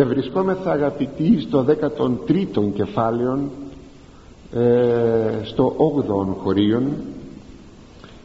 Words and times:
ευρισκόμεθα 0.00 0.72
αγαπητοί 0.72 1.40
στο 1.40 1.66
13ο 1.68 2.72
κεφάλαιο 2.74 3.50
ε, 4.54 5.44
στο 5.44 5.76
8ο 5.78 6.34
χωρίον 6.42 6.92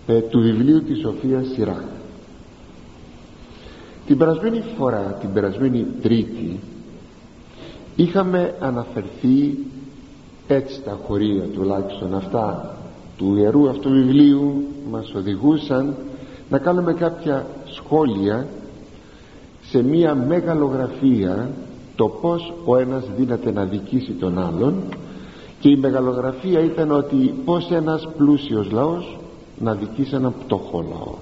ε, 0.07 0.19
του 0.19 0.39
βιβλίου 0.39 0.83
της 0.83 0.99
Σοφίας 0.99 1.47
Σειρά 1.53 1.83
την 4.07 4.17
περασμένη 4.17 4.63
φορά 4.77 5.17
την 5.21 5.33
περασμένη 5.33 5.85
τρίτη 6.01 6.59
είχαμε 7.95 8.55
αναφερθεί 8.59 9.57
έτσι 10.47 10.81
τα 10.81 10.99
χωρία 11.07 11.43
τουλάχιστον 11.43 12.15
αυτά 12.15 12.77
του 13.17 13.35
ιερού 13.37 13.69
αυτού 13.69 13.89
βιβλίου 13.89 14.63
μας 14.91 15.13
οδηγούσαν 15.15 15.95
να 16.49 16.57
κάνουμε 16.57 16.93
κάποια 16.93 17.45
σχόλια 17.65 18.47
σε 19.61 19.83
μία 19.83 20.15
μεγαλογραφία 20.15 21.49
το 21.95 22.07
πως 22.07 22.53
ο 22.65 22.77
ένας 22.77 23.03
δύναται 23.17 23.51
να 23.51 23.63
δικήσει 23.63 24.11
τον 24.11 24.39
άλλον 24.39 24.73
και 25.59 25.69
η 25.69 25.75
μεγαλογραφία 25.75 26.59
ήταν 26.59 26.91
ότι 26.91 27.33
πως 27.45 27.71
ένας 27.71 28.07
πλούσιος 28.17 28.71
λαός 28.71 29.17
να 29.59 29.73
δικήσει 29.73 30.15
έναν 30.15 30.33
πτωχό 30.45 30.85
λαό. 30.89 31.13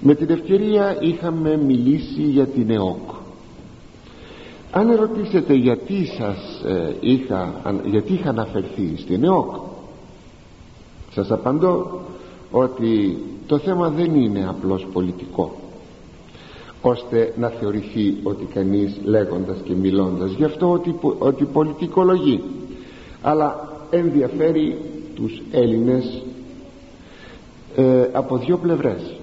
Με 0.00 0.14
την 0.14 0.30
ευκαιρία 0.30 0.96
είχαμε 1.00 1.56
μιλήσει 1.56 2.22
για 2.22 2.46
την 2.46 2.70
ΕΟΚ. 2.70 3.10
Αν 4.70 4.90
ερωτήσετε 4.90 5.54
γιατί 5.54 6.06
σας 6.06 6.62
ε, 6.64 6.96
είχα, 7.00 7.54
γιατί 7.84 8.12
είχα 8.12 8.28
αναφερθεί 8.28 8.94
στην 8.96 9.24
ΕΟΚ 9.24 9.54
σας 11.14 11.30
απαντώ 11.30 12.00
ότι 12.50 13.18
το 13.46 13.58
θέμα 13.58 13.88
δεν 13.88 14.14
είναι 14.14 14.46
απλώς 14.48 14.86
πολιτικό 14.92 15.54
ώστε 16.82 17.32
να 17.36 17.48
θεωρηθεί 17.48 18.16
ότι 18.22 18.44
κανείς 18.44 19.00
λέγοντας 19.04 19.56
και 19.64 19.74
μιλώντας 19.74 20.30
γι' 20.30 20.44
αυτό 20.44 20.70
ότι, 20.70 20.94
ότι 21.18 21.44
πολιτικολογεί. 21.44 22.42
Αλλά 23.22 23.72
ενδιαφέρει 23.90 24.78
τους 25.14 25.42
Έλληνες 25.50 26.22
ε, 27.76 28.08
από 28.12 28.36
δύο 28.36 28.56
πλευρές. 28.56 29.14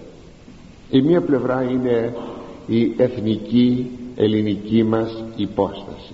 Η 0.90 1.02
μία 1.02 1.22
πλευρά 1.22 1.64
είναι 1.64 2.16
η 2.68 2.94
εθνική 2.98 3.92
ελληνική 4.16 4.84
μας 4.84 5.24
υπόσταση. 5.36 6.14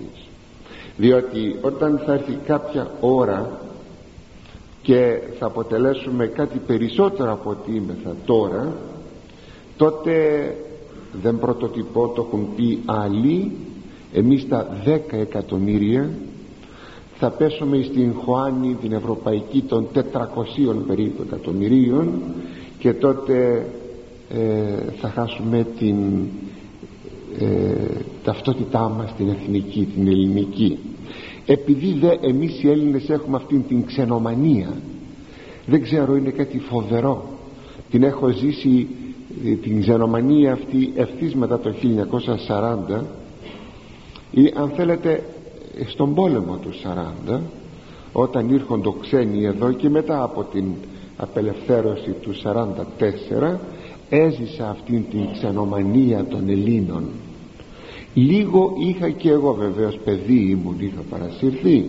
Διότι 0.96 1.56
όταν 1.60 2.00
θα 2.06 2.12
έρθει 2.12 2.38
κάποια 2.46 2.90
ώρα 3.00 3.60
και 4.82 5.18
θα 5.38 5.46
αποτελέσουμε 5.46 6.26
κάτι 6.26 6.58
περισσότερο 6.58 7.32
από 7.32 7.50
ό,τι 7.50 7.74
είμεθα 7.74 8.16
τώρα 8.24 8.72
τότε 9.76 10.54
δεν 11.22 11.38
πρωτοτυπώ 11.38 12.08
το 12.08 12.26
έχουν 12.28 12.48
πει 12.56 12.78
άλλοι. 12.84 13.50
Εμείς 14.12 14.48
τα 14.48 14.80
δέκα 14.84 15.16
εκατομμύρια 15.16 16.10
θα 17.18 17.30
πέσουμε 17.30 17.82
στην 17.82 18.12
Χωάνη 18.14 18.76
την 18.80 18.92
Ευρωπαϊκή 18.92 19.62
των 19.62 19.86
400 19.94 20.00
περίπου 20.86 21.22
εκατομμυρίων 21.26 22.08
και 22.78 22.92
τότε 22.92 23.66
ε, 24.28 24.92
θα 25.00 25.08
χάσουμε 25.08 25.66
την 25.78 25.96
ε, 27.38 27.46
ταυτότητά 28.24 28.88
μας 28.88 29.14
την 29.16 29.28
εθνική, 29.28 29.88
την 29.94 30.06
ελληνική. 30.06 30.78
Επειδή 31.46 31.92
δε 32.00 32.28
εμείς 32.28 32.62
οι 32.62 32.70
Έλληνες 32.70 33.08
έχουμε 33.08 33.36
αυτήν 33.36 33.66
την 33.68 33.86
ξενομανία 33.86 34.72
δεν 35.66 35.82
ξέρω 35.82 36.16
είναι 36.16 36.30
κάτι 36.30 36.58
φοβερό. 36.58 37.24
Την 37.90 38.02
έχω 38.02 38.28
ζήσει 38.28 38.86
ε, 38.90 39.05
την 39.62 39.80
ξενομανία 39.80 40.52
αυτή 40.52 40.92
ευθύς 40.96 41.34
μετά 41.34 41.58
το 41.58 41.74
1940 42.98 43.02
ή 44.30 44.52
αν 44.56 44.70
θέλετε 44.76 45.22
στον 45.86 46.14
πόλεμο 46.14 46.56
του 46.56 46.70
40 47.28 47.38
όταν 48.12 48.50
ήρχονται 48.50 48.88
ξένοι 49.00 49.44
εδώ 49.44 49.72
και 49.72 49.88
μετά 49.88 50.22
από 50.22 50.44
την 50.44 50.64
απελευθέρωση 51.16 52.10
του 52.10 52.34
44 53.42 53.56
έζησα 54.08 54.68
αυτήν 54.70 55.04
την 55.10 55.32
ξενομανία 55.32 56.24
των 56.24 56.48
Ελλήνων. 56.48 57.04
Λίγο 58.14 58.72
είχα 58.78 59.10
και 59.10 59.30
εγώ 59.30 59.54
βεβαίως 59.54 59.98
παιδί 60.04 60.50
ήμουν 60.50 60.76
είχα 60.78 61.02
παρασυρθεί. 61.10 61.86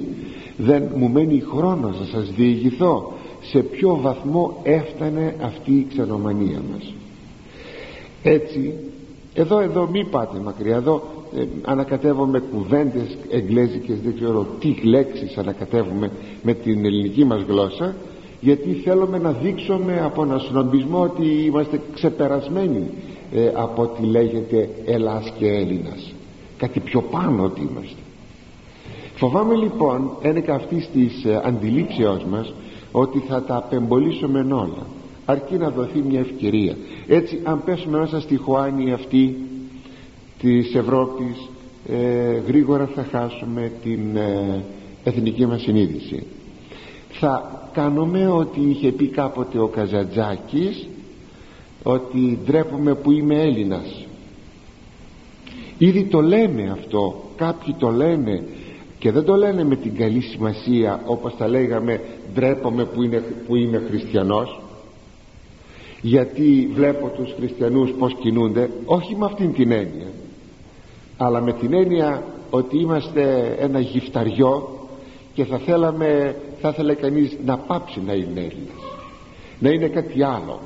Δεν 0.58 0.84
μου 0.96 1.10
μένει 1.10 1.44
χρόνος 1.56 2.00
να 2.00 2.06
σας 2.06 2.32
διηγηθώ 2.36 3.14
σε 3.42 3.60
ποιο 3.60 4.00
βαθμό 4.02 4.60
έφτανε 4.64 5.36
αυτή 5.42 5.72
η 5.72 5.88
ξενομανία 5.90 6.62
μας 6.72 6.94
έτσι 8.24 8.74
εδώ 9.34 9.60
εδώ 9.60 9.88
μη 9.92 10.06
πάτε 10.06 10.40
μακριά 10.40 10.76
εδώ 10.76 11.04
ε, 11.36 11.44
ανακατεύουμε 11.66 12.40
κουβέντες 12.40 13.18
εγγλέζικες 13.30 13.98
δεν 14.04 14.16
ξέρω 14.16 14.48
τι 14.60 14.74
λέξεις 14.84 15.38
ανακατεύουμε 15.38 16.12
με 16.44 16.54
την 16.54 16.86
ελληνική 16.86 17.24
μας 17.24 17.42
γλώσσα 17.42 17.96
γιατί 18.40 18.74
θέλουμε 18.74 19.18
να 19.18 19.32
δείξουμε 19.32 20.02
από 20.04 20.24
ένα 20.24 20.40
συνομπισμό 20.40 21.02
ότι 21.02 21.26
είμαστε 21.26 21.82
ξεπερασμένοι 21.94 22.90
ε, 23.34 23.52
από 23.54 23.82
ό,τι 23.82 24.04
λέγεται 24.04 24.70
Ελλάς 24.86 25.34
και 25.38 25.48
Έλληνας 25.48 26.14
κάτι 26.58 26.80
πιο 26.80 27.02
πάνω 27.02 27.44
ότι 27.44 27.62
είμαστε. 27.62 28.02
Φοβάμαι 29.16 29.56
λοιπόν 29.56 30.10
ένεκα 30.22 30.54
αυτής 30.54 30.90
της 30.94 31.24
ε, 31.26 31.42
αντιλήψεώς 31.44 32.24
μας 32.26 32.54
ότι 32.92 33.20
θα 33.20 33.44
τα 33.44 33.56
απεμπολίσουμε 33.56 34.40
όλα 34.40 34.86
αρκεί 35.30 35.56
να 35.56 35.70
δοθεί 35.70 36.00
μια 36.00 36.20
ευκαιρία. 36.20 36.76
Έτσι 37.08 37.40
αν 37.44 37.64
πέσουμε 37.64 38.00
μέσα 38.00 38.22
στη 38.22 38.36
χωάνη 38.36 38.94
αυτή 38.94 39.36
της 40.40 40.76
Ευρώπης 40.76 41.50
ε, 41.90 42.42
γρήγορα 42.48 42.90
θα 42.96 43.04
χάσουμε 43.12 43.72
την 43.84 44.16
ε, 44.16 44.64
εθνική 45.04 45.46
μας 45.46 45.62
συνείδηση. 45.62 46.24
Θα 47.10 47.62
κάνουμε 47.74 48.28
ότι 48.28 48.60
είχε 48.60 48.92
πει 48.92 49.08
κάποτε 49.08 49.60
ο 49.60 49.68
Καζατζάκης 49.68 50.88
ότι 51.84 52.40
ντρέπομαι 52.46 52.96
που 52.96 53.12
είμαι 53.12 53.42
Έλληνας. 53.42 54.06
Ήδη 55.78 56.04
το 56.04 56.22
λέμε 56.22 56.70
αυτό. 56.72 57.24
Κάποιοι 57.36 57.76
το 57.80 57.90
λένε 57.90 58.44
και 59.00 59.12
δεν 59.12 59.24
το 59.24 59.36
λένε 59.36 59.64
με 59.64 59.76
την 59.76 59.96
καλή 59.96 60.22
σημασία 60.22 61.02
όπως 61.06 61.36
τα 61.38 61.48
λέγαμε 61.48 62.02
ντρέπομαι 62.34 62.86
που, 62.86 63.04
είναι, 63.04 63.24
που 63.48 63.56
είμαι 63.56 63.84
χριστιανός 63.90 64.62
γιατί 66.02 66.70
βλέπω 66.74 67.08
τους 67.08 67.34
χριστιανούς 67.38 67.92
πως 67.92 68.16
κινούνται 68.20 68.70
όχι 68.86 69.16
με 69.16 69.26
αυτήν 69.26 69.54
την 69.54 69.72
έννοια 69.72 70.08
αλλά 71.18 71.42
με 71.42 71.54
την 71.54 71.74
έννοια 71.74 72.24
ότι 72.50 72.80
είμαστε 72.80 73.56
ένα 73.60 73.80
γυφταριό 73.80 74.80
και 75.34 75.46
θα 75.46 75.58
θέλαμε 75.58 76.36
θα 76.62 76.70
ήθελε 76.70 76.94
κανείς 76.94 77.38
να 77.46 77.58
πάψει 77.58 78.02
να 78.06 78.14
είναι 78.14 78.40
Έλληνας 78.40 78.88
να 79.60 79.70
είναι 79.70 79.88
κάτι 79.88 80.24
άλλο. 80.24 80.60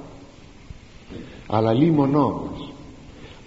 Αλλά 1.47 1.73
λίμον 1.73 2.15
όμως 2.15 2.71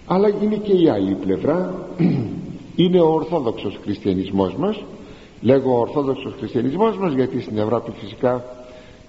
αλλά 0.06 0.28
είναι 0.42 0.56
και 0.56 0.72
η 0.72 0.88
άλλη 0.88 1.14
πλευρά. 1.14 1.74
Είναι 2.76 3.00
ο 3.00 3.12
ορθόδοξος 3.12 3.78
χριστιανισμός 3.82 4.54
μας. 4.54 4.84
Λέγω 5.40 5.78
ορθόδοξος 5.78 6.34
χριστιανισμός 6.38 6.96
μας 6.96 7.12
γιατί 7.12 7.40
στην 7.40 7.58
Ευρώπη 7.58 7.90
φυσικά 8.00 8.44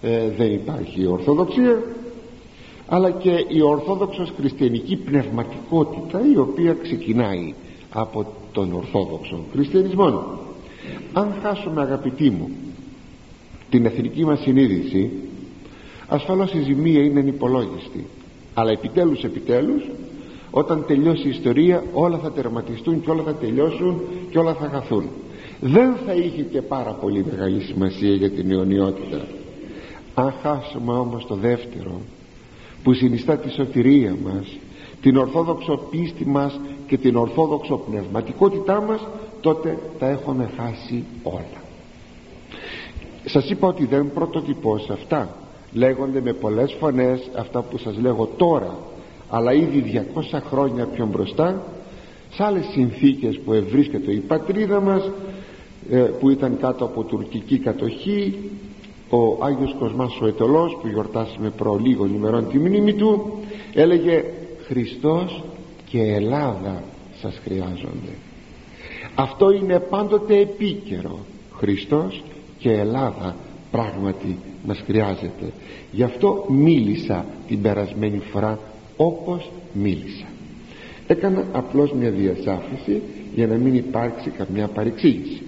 ε, 0.02 0.30
δεν 0.38 0.54
υπάρχει 0.54 1.06
ορθοδοξία 1.08 1.84
αλλά 2.88 3.12
και 3.12 3.46
η 3.48 3.62
ορθόδοξος 3.62 4.34
χριστιανική 4.38 4.96
πνευματικότητα 4.96 6.22
η 6.34 6.38
οποία 6.38 6.74
ξεκινάει 6.74 7.54
από 7.94 8.26
τον 8.52 8.74
ορθόδοξο 8.74 9.40
χριστιανισμό. 9.52 10.24
Αν 11.14 11.34
χάσουμε 11.42 11.82
αγαπητοί 11.82 12.30
μου 12.30 12.50
την 13.70 13.86
εθνική 13.86 14.26
μας 14.26 14.40
συνείδηση 14.40 15.12
ασφαλώς 16.08 16.54
η 16.54 16.62
ζημία 16.62 17.04
είναι 17.04 17.20
ανυπολόγιστη. 17.20 18.06
Αλλά 18.54 18.72
επιτέλους 18.72 19.24
επιτέλους 19.24 19.84
όταν 20.52 20.84
τελειώσει 20.88 21.28
η 21.28 21.30
ιστορία 21.30 21.84
όλα 21.94 22.18
θα 22.18 22.32
τερματιστούν 22.32 23.02
και 23.02 23.10
όλα 23.10 23.24
θα 23.24 23.34
τελειώσουν 23.34 24.02
και 24.30 24.38
όλα 24.38 24.54
θα 24.54 24.70
χαθούν. 24.70 25.10
Δεν 25.62 25.96
θα 26.06 26.14
είχε 26.14 26.42
και 26.42 26.62
πάρα 26.62 26.92
πολύ 26.92 27.26
μεγάλη 27.32 27.62
σημασία 27.62 28.14
για 28.14 28.30
την 28.30 28.52
αιωνιότητα. 28.52 29.26
Αν 30.14 30.34
χάσουμε 30.42 30.94
όμως 30.94 31.26
το 31.26 31.36
δεύτερο 31.36 32.02
που 32.86 32.94
συνιστά 32.94 33.38
τη 33.38 33.50
σωτηρία 33.50 34.16
μας 34.24 34.58
την 35.02 35.18
ορθόδοξο 35.18 35.80
πίστη 35.90 36.26
μας 36.26 36.60
και 36.88 36.98
την 36.98 37.16
ορθόδοξο 37.16 37.78
πνευματικότητά 37.78 38.82
μας 38.82 39.08
τότε 39.42 39.78
τα 40.00 40.08
έχουμε 40.10 40.50
χάσει 40.58 41.04
όλα. 41.24 41.62
Σας 43.26 43.50
είπα 43.50 43.68
ότι 43.68 43.86
δεν 43.86 44.12
πρωτοτυπώ 44.14 44.78
σε 44.78 44.94
αυτά. 44.94 45.36
Λέγονται 45.74 46.22
με 46.22 46.34
πολλές 46.34 46.76
φωνές 46.80 47.30
αυτά 47.36 47.62
που 47.62 47.78
σας 47.78 47.98
λέγω 47.98 48.30
τώρα 48.38 48.78
αλλά 49.30 49.54
ήδη 49.54 50.06
200 50.34 50.40
χρόνια 50.50 50.86
πιο 50.86 51.06
μπροστά 51.06 51.64
σε 52.32 52.44
άλλες 52.44 52.66
συνθήκες 52.72 53.40
που 53.40 53.54
ευρίσκεται 53.54 54.12
η 54.12 54.20
πατρίδα 54.20 54.82
μας 54.82 55.12
ε, 55.90 55.98
που 55.98 56.30
ήταν 56.30 56.58
κάτω 56.60 56.86
από 56.86 57.04
τουρκική 57.04 57.60
κατοχή 57.60 58.36
ο 59.10 59.44
Άγιος 59.44 59.76
Κοσμάς 59.80 60.20
ο 60.22 60.28
Ετωλός 60.28 60.78
που 60.82 60.88
γιορτάσαμε 60.88 61.50
προ 61.50 61.80
λίγων 61.84 62.14
ημερών 62.14 62.48
τη 62.50 62.58
μνήμη 62.58 62.94
του 62.94 63.34
έλεγε 63.74 64.24
Χριστός 64.68 65.44
και 65.86 66.02
Ελλάδα 66.02 66.84
σας 67.22 67.40
χρειάζονται 67.44 68.12
αυτό 69.16 69.52
είναι 69.52 69.80
πάντοτε 69.80 70.40
επίκαιρο. 70.40 71.20
Χριστός 71.54 72.24
και 72.58 72.72
Ελλάδα 72.72 73.36
πράγματι 73.72 74.38
μας 74.66 74.84
χρειάζεται 74.86 75.52
γι' 75.92 76.04
αυτό 76.04 76.46
μίλησα 76.50 77.26
την 77.48 77.62
περασμένη 77.62 78.22
φορά 78.32 78.60
όπως 78.98 79.52
μίλησα. 79.74 80.26
Έκανα 81.08 81.48
απλώς 81.52 81.92
μια 81.92 82.10
διασάφηση 82.10 83.02
για 83.36 83.48
να 83.48 83.56
μην 83.56 83.76
υπάρξει 83.76 84.30
καμιά 84.30 84.68
παρεξήγηση 84.68 85.42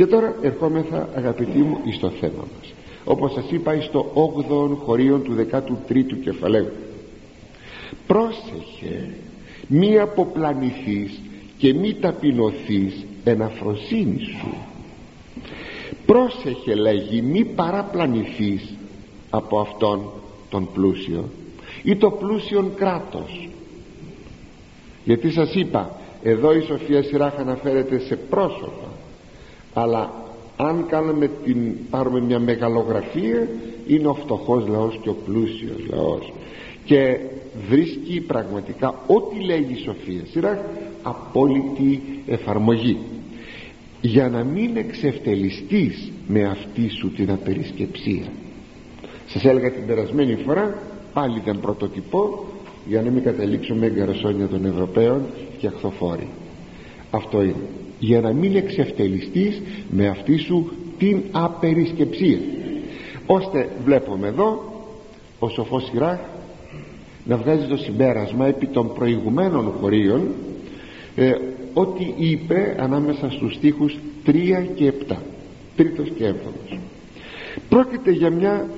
και 0.00 0.06
τώρα 0.06 0.34
ερχόμεθα 0.40 1.08
αγαπητοί 1.14 1.58
μου 1.58 1.80
εις 1.84 1.98
το 1.98 2.10
θέμα 2.10 2.44
μας. 2.56 2.72
Όπως 3.04 3.32
σας 3.32 3.50
είπα 3.50 3.80
στο 3.80 4.12
8ο 4.14 4.76
χωρίο 4.84 5.18
του 5.18 5.34
13ου 5.34 6.20
κεφαλαίου. 6.22 6.70
Πρόσεχε 8.06 9.08
μη 9.66 9.98
αποπλανηθείς 9.98 11.20
και 11.56 11.74
μη 11.74 11.94
ταπεινωθείς 11.94 13.06
εν 13.24 13.42
αφροσύνη 13.42 14.18
σου. 14.18 14.54
Πρόσεχε 16.06 16.74
λέγει 16.74 17.22
μη 17.22 17.44
παραπλανηθείς 17.44 18.74
από 19.30 19.60
αυτόν 19.60 20.10
τον 20.48 20.68
πλούσιο 20.72 21.28
ή 21.82 21.96
το 21.96 22.10
πλούσιον 22.10 22.74
κράτος. 22.74 23.48
Γιατί 25.04 25.30
σας 25.30 25.54
είπα 25.54 26.00
εδώ 26.22 26.52
η 26.52 26.60
Σοφία 26.60 27.02
Σιράχ 27.02 27.38
αναφέρεται 27.38 27.98
σε 27.98 28.16
πρόσωπα 28.16 28.88
αλλά 29.74 30.12
αν 30.56 30.86
κάνουμε 30.88 31.30
την, 31.44 31.76
πάρουμε 31.90 32.20
μια 32.20 32.38
μεγαλογραφία 32.38 33.48
είναι 33.86 34.06
ο 34.06 34.14
φτωχός 34.14 34.66
λαός 34.68 34.98
και 35.02 35.08
ο 35.08 35.16
πλούσιος 35.24 35.86
λαός. 35.90 36.32
Και 36.84 37.18
βρίσκει 37.68 38.20
πραγματικά 38.20 38.94
ό,τι 39.06 39.44
λέγει 39.44 39.72
η 39.72 39.82
Σοφία 39.84 40.22
Σιράχ 40.30 40.58
απόλυτη 41.02 42.02
εφαρμογή. 42.26 42.96
Για 44.00 44.28
να 44.28 44.44
μην 44.44 44.76
εξευτελιστείς 44.76 46.12
με 46.26 46.44
αυτή 46.44 46.88
σου 46.88 47.10
την 47.12 47.30
απερισκεψία. 47.30 48.24
Σας 49.26 49.44
έλεγα 49.44 49.70
την 49.70 49.86
περασμένη 49.86 50.34
φορά 50.34 50.78
πάλι 51.12 51.42
δεν 51.44 51.60
πρωτοτυπώ 51.60 52.46
για 52.86 53.02
να 53.02 53.10
μην 53.10 53.22
καταλήξουμε 53.22 53.86
εγκαρασόνια 53.86 54.46
των 54.46 54.64
Ευρωπαίων 54.64 55.22
και 55.58 55.66
αχθοφόροι. 55.66 56.28
Αυτό 57.10 57.42
είναι 57.42 57.54
για 58.00 58.20
να 58.20 58.32
μην 58.32 58.56
εξευτελιστείς 58.56 59.62
με 59.90 60.08
αυτή 60.08 60.36
σου 60.36 60.72
την 60.98 61.22
απερισκεψία. 61.30 62.38
Ώστε 63.26 63.68
βλέπουμε 63.84 64.26
εδώ 64.26 64.72
ο 65.38 65.48
σοφός 65.48 65.84
Σιράχ 65.84 66.18
να 67.24 67.36
βγάζει 67.36 67.66
το 67.66 67.76
συμπέρασμα 67.76 68.46
επί 68.46 68.66
των 68.66 68.94
προηγουμένων 68.94 69.72
χωρίων 69.80 70.28
ε, 71.16 71.32
ό,τι 71.72 72.12
είπε 72.16 72.76
ανάμεσα 72.78 73.30
στους 73.30 73.54
στίχους 73.54 73.98
3 74.26 74.32
και 74.74 74.92
7 75.08 75.16
τρίτος 75.76 76.12
και 76.16 76.24
έβδομος. 76.24 76.78
Πρόκειται 77.68 78.10
για 78.10 78.30
μια 78.30 78.68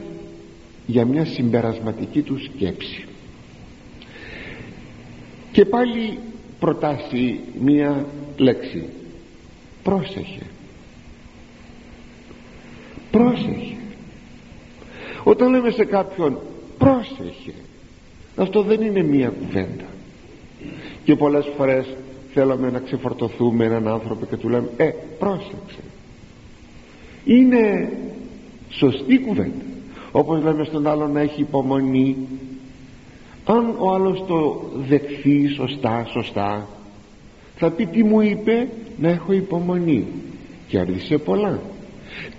για 0.87 1.05
μια 1.05 1.25
συμπερασματική 1.25 2.23
του 2.23 2.39
σκέψη. 2.43 3.05
Και 5.53 5.65
πάλι 5.65 6.19
προτάσει 6.61 7.41
μία 7.61 8.07
λέξη 8.37 8.85
πρόσεχε. 9.83 10.43
Πρόσεχε. 13.11 13.77
Όταν 15.25 15.51
λέμε 15.51 15.71
σε 15.71 15.85
κάποιον 15.85 16.39
πρόσεχε. 16.79 17.53
Αυτό 18.37 18.63
δεν 18.63 18.81
είναι 18.81 19.03
μία 19.03 19.29
κουβέντα. 19.29 19.85
Και 21.05 21.17
πολλές 21.17 21.51
φορές 21.57 21.97
θέλουμε 22.33 22.71
να 22.71 22.79
ξεφορτωθούμε 22.79 23.65
έναν 23.65 23.89
άνθρωπο 23.89 24.27
και 24.27 24.37
του 24.37 24.49
λέμε 24.49 24.71
ε 24.77 24.93
πρόσεξε 25.19 25.81
είναι 27.25 27.93
σωστή 28.69 29.19
κουβέντα. 29.19 29.63
Όπως 30.13 30.43
λέμε 30.43 30.65
στον 30.65 30.87
άλλο 30.87 31.09
να 31.09 31.21
έχει 31.21 31.41
υπομονή. 31.41 32.17
Αν 33.45 33.75
ο 33.79 33.95
άλλος 33.95 34.25
το 34.27 34.63
δεχθεί 34.89 35.49
σωστά 35.49 36.07
σωστά 36.11 36.69
θα 37.63 37.71
πει 37.71 37.87
τι 37.87 38.03
μου 38.03 38.21
είπε 38.21 38.69
να 38.99 39.09
έχω 39.09 39.33
υπομονή 39.33 40.07
κέρδισε 40.69 41.19
πολλά. 41.19 41.61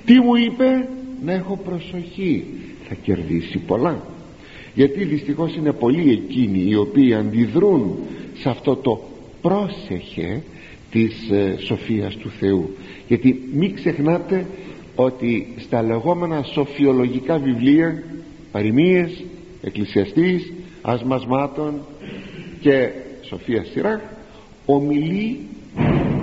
Τι 0.05 0.19
μου 0.19 0.35
είπε 0.35 0.89
να 1.23 1.31
έχω 1.31 1.59
προσοχή 1.63 2.45
θα 2.87 2.95
κερδίσει 2.95 3.57
πολλά. 3.57 4.03
Γιατί 4.73 5.03
δυστυχώς 5.03 5.55
είναι 5.55 5.71
πολλοί 5.71 6.11
εκείνοι 6.11 6.65
οι 6.69 6.75
οποίοι 6.75 7.13
αντιδρούν 7.13 7.97
σε 8.33 8.49
αυτό 8.49 8.75
το 8.75 9.01
πρόσεχε 9.41 10.43
της 10.91 11.29
ε, 11.29 11.55
σοφίας 11.57 12.15
του 12.15 12.29
Θεού. 12.29 12.69
Γιατί 13.07 13.49
μην 13.53 13.75
ξεχνάτε 13.75 14.45
ότι 14.95 15.53
στα 15.57 15.81
λεγόμενα 15.81 16.43
σοφιολογικά 16.43 17.37
βιβλία 17.37 18.03
παροιμίες, 18.51 19.23
εκκλησιαστής 19.61 20.53
ασμασμάτων 20.81 21.81
και 22.59 22.89
σοφία 23.21 23.63
σειρά 23.63 24.12
ομιλεί 24.65 25.39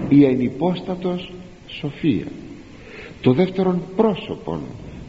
η 0.09 0.25
ενυπόστατος 0.25 1.33
σοφία 1.67 2.27
το 3.21 3.33
δεύτερον 3.33 3.83
πρόσωπον 3.97 4.61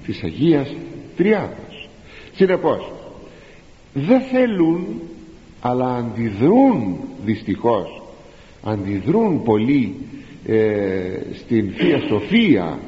της 0.06 0.24
Αγίας 0.24 0.74
Τριάδος. 1.16 1.90
Συνεπώς 2.34 2.92
δεν 3.94 4.22
θέλουν 4.22 4.86
αλλά 5.62 5.96
αντιδρούν 5.96 6.98
δυστυχώς 7.26 8.02
αντιδρούν 8.64 9.44
πολύ 9.44 9.96
ε, 10.46 11.20
στην 11.34 11.72
Θεία 11.72 12.00
Σοφία 12.08 12.80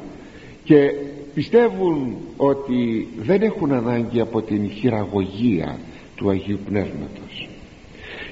και 0.64 0.90
πιστεύουν 1.34 2.16
ότι 2.36 3.08
δεν 3.18 3.42
έχουν 3.42 3.72
ανάγκη 3.72 4.20
από 4.20 4.42
την 4.42 4.70
χειραγωγία 4.70 5.78
του 6.16 6.30
Αγίου 6.30 6.58
Πνεύματος. 6.68 7.48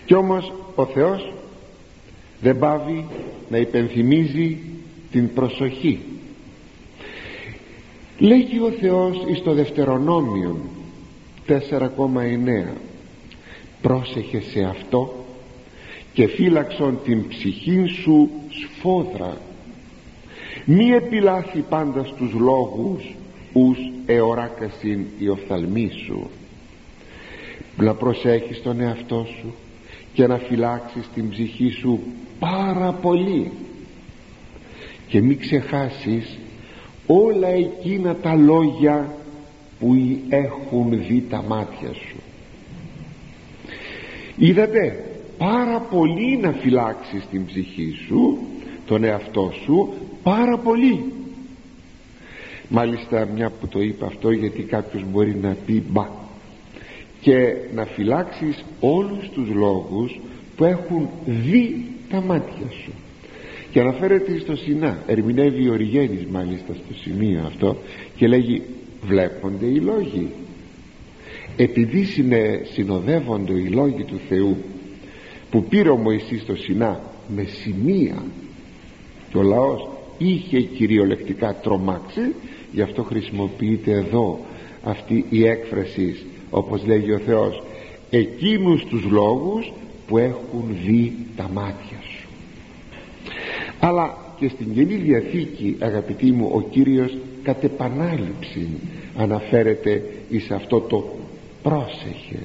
Και 0.04 0.14
όμως 0.14 0.52
ο 0.74 0.84
Θεός 0.84 1.32
δεν 2.42 2.58
πάβει 2.58 3.06
να 3.50 3.56
υπενθυμίζει 3.56 4.58
την 5.10 5.32
προσοχή. 5.34 6.00
Λέγει 8.18 8.58
ο 8.58 8.70
Θεός 8.70 9.24
εις 9.30 9.42
το 9.42 9.52
Δευτερονόμιο 9.52 10.60
4,9 11.48 11.58
πρόσεχε 13.80 14.40
σε 14.40 14.62
αυτό 14.62 15.24
και 16.12 16.26
φύλαξον 16.26 16.98
την 17.04 17.28
ψυχή 17.28 17.86
σου 17.86 18.30
σφόδρα. 18.48 19.36
Μη 20.64 20.90
επιλάθει 20.90 21.64
πάντα 21.69 22.05
στους 22.05 22.32
λόγους 22.32 23.14
ους 23.52 23.78
εωράκασιν 24.06 25.05
η 25.19 25.28
οφθαλμή 25.28 25.90
σου. 26.06 26.31
Να 27.76 27.94
προσέχεις 27.94 28.62
τον 28.62 28.81
εαυτό 28.81 29.26
σου 29.40 29.55
και 30.12 30.26
να 30.26 30.36
φυλάξεις 30.38 31.08
την 31.14 31.28
ψυχή 31.28 31.70
σου 31.70 32.00
πάρα 32.38 32.92
πολύ. 32.92 33.50
Και 35.06 35.20
μην 35.20 35.38
ξεχάσεις 35.38 36.38
όλα 37.06 37.48
εκείνα 37.48 38.14
τα 38.14 38.34
λόγια 38.34 39.14
που 39.78 39.96
έχουν 40.28 41.06
δει 41.06 41.26
τα 41.31 41.42
μάτια 41.42 41.92
σου. 41.92 42.16
Είδατε 44.36 45.04
πάρα 45.38 45.81
πολύ 45.81 46.36
να 46.36 46.52
φυλάξεις 46.52 47.26
την 47.31 47.46
ψυχή 47.46 47.94
σου 48.06 48.38
τον 48.86 49.04
εαυτό 49.04 49.52
σου 49.64 49.92
πάρα 50.22 50.58
πολύ. 50.58 51.12
Μάλιστα 52.69 53.28
μια 53.34 53.50
που 53.50 53.69
το 53.69 53.81
είπα 53.81 54.06
αυτό 54.06 54.31
γιατί 54.31 54.62
κάποιος 54.62 55.04
μπορεί 55.10 55.36
να 55.36 55.56
πει 55.66 55.82
μπα 55.90 56.21
και 57.22 57.55
να 57.74 57.84
φυλάξεις 57.84 58.64
όλους 58.81 59.29
τους 59.29 59.48
λόγους 59.48 60.20
που 60.56 60.64
έχουν 60.64 61.08
δει 61.24 61.86
τα 62.10 62.20
μάτια 62.20 62.70
σου. 62.82 62.93
Και 63.70 63.81
αναφέρεται 63.81 64.38
στο 64.38 64.56
Σινά. 64.56 65.02
Ερμηνεύει 65.06 65.69
ο 65.69 65.74
Ριγένης 65.74 66.26
μάλιστα 66.26 66.74
στο 66.74 66.94
σημείο 67.02 67.43
αυτό 67.46 67.76
και 68.17 68.26
λέγει 68.26 68.62
βλέπονται 69.02 69.67
οι 69.67 69.81
λόγοι 69.81 70.31
επειδή 71.56 72.06
συνοδεύονται 72.72 73.52
οι 73.52 73.67
λόγοι 73.67 74.05
του 74.05 74.20
Θεού 74.29 74.56
που 75.50 75.64
πήρε 75.64 75.88
ο 75.88 75.96
Μωυσής 75.96 76.43
στο 76.43 76.56
Σινά 76.56 77.00
με 77.29 77.44
σημεία 77.44 78.22
και 79.31 79.38
ο 79.38 79.43
λαός 79.43 79.88
είχε 80.19 80.60
κυριολεκτικά 80.60 81.55
τρομάξει 81.62 82.34
γι' 82.72 82.82
αυτό 82.82 83.02
χρησιμοποιείται 83.02 83.93
εδώ 83.93 84.38
αυτή 84.82 85.24
η 85.31 85.46
έκφραση 85.46 86.17
όπως 86.52 86.86
λέγει 86.86 87.12
ο 87.12 87.18
Θεός 87.18 87.62
εκείνους 88.10 88.84
τους 88.84 89.04
λόγους 89.04 89.72
που 90.06 90.18
έχουν 90.18 90.64
δει 90.84 91.16
τα 91.36 91.50
μάτια 91.52 91.98
σου. 92.02 92.28
Αλλά 93.80 94.16
και 94.38 94.48
στην 94.48 94.74
Καινή 94.74 94.94
Διαθήκη 94.94 95.76
αγαπητοί 95.78 96.32
μου 96.32 96.50
ο 96.54 96.60
Κύριος 96.60 97.16
κατ' 97.42 97.64
επανάληψη 97.64 98.68
αναφέρεται 99.16 100.02
εις 100.28 100.50
αυτό 100.50 100.80
το 100.80 101.04
πρόσεχε 101.62 102.38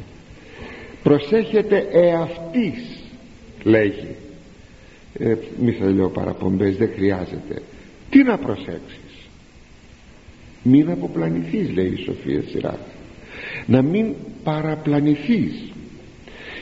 προσέχετε 1.04 1.88
εαυτής 1.92 3.00
λέγει. 3.64 4.16
Ε, 5.20 5.36
μη 5.60 5.72
θα 5.72 5.86
λέω 5.86 6.10
παραπομπές 6.10 6.78
δεν 6.78 6.90
χρειάζεται. 6.96 7.62
Τι 8.10 8.24
να 8.24 8.38
προσέξεις; 8.38 9.30
Μην 10.64 10.92
αποπλανηθείς 10.92 11.74
λέει 11.74 11.94
η 11.98 12.04
Σοφία 12.06 12.44
Σειρά 12.50 12.80
να 13.68 13.82
μην 13.82 14.14
παραπλανηθείς. 14.44 15.72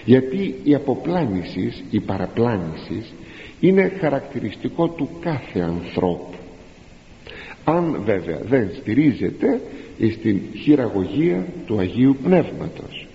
Γιατί 0.06 0.56
η 0.64 0.76
αποπλάνησης, 0.76 1.84
η 1.90 2.00
παραπλάνησης 2.00 3.14
είναι 3.60 3.92
χαρακτηριστικό 4.00 4.88
του 4.88 5.10
κάθε 5.20 5.60
ανθρώπου. 5.60 6.38
Αν 7.64 8.02
βέβαια 8.06 8.40
δεν 8.48 8.70
στηρίζεται 8.80 9.62
στην 10.12 10.42
χειραγωγία 10.62 11.46
του 11.66 11.80
Αγίου 11.80 12.18
Πνεύματος. 12.24 13.08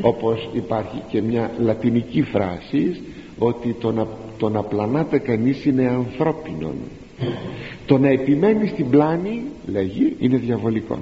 Όπως 0.00 0.50
υπάρχει 0.52 1.02
και 1.08 1.22
μια 1.22 1.50
λατινική 1.58 2.22
φράση 2.22 3.00
ότι 3.38 3.76
το 3.80 3.92
να, 3.92 4.06
το 4.38 4.48
να 4.48 4.62
πλανάται 4.62 5.18
κανείς 5.18 5.64
είναι 5.64 5.88
ανθρώπινο 5.88 6.74
το 7.86 7.98
να 7.98 8.08
επιμένει 8.08 8.66
στην 8.66 8.90
πλάνη 8.90 9.42
λέγει 9.66 10.16
είναι 10.18 10.36
διαβολικό 10.36 10.98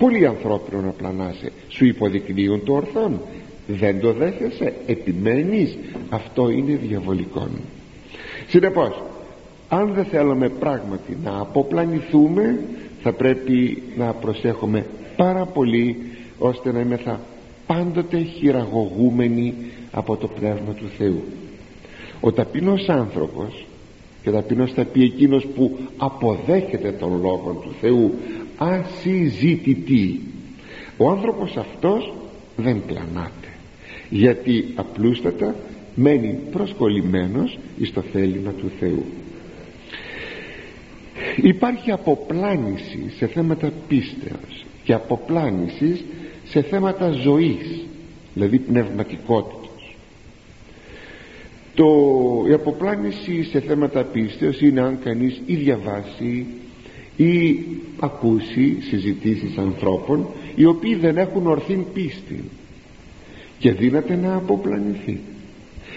πολύ 0.00 0.26
ανθρώπινο 0.26 0.80
να 0.80 0.90
πλανάσαι 0.90 1.52
σου 1.68 1.84
υποδεικνύουν 1.84 2.64
το 2.64 2.72
ορθόν. 2.72 3.20
Δεν 3.66 4.00
το 4.00 4.12
δέχεσαι 4.12 4.74
επιμένεις. 4.86 5.78
Αυτό 6.08 6.50
είναι 6.50 6.74
διαβολικό. 6.74 7.48
Συνεπώς 8.48 9.02
αν 9.68 9.92
δεν 9.94 10.04
θέλουμε 10.04 10.48
πράγματι 10.48 11.16
να 11.24 11.38
αποπλανηθούμε 11.38 12.60
θα 13.02 13.12
πρέπει 13.12 13.82
να 13.96 14.12
προσέχουμε 14.12 14.86
πάρα 15.16 15.44
πολύ 15.44 15.96
ώστε 16.38 16.72
να 16.72 16.80
είμαστε 16.80 17.18
πάντοτε 17.66 18.18
χειραγωγούμενοι 18.18 19.54
από 19.92 20.16
το 20.16 20.28
Πνεύμα 20.28 20.72
του 20.72 20.88
Θεού. 20.98 21.22
Ο 22.20 22.32
ταπεινός 22.32 22.88
άνθρωπος 22.88 23.66
και 24.22 24.30
ταπεινός 24.30 24.72
θα 24.72 24.84
πει 24.84 25.02
εκείνος 25.02 25.46
που 25.46 25.78
αποδέχεται 25.96 26.92
τον 26.92 27.20
Λόγο 27.20 27.60
του 27.62 27.74
Θεού 27.80 28.14
ασυζητητή 28.56 30.20
ο 30.96 31.10
άνθρωπος 31.10 31.56
αυτός 31.56 32.12
δεν 32.56 32.82
πλανάται 32.86 33.48
γιατί 34.10 34.64
απλούστατα 34.74 35.54
μένει 35.94 36.38
προσκολλημένος 36.50 37.58
στο 37.82 38.00
θέλημα 38.00 38.50
του 38.50 38.70
Θεού. 38.80 39.04
Υπάρχει 41.36 41.90
αποπλάνηση 41.90 43.12
σε 43.16 43.26
θέματα 43.26 43.72
πίστεως 43.88 44.64
και 44.84 44.92
αποπλάνησης 44.92 46.04
σε 46.44 46.62
θέματα 46.62 47.10
ζωής 47.10 47.84
δηλαδή 48.34 48.58
πνευματικότητος 48.58 49.59
το, 51.74 51.86
η 52.48 52.52
αποπλάνηση 52.52 53.44
σε 53.44 53.60
θέματα 53.60 54.02
πίστεως 54.02 54.60
είναι 54.60 54.80
αν 54.80 54.98
κανείς 55.04 55.40
ή 55.46 55.54
διαβάσει 55.54 56.46
ή 57.16 57.58
ακούσει 58.00 58.76
συζητήσεις 58.80 59.58
ανθρώπων 59.58 60.26
οι 60.54 60.64
οποίοι 60.64 60.94
δεν 60.94 61.16
έχουν 61.16 61.46
ορθή 61.46 61.86
πίστη 61.94 62.44
και 63.58 63.72
δύναται 63.72 64.16
να 64.16 64.34
αποπλανηθεί 64.34 65.20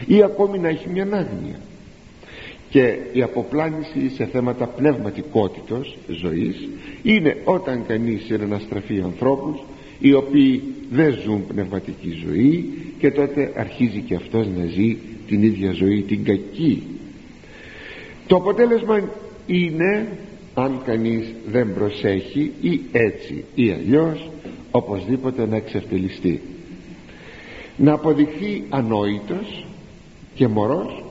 ή 0.08 0.24
ακόμη 0.24 0.60
να 0.60 0.68
έχει 0.68 0.90
μια 0.90 1.04
άγνοια 1.04 1.60
και 2.70 2.98
η 3.14 3.22
αποπλάνηση 3.22 4.10
σε 4.16 4.26
θέματα 4.26 4.66
πνευματικότητος 4.68 5.98
ζωής 6.08 6.70
είναι 7.04 7.38
όταν 7.44 7.84
κανείς 7.88 8.30
είναι 8.30 8.46
να 8.46 8.60
στραφεί 8.60 9.02
ανθρώπους 9.02 9.64
οι 10.00 10.14
οποίοι 10.14 10.64
δεν 10.92 11.18
ζουν 11.24 11.46
πνευματική 11.48 12.24
ζωή 12.28 12.70
και 13.00 13.12
τότε 13.12 13.54
αρχίζει 13.56 14.00
και 14.00 14.16
αυτός 14.16 14.48
να 14.58 14.66
ζει 14.66 14.98
την 15.28 15.44
ίδια 15.44 15.72
ζωή 15.72 16.02
την 16.02 16.24
κακή. 16.24 16.84
Το 18.28 18.36
αποτέλεσμα 18.36 19.10
είναι 19.46 20.18
αν 20.54 20.82
κανείς 20.86 21.34
δεν 21.52 21.74
προσέχει 21.74 22.52
ή 22.62 22.82
έτσι 22.92 23.44
ή 23.56 23.72
αλλιώς 23.72 24.30
οπωσδήποτε 24.72 25.46
να 25.46 25.56
εξευτελιστεί. 25.56 26.42
Να 27.78 27.94
αποδειχθεί 27.94 28.64
ανόητος 28.70 29.66
και 30.36 30.48
μωρός 30.48 31.04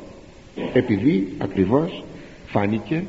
επειδή 0.72 1.28
ακριβώς 1.38 2.04
φάνηκε 2.46 3.04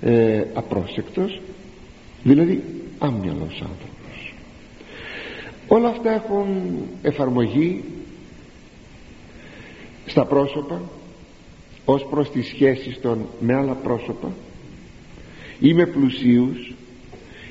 ε, 0.00 0.44
απρόσεκτος 0.54 1.40
δηλαδή 2.22 2.62
άμυαλος 2.98 3.62
άνθρωπος. 3.62 4.34
Όλα 5.68 5.88
αυτά 5.88 6.12
έχουν 6.12 6.46
εφαρμογή 7.02 7.84
στα 10.10 10.24
πρόσωπα 10.24 10.80
ως 11.84 12.06
προς 12.10 12.30
τις 12.30 12.46
σχέσεις 12.46 13.00
των 13.00 13.26
με 13.40 13.54
άλλα 13.54 13.72
πρόσωπα 13.72 14.32
ή 15.60 15.74
με 15.74 15.86
πλουσίους 15.86 16.72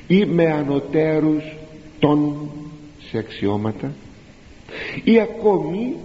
ή 0.08 0.26
με 0.26 0.52
ανωτέρους 0.52 1.44
των 2.00 2.50
σε 3.10 3.18
αξιώματα 3.18 3.94
ή 5.04 5.20
ακόμη 5.20 5.96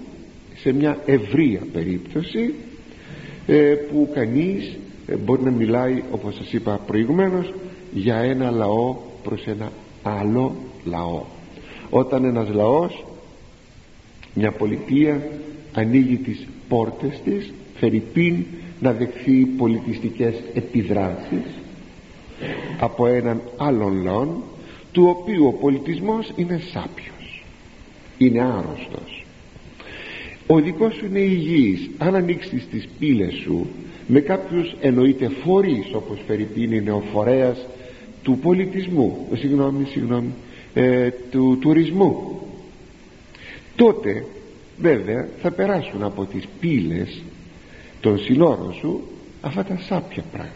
σε 0.54 0.72
μια 0.72 0.98
ευρεία 1.06 1.60
περίπτωση 1.72 2.54
ε, 3.46 3.74
που 3.74 4.10
κανείς 4.14 4.76
ε, 5.06 5.16
μπορεί 5.16 5.42
να 5.42 5.50
μιλάει 5.50 6.02
όπως 6.10 6.34
σας 6.34 6.52
είπα 6.52 6.80
προηγουμένως 6.86 7.52
για 7.92 8.16
ένα 8.16 8.50
λαό 8.50 8.96
προς 9.22 9.46
ένα 9.46 9.72
άλλο 10.02 10.54
λαό. 10.84 11.22
Όταν 11.90 12.24
ένας 12.24 12.48
λαός 12.48 13.04
μια 14.34 14.52
πολιτεία 14.52 15.28
ανοίγει 15.74 16.16
τις 16.16 16.46
πόρτες 16.68 17.20
της 17.24 17.52
φερειπίν 17.74 18.44
να 18.80 18.92
δεχθεί 18.92 19.44
πολιτιστικές 19.44 20.34
επιδράσεις 20.54 21.44
από 22.80 23.06
έναν 23.06 23.40
άλλον 23.56 24.02
λαό 24.02 24.26
του 24.92 25.06
οποίου 25.06 25.46
ο 25.46 25.52
πολιτισμός 25.52 26.32
είναι 26.36 26.60
σάπιος 26.72 27.14
είναι 28.18 28.40
άρρωστος. 28.40 29.24
Ο 30.46 30.60
δικός 30.60 30.94
σου 30.94 31.06
είναι 31.06 31.18
υγιής. 31.18 31.90
Αν 31.98 32.14
ανοίξεις 32.14 32.66
τις 32.70 32.88
πύλες 32.98 33.34
σου 33.34 33.66
με 34.06 34.20
κάποιους 34.20 34.74
εννοείται 34.80 35.28
φορείς 35.28 35.94
όπως 35.94 36.18
Φερρυπίν 36.26 36.72
είναι 36.72 36.92
ο 36.92 37.02
φορέας 37.12 37.66
του 38.22 38.38
πολιτισμού 38.42 39.28
ε, 39.32 39.36
συγγνώμη, 39.36 39.84
συγγνώμη 39.84 40.30
ε, 40.74 41.10
του 41.30 41.58
τουρισμού. 41.60 42.40
Τότε 43.76 44.24
βέβαια 44.78 45.28
θα 45.42 45.50
περάσουν 45.50 46.02
από 46.02 46.24
τις 46.24 46.48
πύλες 46.60 47.22
των 48.00 48.18
συνόρων 48.18 48.72
σου 48.72 49.08
αυτά 49.40 49.64
τα 49.64 49.78
σάπια 49.78 50.22
πράγματα. 50.32 50.54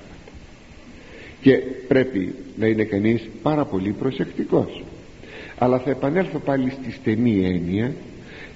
Και 1.41 1.57
πρέπει 1.89 2.35
να 2.57 2.67
είναι 2.67 2.85
κανείς 2.85 3.29
πάρα 3.43 3.65
πολύ 3.65 3.91
προσεκτικός. 3.91 4.83
Αλλά 5.59 5.79
θα 5.79 5.91
επανέλθω 5.91 6.39
πάλι 6.39 6.71
στη 6.71 6.93
στενή 6.93 7.45
έννοια 7.45 7.95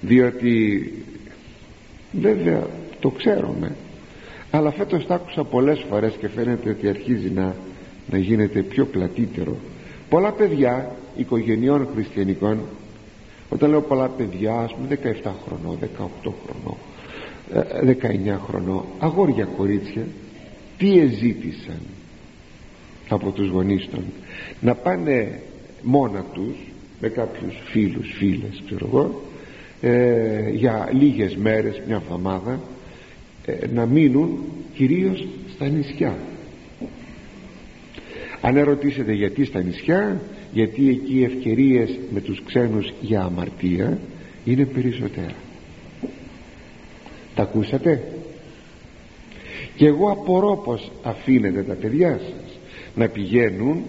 διότι 0.01 0.93
βέβαια 2.13 2.67
το 3.01 3.11
ξέρουμε. 3.11 3.77
Αλλά 4.51 4.71
φέτος 4.71 5.07
τα 5.07 5.15
άκουσα 5.15 5.45
πολλές 5.45 5.85
φορές 5.89 6.13
και 6.21 6.29
φαίνεται 6.29 6.71
ότι 6.71 6.89
αρχίζει 6.89 7.31
να, 7.31 7.55
να 8.11 8.19
γίνεται 8.19 8.63
πιο 8.63 8.85
πλατύτερο. 8.85 9.57
Πολλά 10.09 10.33
παιδιά 10.33 10.97
οικογενειών 11.17 11.89
χριστιανικών 11.95 12.59
όταν 13.53 13.71
λέω 13.71 13.81
πολλά 13.81 14.09
παιδιά 14.09 14.55
ας 14.55 14.75
πούμε 14.75 14.99
17 15.25 15.31
χρονών 15.47 15.79
18 15.81 16.33
χρονών 16.45 16.77
19 18.37 18.39
χρονών 18.47 18.85
αγόρια 18.99 19.45
κορίτσια 19.45 20.07
τι 20.79 20.99
εζήτησαν 20.99 21.81
από 23.09 23.31
τους 23.31 23.49
γονείς 23.49 23.89
των; 23.91 24.05
Να 24.61 24.75
πάνε 24.75 25.41
μόνα 25.83 26.25
τους 26.33 26.57
με 27.01 27.09
κάποιους 27.09 27.55
φίλους 27.65 28.13
φίλες 28.19 28.63
ξέρω 28.67 28.87
εγώ 28.87 29.21
ε, 29.81 30.51
για 30.51 30.89
λίγες 30.93 31.37
μέρες 31.37 31.83
μια 31.87 31.97
εβδομάδα 31.97 32.61
ε, 33.47 33.67
να 33.75 33.87
μείνουν 33.87 34.39
κυρίως 34.75 35.27
στα 35.55 35.69
νησιά. 35.69 36.17
Αν 38.41 38.57
ερωτήσετε 38.57 39.13
γιατί 39.13 39.45
στα 39.45 39.63
νησιά 39.63 40.21
γιατί 40.53 40.89
εκεί 40.89 41.19
οι 41.19 41.25
ευκαιρίες 41.25 41.99
με 42.13 42.21
τους 42.21 42.43
ξένους 42.47 42.93
για 43.01 43.23
αμαρτία 43.23 43.99
είναι 44.45 44.65
περισσότερα. 44.65 45.35
Τα 47.35 47.43
ακούσατε; 47.43 48.03
Και 49.77 49.87
εγώ 49.87 50.11
απορώ 50.11 50.63
πως 50.65 50.91
αφήνετε 51.03 51.63
τα 51.63 51.75
παιδιά 51.75 52.19
σας 52.19 52.59
να 52.95 53.09
πηγαίνουν 53.09 53.83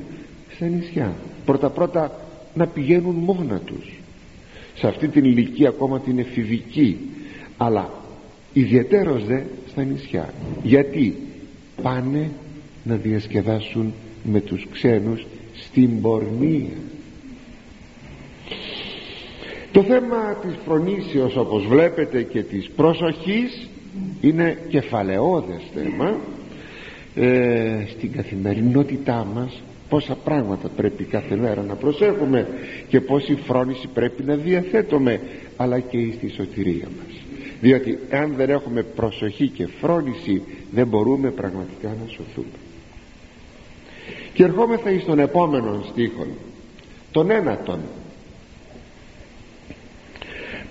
στα 0.55 0.65
νησιά. 0.65 1.15
Πρώτα 1.45 1.69
πρώτα 1.69 2.19
να 2.53 2.67
πηγαίνουν 2.67 3.15
μόνα 3.15 3.59
τους. 3.59 3.93
Σε 4.75 4.87
αυτή 4.87 5.07
την 5.07 5.25
ηλικία 5.25 5.69
ακόμα 5.69 5.99
την 5.99 6.19
εφηβική 6.19 6.97
αλλά 7.57 7.89
ιδιαίτερος 8.53 9.25
δε 9.25 9.41
στα 9.67 9.83
νησιά. 9.83 10.33
Γιατί; 10.63 11.15
Πάνε 11.81 12.31
να 12.83 12.95
διασκεδάσουν 12.95 13.93
με 14.23 14.41
τους 14.41 14.67
ξένους 14.71 15.25
στην 15.53 16.01
πορνεία. 16.01 16.77
Το 19.71 19.83
θέμα 19.83 20.37
της 20.41 20.55
φρονήσεως 20.65 21.35
όπως 21.35 21.65
βλέπετε 21.67 22.23
και 22.23 22.43
της 22.43 22.69
πρόσοχης 22.75 23.69
είναι 24.21 24.57
κεφαλαιόδες 24.69 25.61
θέμα. 25.73 26.17
Ε, 27.15 27.85
στην 27.89 28.11
καθημερινότητά 28.11 29.27
μας 29.33 29.61
πόσα 29.89 30.15
πράγματα 30.15 30.69
πρέπει 30.69 31.03
κάθε 31.03 31.35
μέρα 31.35 31.61
να 31.61 31.75
προσέχουμε 31.75 32.47
και 32.87 33.01
πόση 33.01 33.35
φρόνηση 33.35 33.87
πρέπει 33.93 34.23
να 34.23 34.35
διαθέτουμε 34.35 35.21
αλλά 35.57 35.79
και 35.79 35.97
στη 36.17 36.29
σωτηρία 36.29 36.87
μας. 36.97 37.21
Διότι 37.61 37.99
αν 38.11 38.33
δεν 38.37 38.49
έχουμε 38.49 38.83
προσοχή 38.83 39.47
και 39.47 39.67
φρόνηση 39.81 40.41
δεν 40.71 40.87
μπορούμε 40.87 41.31
πραγματικά 41.31 41.87
να 41.87 42.07
σωθούμε 42.07 42.62
και 44.33 44.43
ερχόμεθα 44.43 44.91
εις 44.91 45.05
τον 45.05 45.19
επόμενο 45.19 45.83
στίχο 45.91 46.27
τον 47.13 47.29
ένατον. 47.29 47.79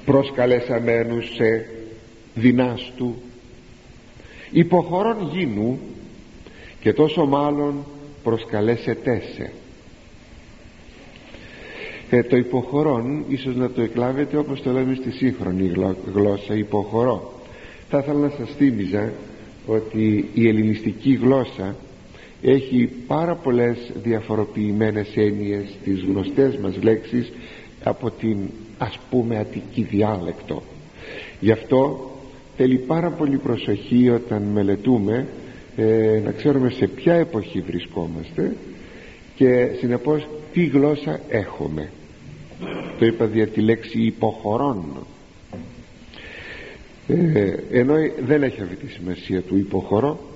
Προσκαλεσαμένους 0.04 1.34
σε 1.34 1.66
δυνάστου 2.34 3.14
υποχωρών 4.50 5.28
γίνου 5.32 5.78
και 6.80 6.92
τόσο 6.92 7.26
μάλλον 7.26 7.84
προσκαλέσετε 8.22 9.22
σε. 9.34 9.52
Ε, 12.10 12.22
το 12.22 12.36
υποχωρών 12.36 13.24
ίσως 13.28 13.56
να 13.56 13.70
το 13.70 13.82
εκλάβετε 13.82 14.36
όπως 14.36 14.62
το 14.62 14.70
λέμε 14.70 14.94
στη 14.94 15.10
σύγχρονη 15.10 15.72
γλώσσα 16.14 16.54
υποχωρώ. 16.54 17.32
Θα 17.88 17.98
ήθελα 17.98 18.18
να 18.18 18.32
σας 18.38 18.50
θύμιζα 18.56 19.12
ότι 19.66 20.30
η 20.34 20.48
ελληνιστική 20.48 21.12
γλώσσα 21.22 21.76
έχει 22.42 22.90
πάρα 23.06 23.34
πολλές 23.34 23.92
διαφοροποιημένες 24.02 25.16
έννοιες 25.16 25.64
τις 25.84 26.00
γνωστές 26.02 26.56
μας 26.56 26.82
λέξεις 26.82 27.32
από 27.84 28.10
την 28.10 28.36
ας 28.78 28.98
πούμε 29.10 29.38
αττική 29.38 29.82
διάλεκτο. 29.82 30.62
Γι' 31.40 31.52
αυτό 31.52 32.10
θέλει 32.56 32.76
πάρα 32.76 33.10
πολύ 33.10 33.36
προσοχή 33.36 34.10
όταν 34.10 34.42
μελετούμε 34.42 35.26
ε, 35.76 36.20
να 36.24 36.30
ξέρουμε 36.30 36.70
σε 36.70 36.86
ποια 36.86 37.14
εποχή 37.14 37.60
βρισκόμαστε 37.60 38.56
και 39.34 39.68
συνεπώς 39.78 40.26
τι 40.52 40.64
γλώσσα 40.64 41.20
έχουμε. 41.28 41.90
Το 42.98 43.06
είπα 43.06 43.26
δια 43.26 43.46
τη 43.46 43.60
λέξη 43.60 44.02
υποχωρών. 44.02 45.06
Ε, 47.08 47.54
ενώ 47.70 47.94
δεν 48.24 48.42
έχει 48.42 48.62
αυτή 48.62 48.76
τη 48.76 48.92
σημασία 48.92 49.40
του 49.40 49.56
υποχωρώ 49.56 50.31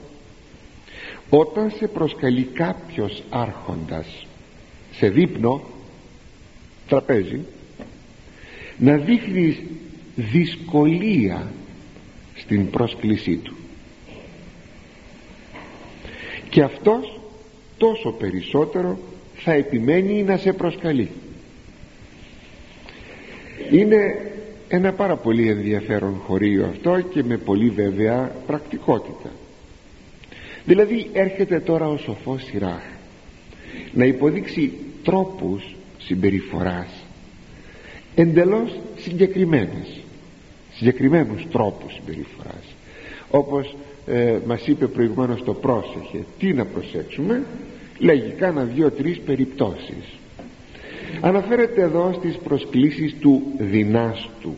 όταν 1.31 1.71
σε 1.71 1.87
προσκαλεί 1.87 2.43
κάποιος 2.43 3.23
άρχοντας 3.31 4.27
σε 4.93 5.09
δείπνο 5.09 5.63
τραπέζι 6.89 7.41
να 8.79 8.97
δείχνεις 8.97 9.57
δυσκολία 10.17 11.53
στην 12.35 12.71
πρόσκλησή 12.71 13.37
του. 13.37 13.57
Και 16.51 16.63
αυτός 16.63 17.21
τόσο 17.77 18.13
περισσότερο 18.13 18.99
θα 19.35 19.53
επιμένει 19.53 20.23
να 20.23 20.37
σε 20.37 20.53
προσκαλεί. 20.53 21.11
Είναι 23.71 24.31
ένα 24.69 24.93
πάρα 24.93 25.17
πολύ 25.17 25.49
ενδιαφέρον 25.49 26.15
χωρίο 26.27 26.67
αυτό 26.67 27.01
και 27.01 27.23
με 27.25 27.37
πολύ 27.37 27.69
βέβαια 27.69 28.35
πρακτικότητα 28.47 29.31
δηλαδή 30.67 31.11
έρχεται 31.13 31.61
τώρα 31.61 31.89
ο 31.89 31.97
σοφός 31.97 32.45
Σιράχ 32.45 32.83
να 33.93 34.05
υποδείξει 34.05 34.73
τρόπους 35.05 35.75
συμπεριφοράς 35.99 36.89
εντελώς 38.15 38.81
συγκεκριμένες 38.97 40.01
συγκεκριμένους 40.77 41.47
τρόπους 41.51 41.95
συμπεριφοράς. 41.95 42.65
Όπως 43.31 43.77
ε, 44.07 44.39
μας 44.47 44.67
είπε 44.67 44.87
προηγουμένως 44.87 45.43
το 45.45 45.55
πρόσεχε 45.55 46.25
τι 46.39 46.53
να 46.53 46.65
προσέξουμε; 46.65 47.43
Λέγει 47.99 48.31
κάνα 48.31 48.63
δυο-τρεις 48.63 49.19
περιπτώσεις. 49.19 50.19
Αναφέρεται 51.21 51.83
εδώ 51.83 52.13
στις 52.19 52.37
προσκλήσεις 52.37 53.15
του 53.21 53.43
δυνάστου. 53.59 54.55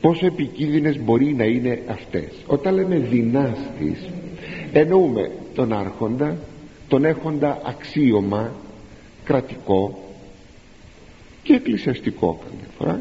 Πόσο 0.00 0.26
επικίνδυνες 0.26 0.98
μπορεί 0.98 1.34
να 1.34 1.44
είναι 1.44 1.82
αυτές; 1.88 2.28
Όταν 2.46 2.74
λέμε 2.74 2.98
δυνάστης 2.98 4.08
εννοούμε 4.78 5.30
τον 5.54 5.72
άρχοντα 5.72 6.38
τον 6.88 7.04
έχοντα 7.04 7.60
αξίωμα 7.64 8.52
κρατικό 9.24 10.08
και 11.42 11.54
εκκλησιαστικό 11.54 12.40
καμιά 12.44 12.68
φορά. 12.78 13.00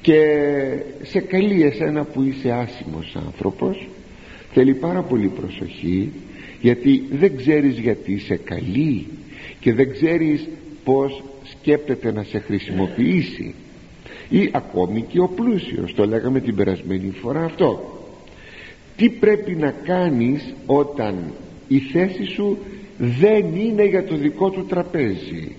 Και 0.00 0.20
σε 1.02 1.20
καλεί 1.20 1.62
εσένα 1.62 2.04
που 2.04 2.22
είσαι 2.22 2.50
άσημος 2.50 3.16
άνθρωπος 3.26 3.88
θέλει 4.52 4.74
πάρα 4.74 5.02
πολύ 5.02 5.28
προσοχή 5.28 6.12
γιατί 6.60 7.04
δεν 7.10 7.36
ξέρεις 7.36 7.78
γιατί 7.78 8.12
είσαι 8.12 8.36
καλή 8.36 9.06
και 9.60 9.72
δεν 9.72 9.92
ξέρεις 9.92 10.48
πως 10.84 11.22
σκέπτεται 11.44 12.12
να 12.12 12.22
σε 12.22 12.38
χρησιμοποιήσει. 12.38 13.54
Ή 14.28 14.48
ακόμη 14.52 15.02
και 15.02 15.20
ο 15.20 15.28
πλούσιος 15.28 15.94
το 15.94 16.06
λέγαμε 16.06 16.40
την 16.40 16.54
περασμένη 16.54 17.10
φορά 17.10 17.44
αυτό 17.44 17.97
τι 18.98 19.10
πρέπει 19.10 19.54
να 19.54 19.70
κάνεις 19.70 20.54
όταν 20.66 21.32
η 21.68 21.78
θέση 21.78 22.24
σου 22.24 22.58
δεν 22.98 23.54
είναι 23.56 23.84
για 23.84 24.04
το 24.04 24.16
δικό 24.16 24.50
του 24.50 24.66
τραπέζι; 24.66 25.54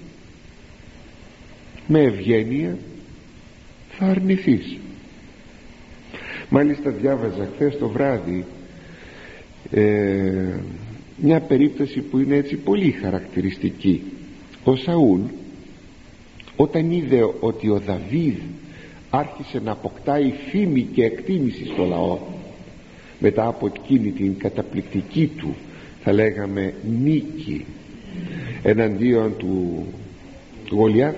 Με 1.87 1.99
ευγένεια 1.99 2.77
θα 3.89 4.05
αρνηθείς. 4.05 4.77
Μάλιστα 6.49 6.89
διάβαζα 6.89 7.49
χθες 7.55 7.77
το 7.77 7.87
βράδυ 7.87 8.45
ε, 9.71 10.59
μια 11.17 11.39
περίπτωση 11.39 11.99
που 11.99 12.17
είναι 12.17 12.35
έτσι 12.35 12.55
πολύ 12.55 12.91
χαρακτηριστική. 12.91 14.03
Ο 14.63 14.75
Σαούλ 14.75 15.21
όταν 16.55 16.91
είδε 16.91 17.33
ότι 17.39 17.69
ο 17.69 17.79
Δαβίδ 17.85 18.35
άρχισε 19.09 19.59
να 19.63 19.71
αποκτάει 19.71 20.33
φήμη 20.49 20.81
και 20.81 21.03
εκτίμηση 21.03 21.65
στο 21.65 21.85
λαό 21.85 22.17
μετά 23.19 23.47
από 23.47 23.71
εκείνη 23.75 24.11
την 24.11 24.37
καταπληκτική 24.37 25.31
του 25.37 25.55
θα 26.03 26.13
λέγαμε 26.13 26.73
νίκη 27.03 27.65
εναντίον 28.63 29.37
του, 29.37 29.85
του 30.65 30.75
Γολιάθ 30.75 31.15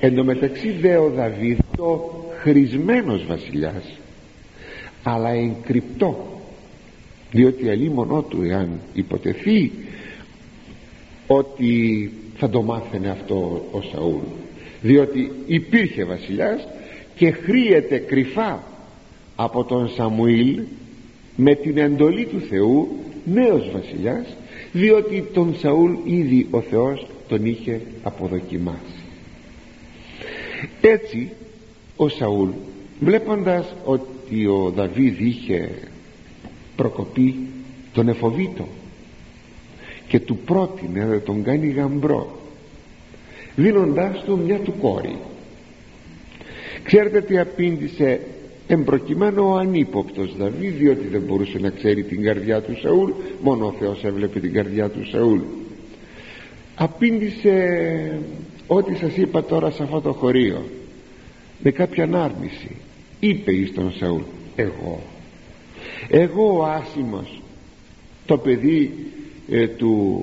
εν 0.00 0.14
τω 0.14 0.24
μεταξύ 0.24 0.70
δε 0.70 0.96
ο 0.96 1.10
Δαβίδ 1.10 1.58
το 1.76 2.12
χρησμένος 2.40 3.26
βασιλιάς 3.26 3.98
αλλά 5.02 5.30
εγκρυπτό 5.30 6.34
διότι 7.30 7.70
αλίμονό 7.70 8.22
του 8.22 8.42
εάν 8.42 8.80
υποτεθεί 8.94 9.72
ότι 11.26 12.10
θα 12.36 12.48
το 12.48 12.62
μάθαινε 12.62 13.10
αυτό 13.10 13.68
ο 13.70 13.80
Σαούλ. 13.80 14.22
Διότι 14.82 15.32
υπήρχε 15.46 16.04
βασιλιάς 16.04 16.66
και 17.14 17.30
χρήεται 17.30 17.98
κρυφά 17.98 18.62
από 19.36 19.64
τον 19.64 19.88
Σαμουήλ 19.88 20.60
με 21.36 21.54
την 21.54 21.78
εντολή 21.78 22.24
του 22.24 22.40
Θεού 22.40 22.88
νέος 23.24 23.70
βασιλιάς 23.70 24.26
διότι 24.72 25.24
τον 25.32 25.56
Σαούλ 25.58 25.92
ήδη 26.04 26.46
ο 26.50 26.60
Θεός 26.60 27.06
τον 27.28 27.46
είχε 27.46 27.80
αποδοκιμάσει. 28.02 29.02
Έτσι 30.80 31.30
ο 31.96 32.08
Σαούλ 32.08 32.48
βλέποντας 33.00 33.74
ότι 33.84 34.46
ο 34.46 34.72
Δαβίδ 34.76 35.20
είχε 35.20 35.70
προκοπεί 36.76 37.36
τον 37.92 38.08
εφοβήτο 38.08 38.68
και 40.08 40.20
του 40.20 40.36
πρότεινε 40.36 41.04
να 41.04 41.20
τον 41.20 41.42
κάνει 41.42 41.68
γαμπρό 41.68 42.38
δίνοντάς 43.56 44.24
του 44.24 44.38
μια 44.38 44.58
του 44.58 44.74
κόρη. 44.80 45.16
Ξέρετε 46.82 47.20
τι 47.20 47.38
απήντησε 47.38 48.20
εμπροκειμένο 48.66 49.50
ο 49.50 49.56
ανύποπτος 49.56 50.36
Δαβίδ 50.36 50.76
διότι 50.76 51.06
δεν 51.06 51.20
μπορούσε 51.20 51.58
να 51.58 51.70
ξέρει 51.70 52.02
την 52.02 52.22
καρδιά 52.22 52.60
του 52.60 52.78
Σαούλ 52.80 53.10
μόνο 53.42 53.66
ο 53.66 53.74
Θεός 53.78 54.04
έβλεπε 54.04 54.40
την 54.40 54.52
καρδιά 54.52 54.88
του 54.88 55.08
Σαούλ. 55.08 55.40
Απήντησε 56.74 58.20
ό,τι 58.66 58.94
σας 58.94 59.16
είπα 59.16 59.44
τώρα 59.44 59.70
σε 59.70 59.82
αυτό 59.82 60.00
το 60.00 60.12
χωρίο 60.12 60.62
με 61.62 61.70
κάποια 61.70 62.04
άρνηση 62.04 62.76
είπε 63.20 63.52
εις 63.52 63.72
τον 63.72 63.92
Σαούλ 63.92 64.22
εγώ 64.56 65.02
εγώ 66.08 66.58
ο 66.58 66.62
άσημος 66.62 67.42
το 68.26 68.38
παιδί 68.38 68.94
ε, 69.50 69.68
του 69.68 70.22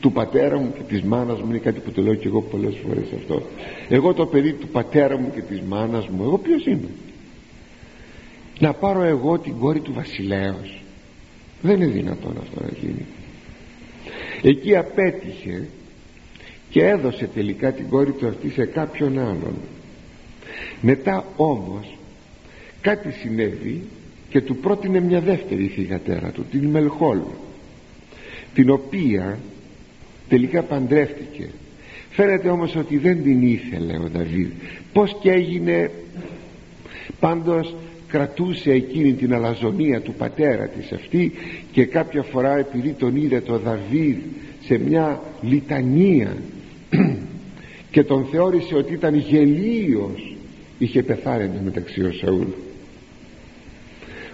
του 0.00 0.12
πατέρα 0.12 0.58
μου 0.58 0.72
και 0.76 0.82
της 0.88 1.02
μάνας 1.02 1.40
μου 1.40 1.48
είναι 1.48 1.58
κάτι 1.58 1.80
που 1.80 1.90
το 1.90 2.02
λέω 2.02 2.14
και 2.14 2.28
εγώ 2.28 2.40
πολλές 2.40 2.74
φορές 2.86 3.04
αυτό 3.16 3.42
εγώ 3.88 4.14
το 4.14 4.26
παιδί 4.26 4.52
του 4.52 4.68
πατέρα 4.68 5.18
μου 5.18 5.30
και 5.34 5.40
της 5.40 5.60
μάνας 5.60 6.08
μου 6.08 6.22
εγώ 6.22 6.38
ποιος 6.38 6.66
είμαι 6.66 6.88
να 8.60 8.72
πάρω 8.72 9.02
εγώ 9.02 9.38
την 9.38 9.58
κόρη 9.58 9.80
του 9.80 9.92
βασιλέως. 9.92 10.82
Δεν 11.62 11.76
είναι 11.80 11.86
δυνατόν 11.86 12.36
αυτό 12.40 12.62
να 12.62 12.70
γίνει. 12.80 13.06
Εκεί 14.42 14.76
απέτυχε 14.76 15.66
και 16.70 16.86
έδωσε 16.86 17.28
τελικά 17.34 17.72
την 17.72 17.88
κόρη 17.88 18.12
του 18.12 18.28
αυτή 18.28 18.50
σε 18.50 18.64
κάποιον 18.64 19.18
άλλον. 19.18 19.54
Μετά 20.80 21.24
όμως 21.36 21.96
κάτι 22.80 23.12
συνέβη 23.12 23.82
και 24.28 24.40
του 24.40 24.56
πρότεινε 24.56 25.00
μια 25.00 25.20
δεύτερη 25.20 25.66
θυγατέρα 25.66 26.30
του 26.30 26.44
την 26.50 26.64
Μελχόλ 26.64 27.18
την 28.54 28.70
οποία 28.70 29.38
τελικά 30.28 30.62
παντρεύτηκε. 30.62 31.50
Φαίνεται 32.10 32.48
όμως 32.48 32.76
ότι 32.76 32.98
δεν 32.98 33.22
την 33.22 33.42
ήθελε 33.42 33.96
ο 33.96 34.08
Δαβίδ. 34.12 34.50
Πως 34.92 35.16
και 35.20 35.30
έγινε; 35.30 35.90
Πάντως 37.20 37.74
κρατούσε 38.10 38.72
εκείνη 38.72 39.12
την 39.12 39.34
αλαζονία 39.34 40.00
του 40.00 40.14
πατέρα 40.14 40.68
της 40.68 40.92
αυτή 40.92 41.32
και 41.72 41.84
κάποια 41.84 42.22
φορά 42.22 42.56
επειδή 42.56 42.92
τον 42.92 43.16
είδε 43.16 43.40
το 43.40 43.58
Δαβίδ 43.58 44.16
σε 44.64 44.78
μια 44.78 45.22
λιτανία 45.42 46.36
και 47.92 48.02
τον 48.02 48.26
θεώρησε 48.30 48.74
ότι 48.74 48.92
ήταν 48.92 49.14
γελίος 49.14 50.36
είχε 50.78 51.02
πεθάρει 51.02 51.50
μεταξύ 51.64 52.02
ο 52.02 52.12
Σαούλ. 52.12 52.46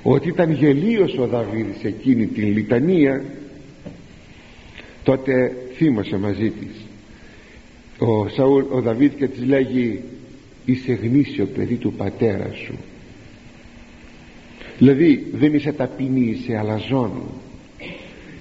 Ότι 0.02 0.28
ήταν 0.28 0.50
γελίος 0.50 1.18
ο 1.18 1.26
Δαβίδ 1.26 1.66
σε 1.80 1.88
εκείνη 1.88 2.26
την 2.26 2.52
λιτανία 2.52 3.24
τότε 5.02 5.56
θύμωσε 5.76 6.16
μαζί 6.16 6.50
της. 6.50 6.84
Ο, 7.98 8.28
Σαούλ, 8.28 8.64
ο 8.70 8.80
Δαβίδ 8.80 9.12
και 9.16 9.26
της 9.26 9.44
λέγει 9.44 10.02
είσαι 10.64 10.92
γνήσιο 10.92 11.46
παιδί 11.46 11.74
του 11.74 11.92
πατέρα 11.92 12.50
σου 12.52 12.74
δηλαδή 14.78 15.26
δεν 15.32 15.54
είσαι 15.54 15.72
ταπεινή 15.72 16.20
είσαι 16.20 16.56
αλαζόν. 16.56 17.12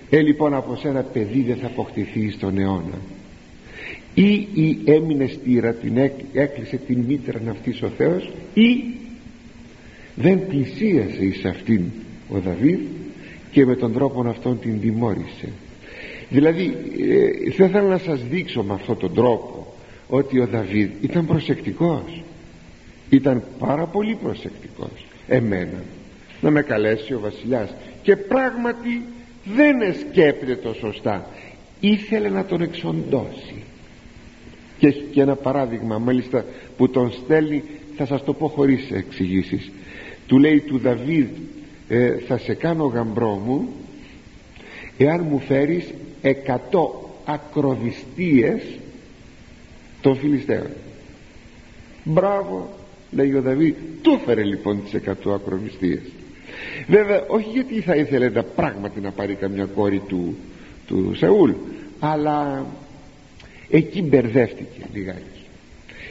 Ε 0.09 0.21
λοιπόν 0.21 0.53
από 0.53 0.75
σένα 0.75 1.01
παιδί 1.01 1.41
δεν 1.41 1.55
θα 1.55 1.67
αποκτηθεί 1.67 2.31
στον 2.31 2.57
αιώνα. 2.57 2.99
Ή, 4.13 4.31
ή 4.53 4.79
έμεινε 4.85 5.27
στήρα 5.27 5.73
την 5.73 5.97
έκλεισε 6.33 6.77
την 6.87 6.99
μήτρα 6.99 7.41
αυτής 7.49 7.81
ο 7.81 7.87
Θεός 7.97 8.29
ή 8.53 8.83
δεν 10.15 10.47
πλησίασε 10.47 11.25
εις 11.25 11.45
αυτήν 11.45 11.81
ο 12.29 12.39
Δαβίδ 12.39 12.79
και 13.51 13.65
με 13.65 13.75
τον 13.75 13.93
τρόπο 13.93 14.27
αυτόν 14.27 14.59
την 14.59 14.81
τιμώρησε. 14.81 15.49
Δηλαδή 16.29 16.75
ε, 17.45 17.51
θα 17.51 17.65
ήθελα 17.65 17.87
να 17.87 17.97
σας 17.97 18.21
δείξω 18.29 18.63
με 18.63 18.73
αυτόν 18.73 18.97
τον 18.97 19.13
τρόπο 19.13 19.73
ότι 20.07 20.39
ο 20.39 20.47
Δαβίδ 20.47 20.89
ήταν 21.01 21.25
προσεκτικός. 21.25 22.23
Ήταν 23.09 23.43
πάρα 23.59 23.85
πολύ 23.85 24.17
προσεκτικός. 24.23 25.05
Εμένα 25.27 25.83
να 26.41 26.51
με 26.51 26.61
καλέσει 26.61 27.13
ο 27.13 27.19
βασιλιάς. 27.19 27.73
Και 28.01 28.15
πράγματι 28.15 29.01
δεν 29.43 29.81
εσκέπτεται 29.81 30.55
το 30.55 30.73
σωστά. 30.73 31.27
Ήθελε 31.79 32.29
να 32.29 32.45
τον 32.45 32.61
εξοντώσει. 32.61 33.63
Και 34.77 34.87
έχει 34.87 35.03
και 35.11 35.21
ένα 35.21 35.35
παράδειγμα 35.35 35.97
μάλιστα 35.97 36.45
που 36.77 36.89
τον 36.89 37.11
στέλνει 37.11 37.63
θα 37.95 38.05
σας 38.05 38.23
το 38.23 38.33
πω 38.33 38.47
χωρίς 38.47 38.91
εξηγήσεις. 38.91 39.71
του 40.27 40.37
λέει 40.37 40.59
του 40.59 40.77
Δαβίδ 40.77 41.27
ε, 41.89 42.17
θα 42.17 42.37
σε 42.37 42.53
κάνω 42.53 42.85
γαμπρό 42.85 43.41
μου 43.45 43.67
εάν 44.97 45.25
μου 45.29 45.39
φέρεις 45.39 45.93
εκατό 46.21 47.09
ακροδιστίες 47.25 48.61
των 50.01 50.15
Φιλιστέων 50.15 50.69
μπράβο 52.03 52.69
λέει 53.11 53.33
ο 53.33 53.41
Δαβίδ 53.41 53.75
του 54.01 54.19
φέρε 54.25 54.43
λοιπόν 54.43 54.83
τις 54.83 54.93
εκατό 54.93 55.31
ακροδιστίες 55.31 56.01
βέβαια 56.87 57.23
όχι 57.27 57.49
γιατί 57.49 57.81
θα 57.81 57.95
ήθελε 57.95 58.29
να 58.29 58.43
πράγματι 58.43 58.99
να 58.99 59.11
πάρει 59.11 59.33
καμιά 59.35 59.65
κόρη 59.65 60.01
του, 60.07 60.35
του 60.87 61.13
Σαούλ 61.15 61.51
αλλά 61.99 62.65
εκεί 63.69 64.01
μπερδεύτηκε 64.01 64.81
λιγάκι. 64.93 65.19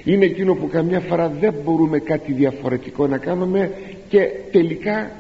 Είναι 0.05 0.25
εκείνο 0.25 0.55
που 0.55 0.69
καμιά 0.69 1.01
φορά 1.01 1.29
δεν 1.29 1.55
μπορούμε 1.65 1.99
κάτι 1.99 2.33
διαφορετικό 2.33 3.07
να 3.07 3.19
κάνουμε 3.19 3.73
και 4.09 4.31
τελικά 4.53 5.11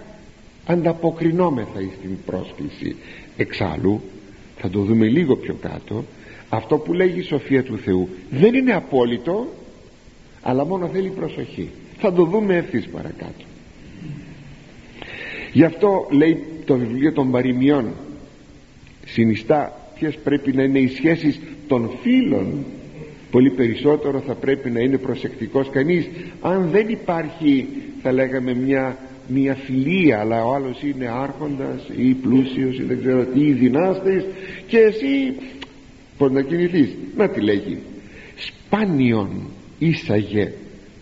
ανταποκρινόμεθα 0.66 1.80
στην 1.98 2.16
πρόσκληση. 2.26 2.96
Εξάλλου 3.36 4.00
θα 4.56 4.70
το 4.70 4.80
δούμε 4.80 5.06
λίγο 5.06 5.36
πιο 5.36 5.54
κάτω. 5.54 6.04
Αυτό 6.48 6.78
που 6.78 6.92
λέγει 6.92 7.18
η 7.18 7.22
σοφία 7.22 7.62
του 7.62 7.78
Θεού 7.78 8.08
δεν 8.30 8.54
είναι 8.54 8.72
απόλυτο 8.72 9.46
αλλά 10.42 10.64
μόνο 10.64 10.86
θέλει 10.86 11.08
προσοχή. 11.08 11.70
Θα 11.98 12.12
το 12.12 12.24
δούμε 12.24 12.56
ευθύς 12.56 12.86
παρακάτω 12.86 13.44
γι' 15.54 15.64
αυτό 15.64 16.06
λέει 16.10 16.42
το 16.64 16.74
βιβλίο 16.76 17.12
των 17.12 17.30
παροιμιών 17.30 17.84
συνιστά 19.06 19.72
ποιες 19.98 20.18
πρέπει 20.24 20.52
να 20.52 20.62
είναι 20.62 20.78
οι 20.78 20.88
σχέσεις 20.88 21.40
των 21.68 21.90
φίλων. 22.02 22.64
Πολύ 23.30 23.50
περισσότερο 23.50 24.22
θα 24.26 24.34
πρέπει 24.34 24.70
να 24.70 24.80
είναι 24.80 24.98
προσεκτικός 24.98 25.70
κανείς. 25.70 26.08
Αν 26.40 26.68
δεν 26.70 26.88
υπάρχει 26.88 27.68
θα 28.02 28.12
λέγαμε 28.12 28.54
μια 28.54 28.98
μια 29.28 29.54
φιλία 29.54 30.20
αλλά 30.20 30.44
ο 30.44 30.54
άλλος 30.54 30.82
είναι 30.82 31.08
άρχοντας 31.08 31.88
ή 31.96 32.12
πλούσιος 32.12 32.78
ή 32.78 32.82
δεν 32.82 33.00
ξέρω 33.00 33.24
τι 33.24 33.40
ή 33.40 33.52
δυνάστης 33.52 34.24
και 34.66 34.78
εσύ 34.78 35.34
πως 36.18 36.30
να 36.30 36.42
κινηθείς. 36.42 36.96
Να 37.16 37.28
τη 37.28 37.40
λέγει 37.40 37.78
σπάνιον 38.36 39.28
ίσαγε 39.78 40.52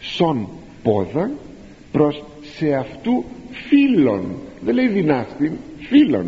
σον 0.00 0.48
πόδα 0.82 1.30
προς 1.92 2.24
σε 2.56 2.74
αυτού 2.74 3.24
φίλων. 3.68 4.36
Δεν 4.64 4.74
λέει 4.74 4.88
δυνάστη 4.88 5.52
φίλων. 5.78 6.26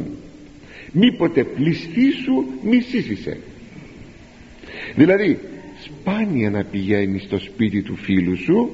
Μήποτε 0.92 1.44
πληστή 1.44 2.10
σου 2.10 2.44
μισήσισε. 2.62 3.38
Δηλαδή 4.94 5.38
σπάνια 5.82 6.50
να 6.50 6.64
πηγαίνει 6.64 7.18
στο 7.18 7.38
σπίτι 7.38 7.82
του 7.82 7.96
φίλου 7.96 8.37
σου 8.37 8.70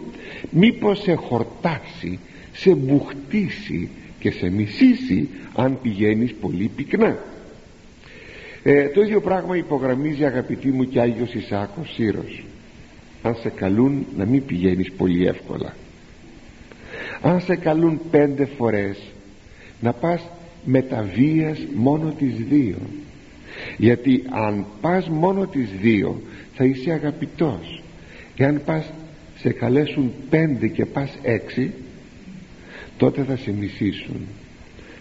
μήπως 0.50 1.02
σε 1.02 1.14
χορτάσει 1.14 2.18
σε 2.52 2.74
μπουχτίσει 2.74 3.88
και 4.18 4.30
σε 4.30 4.50
μισήσει 4.50 5.28
αν 5.54 5.78
πηγαίνεις 5.82 6.34
πολύ 6.40 6.70
πυκνά. 6.76 7.18
Ε, 8.62 8.88
το 8.88 9.00
ίδιο 9.00 9.20
πράγμα 9.20 9.56
υπογραμμίζει 9.56 10.24
αγαπητή 10.24 10.68
μου 10.68 10.84
και 10.84 11.00
Άγιος 11.00 11.34
Ισάκος 11.34 11.92
Σύρος. 11.94 12.44
Αν 13.22 13.34
σε 13.34 13.48
καλούν 13.48 14.06
να 14.16 14.24
μην 14.24 14.44
πηγαίνεις 14.44 14.92
πολύ 14.92 15.26
εύκολα 15.26 15.74
αν 17.20 17.40
σε 17.40 17.56
καλούν 17.56 18.00
πέντε 18.10 18.44
φορές 18.44 18.98
να 19.80 19.92
πας 19.92 20.22
με 20.64 20.82
τα 20.82 21.08
βίας 21.14 21.58
μόνο 21.74 22.14
τις 22.18 22.34
δύο. 22.34 22.78
Γιατί 23.76 24.24
αν 24.30 24.66
πας 24.80 25.08
μόνο 25.08 25.46
τις 25.46 25.68
δύο 25.80 26.22
θα 26.54 26.64
είσαι 26.64 26.90
αγαπητός. 26.90 27.82
Εάν 28.36 28.62
πας 28.64 28.92
σε 29.36 29.50
καλέσουν 29.52 30.12
πέντε 30.30 30.66
και 30.68 30.86
πας 30.86 31.18
έξι 31.22 31.72
τότε 32.96 33.22
θα 33.22 33.36
σε 33.36 33.52
μισήσουν. 33.52 34.26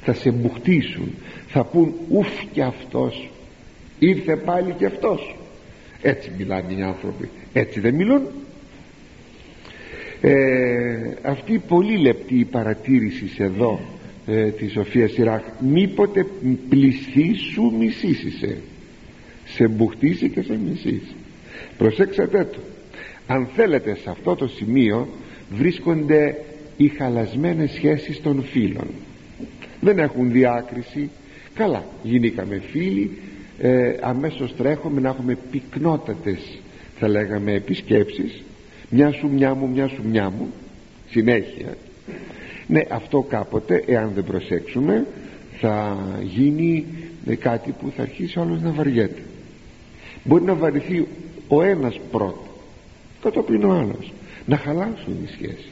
Θα 0.04 0.14
σε 0.14 0.32
μπουχτίσουν. 0.32 1.14
Θα 1.48 1.64
πούν 1.64 1.94
ουφ 2.10 2.30
και 2.52 2.64
αυτός. 2.64 3.30
Ήρθε 4.00 4.36
πάλι 4.36 4.74
και 4.78 4.86
αυτός 4.86 5.36
έτσι 6.02 6.32
μιλάνε 6.38 6.74
οι 6.74 6.82
άνθρωποι. 6.82 7.30
Έτσι 7.54 7.80
δεν 7.80 7.96
μιλούν 7.96 8.22
ε, 10.22 11.14
αυτή 11.22 11.54
η 11.54 11.60
πολύ 11.68 11.98
λεπτή 11.98 12.48
παρατήρηση 12.52 13.30
εδώ 13.38 13.80
ε, 14.28 14.50
της 14.50 14.72
Σοφίας 14.72 15.12
Σιράχ 15.12 15.42
μήποτε 15.60 16.26
πληστεί 16.70 17.34
σου 17.54 17.74
μισήσισε 17.80 18.58
σε 19.46 19.68
μπουχτίσει 19.68 20.30
και 20.30 20.42
σε 20.42 20.60
μισήσει. 20.66 21.16
Προσέξατε 21.78 22.44
το. 22.52 22.60
Αν 23.28 23.48
θέλετε 23.56 23.96
σε 23.96 24.10
αυτό 24.10 24.36
το 24.36 24.48
σημείο 24.48 25.08
βρίσκονται 25.50 26.36
οι 26.78 26.88
χαλασμένες 26.88 27.72
σχέσεις 27.72 28.22
των 28.22 28.44
φίλων. 28.44 28.88
Δεν 29.82 30.00
έχουν 30.00 30.32
διάκριση. 30.32 31.10
Καλά 31.54 31.86
γίνηκαμε 32.04 32.62
φίλοι. 32.72 33.12
Ε, 33.60 33.96
αμέσως 34.02 34.56
τρέχουμε 34.56 35.02
να 35.02 35.10
έχουμε 35.10 35.38
πυκνότατες 35.52 36.60
θα 37.00 37.08
λέγαμε 37.08 37.54
επισκέψεις 37.54 38.44
μια 38.90 39.12
σου 39.12 39.28
μια 39.28 39.54
μου 39.54 39.70
μια 39.70 39.88
σου 39.88 40.02
μια 40.10 40.30
μου. 40.30 40.48
Συνέχεια. 41.10 41.78
Ναι 42.68 42.82
αυτό 42.90 43.22
κάποτε 43.22 43.84
εάν 43.88 44.12
δεν 44.16 44.24
προσέξουμε 44.24 45.06
θα 45.60 45.98
γίνει 46.22 46.86
κάτι 47.40 47.72
που 47.72 47.92
θα 47.96 48.02
αρχίσει 48.02 48.40
όλος 48.40 48.62
να 48.62 48.72
βαριέται. 48.72 49.22
Μπορεί 50.24 50.44
να 50.44 50.56
βαρυθεί 50.56 51.08
ο 51.48 51.62
ένας 51.64 52.00
πρώτος 52.12 52.50
κατόπιν 53.22 53.64
ο 53.64 53.72
άλλος. 53.72 54.14
Να 54.46 54.58
χαλάσουν 54.58 55.18
οι 55.24 55.28
σχέσεις. 55.28 55.72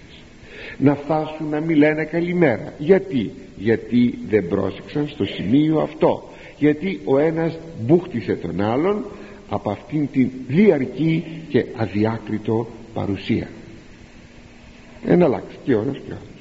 Να 0.78 0.96
φτάσουν 0.96 1.50
να 1.50 1.60
μην 1.60 1.78
λένε 1.78 2.04
καλημέρα. 2.04 2.74
Γιατί; 2.78 3.32
Γιατί 3.58 4.18
δεν 4.30 4.48
πρόσεξαν 4.48 5.08
στο 5.08 5.26
σημείο 5.26 5.80
αυτό. 5.80 6.30
Γιατί 6.58 7.00
ο 7.06 7.20
ένας 7.20 7.58
μπούχτισε 7.82 8.36
τον 8.36 8.62
άλλον 8.62 9.06
από 9.50 9.70
αυτήν 9.70 10.08
την 10.12 10.30
διαρκή 10.48 11.24
και 11.50 11.66
αδιάκριτο 11.76 12.68
παρουσία. 12.98 13.48
Εν 15.06 15.24
αλλάξει 15.24 15.58
και 15.64 15.76
ώρας 15.76 15.96
και 15.96 16.12
ώρας 16.12 16.38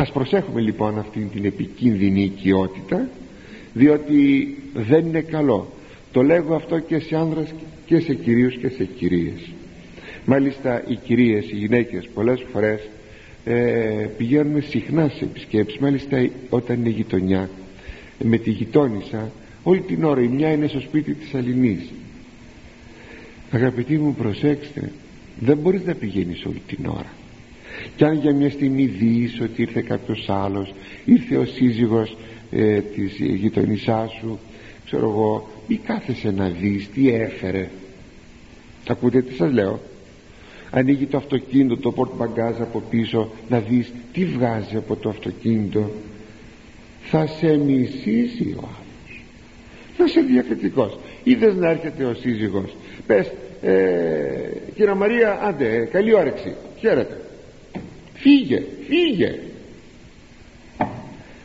ας 0.00 0.12
προσέχουμε 0.12 0.60
λοιπόν 0.60 0.98
αυτήν 0.98 1.30
την 1.30 1.44
επικίνδυνη 1.44 2.22
οικειότητα 2.22 3.08
διότι 3.72 4.56
δεν 4.74 5.06
είναι 5.06 5.20
καλό. 5.20 5.72
Το 6.12 6.22
λέγω 6.22 6.54
αυτό 6.54 6.78
και 6.78 6.98
σε 6.98 7.16
άνδρας 7.16 7.54
και 7.86 8.00
σε 8.00 8.14
κυρίους 8.14 8.56
και 8.56 8.68
σε 8.68 8.84
κυρίες. 8.84 9.50
Μάλιστα 10.24 10.82
οι 10.88 10.94
κυρίες, 10.94 11.50
οι 11.50 11.56
γυναίκες 11.56 12.08
πολλές 12.14 12.44
φορές 12.52 12.88
ε, 13.44 13.54
πηγαίνουμε 14.16 14.60
συχνά 14.60 15.08
σε 15.08 15.24
επισκέψεις. 15.24 15.78
Μάλιστα 15.78 16.28
όταν 16.50 16.78
είναι 16.78 16.88
γειτονιά 16.88 17.50
με 18.24 18.38
τη 18.38 18.50
γειτόνισσα 18.50 19.30
όλη 19.62 19.80
την 19.80 20.04
ώρα 20.04 20.22
η 20.22 20.28
μια 20.28 20.52
είναι 20.52 20.66
στο 20.66 20.80
σπίτι 20.80 21.14
της 21.14 21.34
Αλληνής. 21.34 21.90
Αγαπητοί 23.50 23.98
μου 23.98 24.14
προσέξτε 24.14 24.92
δεν 25.38 25.56
μπορείς 25.56 25.84
να 25.84 25.94
πηγαίνεις 25.94 26.44
όλη 26.44 26.62
την 26.66 26.86
ώρα. 26.86 27.12
Και 27.96 28.04
αν 28.04 28.18
για 28.18 28.34
μια 28.34 28.50
στιγμή 28.50 28.84
δεις 28.84 29.40
ότι 29.40 29.62
ήρθε 29.62 29.80
κάποιος 29.80 30.28
άλλος 30.28 30.74
ήρθε 31.04 31.36
ο 31.36 31.44
σύζυγος 31.44 32.16
ε, 32.50 32.80
της 32.80 33.18
γειτονισσάς 33.18 34.10
σου 34.20 34.38
ξέρω 34.84 35.08
εγώ 35.08 35.50
μη 35.66 35.76
κάθεσαι 35.76 36.30
να 36.30 36.48
δεις 36.48 36.88
τι 36.94 37.10
έφερε. 37.10 37.70
Ακούτε 38.88 39.22
τι 39.22 39.34
σας 39.34 39.52
λέω; 39.52 39.80
Ανοίγει 40.70 41.06
το 41.06 41.16
αυτοκίνητο 41.16 41.76
το 41.76 41.92
πορτμπαγκάζ 41.92 42.60
από 42.60 42.82
πίσω 42.90 43.30
να 43.48 43.58
δεις 43.58 43.92
τι 44.12 44.24
βγάζει 44.24 44.76
από 44.76 44.96
το 44.96 45.08
αυτοκίνητο. 45.08 45.90
Θα 47.02 47.26
σε 47.26 47.56
μισήσει 47.56 48.56
ο 48.60 48.68
άλλος 50.00 50.12
θα 50.12 50.20
είσαι 50.20 50.32
διακριτικός 50.32 50.98
είδες 51.22 51.54
να 51.54 51.70
έρχεται 51.70 52.04
ο 52.04 52.14
σύζυγος; 52.14 52.76
Πες 53.06 53.32
ε, 53.62 53.74
κυρία 54.74 54.94
Μαρία 54.94 55.38
άντε 55.42 55.88
καλή 55.92 56.14
όρεξη. 56.14 56.54
Χαίρετε. 56.78 57.20
Φύγε 58.14 58.62
φύγε. 58.86 59.38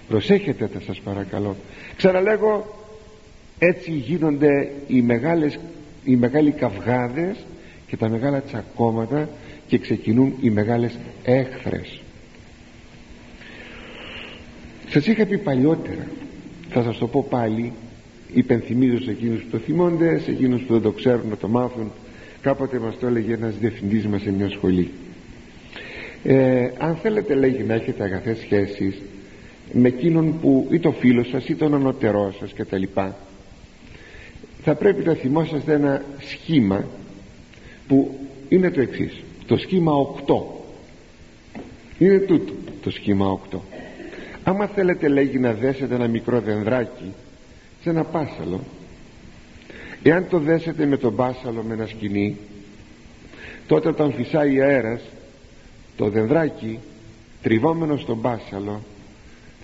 Προσέχετε 0.07 0.67
τα 0.67 0.79
σας 0.85 0.99
παρακαλώ. 0.99 1.55
Ξαναλέγω 1.97 2.75
έτσι 3.59 3.91
γίνονται 3.91 4.71
οι 4.87 5.01
μεγάλες 5.01 5.59
οι 6.03 6.15
μεγάλοι 6.15 6.51
καυγάδες 6.51 7.37
και 7.87 7.97
τα 7.97 8.09
μεγάλα 8.09 8.41
τσακώματα 8.41 9.29
και 9.67 9.77
ξεκινούν 9.77 10.33
οι 10.41 10.49
μεγάλες 10.49 10.97
έχθρες. 11.23 12.01
Σας 14.89 15.07
είχα 15.07 15.25
πει 15.25 15.37
παλιότερα 15.37 16.07
θα 16.69 16.83
σας 16.83 16.97
το 16.97 17.07
πω 17.07 17.25
πάλι 17.29 17.73
υπενθυμίζω 18.35 18.99
σε 18.99 19.11
εκείνους 19.11 19.41
που 19.41 19.49
το 19.51 19.57
θυμώνται 19.57 20.19
σε 20.19 20.31
εκείνους 20.31 20.61
που 20.61 20.73
δεν 20.73 20.81
το 20.81 20.91
ξέρουν 20.91 21.29
να 21.29 21.37
το 21.37 21.47
μάθουν. 21.47 21.91
Κάποτε 22.41 22.79
μας 22.79 22.97
το 22.99 23.07
έλεγε 23.07 23.33
ένας 23.33 23.57
διευθυντής 23.59 24.07
μας 24.07 24.21
σε 24.21 24.31
μια 24.31 24.49
σχολή. 24.49 24.91
Ε, 26.23 26.69
αν 26.77 26.95
θέλετε 26.95 27.35
λέγει 27.35 27.63
να 27.63 27.73
έχετε 27.73 28.03
αγαθές 28.03 28.37
σχέσεις 28.37 29.01
με 29.73 29.87
εκείνον 29.87 30.39
που 30.39 30.67
ή 30.71 30.79
το 30.79 30.91
φίλο 30.91 31.23
σας 31.23 31.49
ή 31.49 31.55
τον 31.55 31.73
ανωτερό 31.73 32.33
σας 32.39 32.51
και 32.51 32.65
τα 32.65 32.77
λοιπά 32.77 33.17
θα 34.63 34.75
πρέπει 34.75 35.05
να 35.05 35.13
θυμόσαστε 35.13 35.73
ένα 35.73 36.03
σχήμα 36.19 36.85
που 37.87 38.19
είναι 38.49 38.71
το 38.71 38.81
εξής. 38.81 39.23
Το 39.45 39.57
σχήμα 39.57 39.91
8 40.27 40.35
είναι 41.97 42.17
τούτο 42.17 42.53
το 42.81 42.91
σχήμα 42.91 43.39
8 43.51 43.57
άμα 44.43 44.67
θέλετε 44.67 45.07
λέγει 45.07 45.39
να 45.39 45.53
δέσετε 45.53 45.95
ένα 45.95 46.07
μικρό 46.07 46.39
δενδράκι 46.39 47.13
σε 47.85 47.91
ένα 47.91 48.03
πάσαλο. 48.03 48.59
Εάν 50.03 50.27
το 50.29 50.39
δέσετε 50.39 50.85
με 50.85 50.97
τον 50.97 51.15
πάσαλο 51.15 51.63
με 51.63 51.73
ένα 51.73 51.85
σκηνή 51.85 52.37
τότε 53.67 53.87
όταν 53.87 54.13
φυσάει 54.13 54.61
αέρας 54.61 55.01
το 55.95 56.09
δενδράκι 56.09 56.79
τριβόμενο 57.41 57.97
στον 57.97 58.21
πάσαλο 58.21 58.81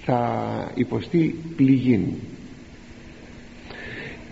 θα 0.02 0.72
υποστεί 0.76 1.36
πληγήν. 1.56 2.02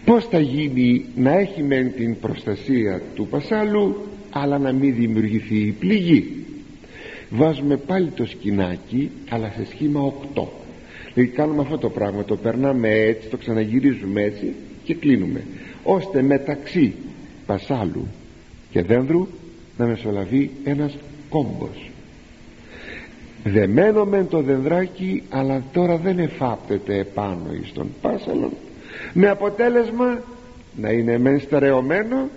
Πως 0.05 0.25
θα 0.25 0.39
γίνει 0.39 1.05
να 1.15 1.31
έχει 1.31 1.63
μεν 1.63 1.93
την 1.95 2.19
προστασία 2.19 3.01
του 3.15 3.27
πασάλου 3.27 4.07
αλλά 4.29 4.57
να 4.57 4.71
μην 4.71 4.95
δημιουργηθεί 4.95 5.57
η 5.57 5.71
πληγή; 5.71 6.45
Βάζουμε 7.29 7.77
πάλι 7.77 8.09
το 8.09 8.25
σκηνάκι 8.25 9.11
αλλά 9.29 9.53
σε 9.57 9.65
σχήμα 9.65 10.13
8 10.35 10.58
δηλαδή 11.19 11.37
κάνουμε 11.37 11.61
αυτό 11.61 11.77
το 11.77 11.89
πράγμα 11.89 12.23
το 12.23 12.35
περνάμε 12.35 12.89
έτσι 12.89 13.27
το 13.27 13.37
ξαναγυρίζουμε 13.37 14.21
έτσι 14.21 14.53
και 14.83 14.95
κλείνουμε. 14.95 15.43
Ώστε 15.83 16.21
μεταξύ 16.21 16.93
πασάλου 17.45 18.07
και 18.71 18.81
δένδρου 18.81 19.27
να 19.77 19.85
μεσολαβεί 19.85 20.51
ένας 20.63 20.97
κόμπος. 21.29 21.89
Δεμένο 23.43 24.05
μεν 24.05 24.27
το 24.27 24.41
δενδράκι 24.41 25.23
αλλά 25.29 25.63
τώρα 25.73 25.97
δεν 25.97 26.19
εφάπτεται 26.19 26.97
επάνω 26.97 27.53
εις 27.61 27.71
τον 27.73 27.87
πάσαλον. 28.01 28.51
Με 29.13 29.29
αποτέλεσμα 29.29 30.21
να 30.75 30.89
είναι 30.89 31.17
μεν 31.17 31.39
στερεωμένο 31.39 32.29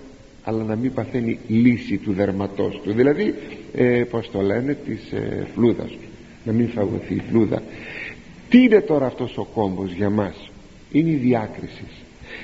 αλλά 0.43 0.63
να 0.63 0.75
μην 0.75 0.93
παθαίνει 0.93 1.39
λύση 1.47 1.97
του 1.97 2.13
δερματός 2.13 2.81
του. 2.83 2.93
Δηλαδή 2.93 3.33
ε, 3.73 4.03
πως 4.09 4.31
το 4.31 4.41
λένε 4.41 4.77
της 4.85 5.11
ε, 5.11 5.47
φλούδας 5.53 5.89
του. 5.89 6.07
Να 6.45 6.51
μην 6.51 6.67
φαγωθεί 6.69 7.13
η 7.13 7.21
φλούδα 7.29 7.61
τι 8.53 8.63
είναι 8.63 8.81
τώρα 8.81 9.05
αυτός 9.05 9.37
ο 9.37 9.43
κόμπος 9.53 9.91
για 9.91 10.09
μας. 10.09 10.49
Είναι 10.91 11.09
η 11.09 11.15
διάκριση. 11.15 11.83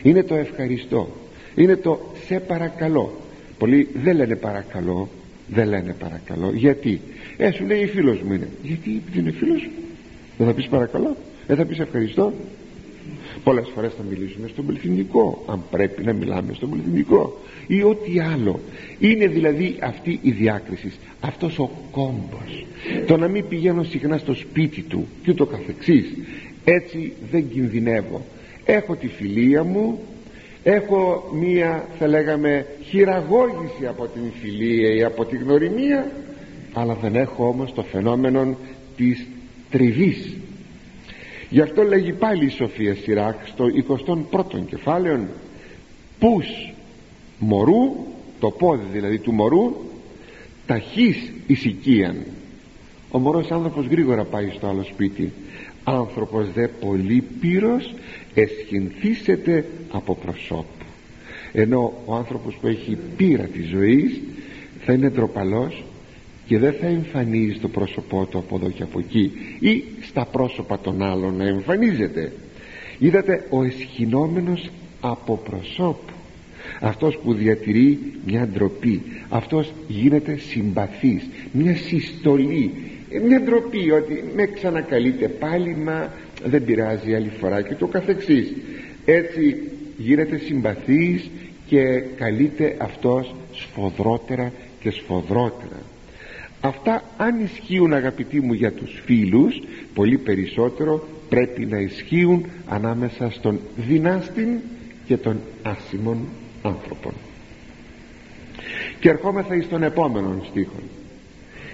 Είναι 0.04 0.24
το 0.24 0.36
ευχαριστώ. 0.36 1.10
Είναι 1.56 1.76
το 1.76 2.00
σε 2.28 2.40
παρακαλώ 2.40 3.12
πολλοί 3.58 3.88
δεν 3.94 4.16
λένε 4.16 4.36
παρακαλώ. 4.36 5.10
Δεν 5.48 5.68
λένε 5.68 5.96
παρακαλώ. 6.00 6.52
Γιατί; 6.54 7.02
Ε 7.38 7.52
σου 7.52 7.66
λέει 7.66 7.86
φίλος 7.86 8.22
μου 8.22 8.34
είναι 8.34 8.48
γιατί 8.64 9.02
δεν 9.12 9.22
είναι 9.22 9.32
φίλος; 9.32 9.62
Μου 9.62 9.70
δεν 10.38 10.48
θα 10.48 10.54
πεις 10.54 10.68
παρακαλώ. 10.68 11.16
Δεν 11.48 11.58
θα 11.58 11.66
πεις 11.66 11.80
ευχαριστώ 11.80 12.34
πολλές 13.44 13.72
φορές 13.76 13.94
θα 13.98 14.04
μιλήσουμε 14.10 14.48
στον 14.48 14.66
πληθυντικό 14.66 15.44
αν 15.48 15.64
πρέπει 15.72 16.04
να 16.04 16.14
μιλάμε 16.14 16.54
στον 16.54 16.70
πληθυντικό 16.70 17.40
ή 17.68 17.84
ό,τι 17.84 18.20
άλλο. 18.20 18.60
Είναι 19.00 19.28
δηλαδή 19.28 19.76
αυτή 19.80 20.20
η 20.22 20.32
διάκριση 20.32 20.92
αυτός 21.20 21.60
ο 21.60 21.70
κόμπος. 21.92 22.66
Το 23.08 23.18
να 23.18 23.28
μην 23.28 23.48
πηγαίνω 23.48 23.84
συχνά 23.84 24.18
στο 24.18 24.34
σπίτι 24.34 24.82
του 24.82 25.08
και 25.24 25.32
ούτω 25.32 25.46
καθεξής 25.46 26.06
έτσι 26.64 27.14
δεν 27.32 27.50
κινδυνεύω. 27.50 28.26
Έχω 28.66 28.96
τη 28.96 29.08
φιλία 29.08 29.64
μου 29.64 30.00
έχω 30.64 31.30
μία 31.34 31.88
θα 32.00 32.08
λέγαμε 32.08 32.66
χειραγώγηση 32.84 33.86
από 33.88 34.06
την 34.06 34.22
φιλία 34.42 34.94
ή 34.94 35.04
από 35.04 35.26
την 35.26 35.42
γνωριμία 35.44 36.12
αλλά 36.74 36.94
δεν 36.94 37.16
έχω 37.16 37.48
όμως 37.48 37.74
το 37.74 37.84
φαινόμενο 37.84 38.58
της 38.96 39.28
τριβής 39.70 40.38
γι' 41.50 41.62
αυτό 41.62 41.84
λέγει 41.84 42.14
πάλι 42.14 42.46
η 42.46 42.50
Σοφία 42.50 42.96
Σιράκ 42.96 43.36
στο 43.48 43.66
21ο 44.32 44.66
κεφάλαιο 44.70 45.28
πους 46.20 46.74
μωρού 47.40 47.96
το 48.40 48.50
πόδι 48.50 48.86
δηλαδή 48.92 49.20
του 49.20 49.32
μωρού 49.32 49.76
ταχύς 50.66 51.32
ησικίαν 51.48 52.26
ο 53.12 53.20
μωρός 53.20 53.52
άνθρωπος 53.52 53.86
γρήγορα 53.86 54.24
πάει 54.24 54.52
στο 54.56 54.68
άλλο 54.68 54.84
σπίτι. 54.84 55.32
Άνθρωπος 55.84 56.52
δε 56.52 56.68
πολύ 56.68 57.24
πύρος 57.40 57.94
εσχυνθήσεται 58.34 59.66
από 59.92 60.16
προσώπου 60.16 60.86
ενώ 61.54 61.94
ο 62.06 62.16
άνθρωπος 62.16 62.56
που 62.62 62.68
έχει 62.68 62.98
πείρα 63.18 63.44
της 63.44 63.68
ζωής 63.68 64.22
θα 64.86 64.94
είναι 64.94 65.10
ντροπαλός 65.10 65.84
και 66.50 66.58
δεν 66.58 66.74
θα 66.74 66.88
εμφανίζει 66.88 67.60
το 67.60 67.68
πρόσωπό 67.68 68.26
του 68.26 68.38
από 68.38 68.56
εδώ 68.56 68.70
και 68.70 68.84
από 68.84 69.00
εκεί 69.00 69.32
ή 69.60 69.84
στα 70.02 70.26
πρόσωπα 70.26 70.80
των 70.80 71.04
άλλων 71.04 71.36
να 71.36 71.48
εμφανίζεται. 71.48 72.32
Είδατε 73.00 73.46
ο 73.50 73.64
εσχυνόμενος 73.64 74.70
από 75.02 75.38
προσώπου. 75.50 76.14
Αυτός 76.80 77.18
που 77.18 77.34
διατηρεί 77.34 78.00
μια 78.26 78.48
ντροπή. 78.48 79.02
Αυτός 79.30 79.74
γίνεται 79.88 80.38
συμπαθής. 80.38 81.30
Μια 81.52 81.76
συστολή. 81.76 82.74
Μια 83.28 83.42
ντροπή 83.42 83.92
ότι 83.92 84.24
με 84.36 84.46
ξανακαλείτε 84.46 85.28
πάλι 85.28 85.76
μα 85.76 86.14
δεν 86.46 86.64
πειράζει 86.64 87.16
άλλη 87.16 87.32
φορά 87.40 87.62
και 87.62 87.76
το 87.76 87.88
καθεξής. 87.88 88.54
Έτσι 89.06 89.56
γίνεται 89.98 90.38
συμπαθής 90.38 91.30
και 91.66 91.84
καλείται 92.16 92.76
αυτός 92.80 93.36
σφοδρότερα 93.52 94.52
και 94.80 94.92
σφοδρότερα 94.92 95.80
αυτά 96.62 97.04
αν 97.18 97.40
ισχύουν 97.40 97.94
αγαπητοί 97.94 98.40
μου 98.40 98.54
για 98.54 98.72
τους 98.72 99.02
φίλους 99.06 99.62
πολύ 99.94 100.18
περισσότερο 100.18 101.08
πρέπει 101.30 101.66
να 101.66 101.78
ισχύουν 101.78 102.46
ανάμεσα 102.68 103.30
στον 103.30 103.60
δυνάστην 103.76 104.60
και 105.06 105.18
τον 105.18 105.40
άσημον 105.64 106.28
άνθρωπον. 106.62 107.14
Και 109.00 109.10
ερχόμεθα 109.10 109.56
εις 109.56 109.68
τον 109.68 109.84
επόμενο 109.84 110.46
στίχο 110.50 110.80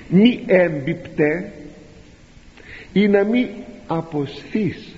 μη 0.10 0.44
έμπιπτε 0.46 1.52
ή 2.94 3.08
να 3.08 3.24
μη 3.24 3.50
αποσθείς 3.88 4.96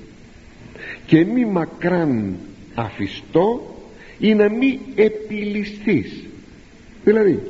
και 1.05 1.25
μη 1.25 1.45
μακράν 1.45 2.35
αφιστό 2.75 3.75
ή 4.19 4.33
να 4.33 4.49
μη 4.49 4.79
επιληστείς 4.95 6.23
δηλαδή 7.03 7.41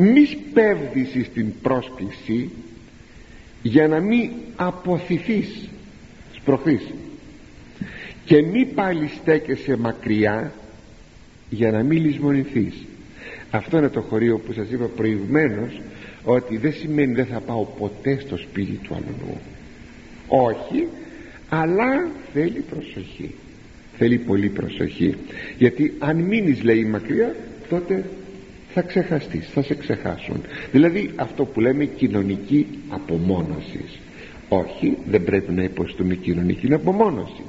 μη 0.00 0.24
σπέβδεις 0.24 1.26
στην 1.26 1.52
πρόσκληση 1.62 2.50
για 3.62 3.88
να 3.88 4.00
μη 4.00 4.30
αποθηθείς 4.56 5.68
σπροχθείς 6.32 6.82
και 8.24 8.42
μη 8.42 8.64
πάλι 8.64 9.10
στέκεσαι 9.20 9.76
μακριά 9.76 10.52
για 11.50 11.70
να 11.70 11.82
μην 11.82 12.04
λησμονηθείς. 12.04 12.74
Αυτό 13.50 13.78
είναι 13.78 13.88
το 13.88 14.00
χωρίο 14.00 14.38
που 14.38 14.52
σας 14.52 14.70
είπα 14.70 14.84
προηγουμένως 14.84 15.80
ότι 16.24 16.56
δεν 16.56 16.72
σημαίνει 16.72 17.14
δεν 17.14 17.26
θα 17.26 17.40
πάω 17.40 17.64
ποτέ 17.64 18.18
στο 18.20 18.36
σπίτι 18.36 18.72
του 18.82 18.94
αλλού. 18.94 19.38
Όχι 20.26 20.86
αλλά 21.48 22.08
θέλει 22.32 22.64
προσοχή. 22.70 23.34
Θέλει 23.96 24.18
πολύ 24.18 24.48
προσοχή. 24.48 25.14
Γιατί 25.58 25.94
αν 25.98 26.16
μείνεις 26.16 26.62
λέει 26.62 26.84
μακριά 26.84 27.36
τότε 27.68 28.04
θα 28.74 28.82
ξεχαστείς, 28.82 29.48
θα 29.48 29.62
σε 29.62 29.74
ξεχάσουν. 29.74 30.40
Δηλαδή 30.72 31.10
αυτό 31.16 31.44
που 31.44 31.60
λέμε 31.60 31.84
κοινωνική 31.84 32.66
απομόνωση. 32.88 33.84
Όχι 34.48 34.96
δεν 35.06 35.24
πρέπει 35.24 35.52
να 35.52 35.62
υποστούμε 35.62 36.14
κοινωνική 36.14 36.72
απομόνωση. 36.72 37.42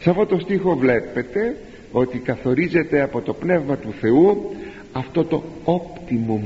Σε 0.00 0.10
αυτό 0.10 0.26
το 0.26 0.38
στίχο 0.38 0.76
βλέπετε 0.76 1.56
ότι 1.92 2.18
καθορίζεται 2.18 3.00
από 3.00 3.20
το 3.20 3.32
Πνεύμα 3.32 3.76
του 3.76 3.92
Θεού 4.00 4.54
αυτό 4.92 5.24
το 5.24 5.42
optimum 5.64 6.40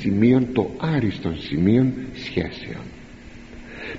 σημείο 0.00 0.46
το 0.52 0.70
άριστον 0.78 1.36
σημείο 1.36 1.92
σχέσεων. 2.14 2.82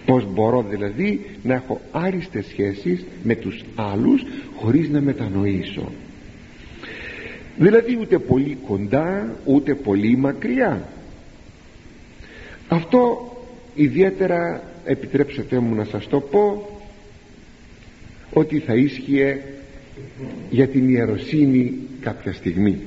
Πως 0.06 0.26
μπορώ 0.34 0.66
δηλαδή 0.70 1.26
να 1.44 1.54
έχω 1.54 1.82
άριστες 1.92 2.46
σχέσεις 2.46 3.06
με 3.24 3.36
τους 3.36 3.64
άλλους 3.76 4.24
χωρίς 4.56 4.90
να 4.90 5.02
μετανοήσω 5.02 5.92
δηλαδή 7.58 7.98
ούτε 8.02 8.20
πολύ 8.20 8.58
κοντά 8.68 9.36
ούτε 9.46 9.76
πολύ 9.76 10.18
μακριά. 10.18 10.88
Αυτό 12.68 13.32
ιδιαίτερα 13.76 14.64
επιτρέψτε 14.86 15.60
μου 15.60 15.76
να 15.76 15.84
σας 15.84 16.08
το 16.08 16.20
πω 16.20 16.70
ότι 18.34 18.60
θα 18.60 18.74
ίσχυε 18.74 19.42
για 20.50 20.68
την 20.68 20.90
ιεροσύνη 20.90 21.74
κάποια 22.00 22.34
στιγμή. 22.34 22.78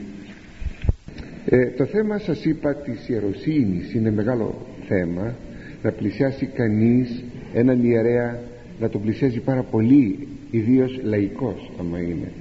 Ε, 1.44 1.66
το 1.66 1.85
θέμα 1.85 2.18
σας 2.18 2.44
είπα 2.44 2.74
της 2.74 3.09
ιεροσύνης 3.09 3.94
είναι 3.94 4.11
μεγάλο 4.11 4.66
θέμα. 4.88 5.35
Να 5.83 5.90
πλησιάσει 5.90 6.46
κανείς 6.46 7.24
έναν 7.54 7.85
ιερέα 7.85 8.40
να 8.81 8.88
τον 8.88 9.02
πλησιάζει 9.02 9.38
πάρα 9.40 9.62
πολύ 9.62 10.28
ιδίως 10.50 11.00
λαϊκός 11.02 11.70
άμα 11.81 11.98
είναι 11.98 12.33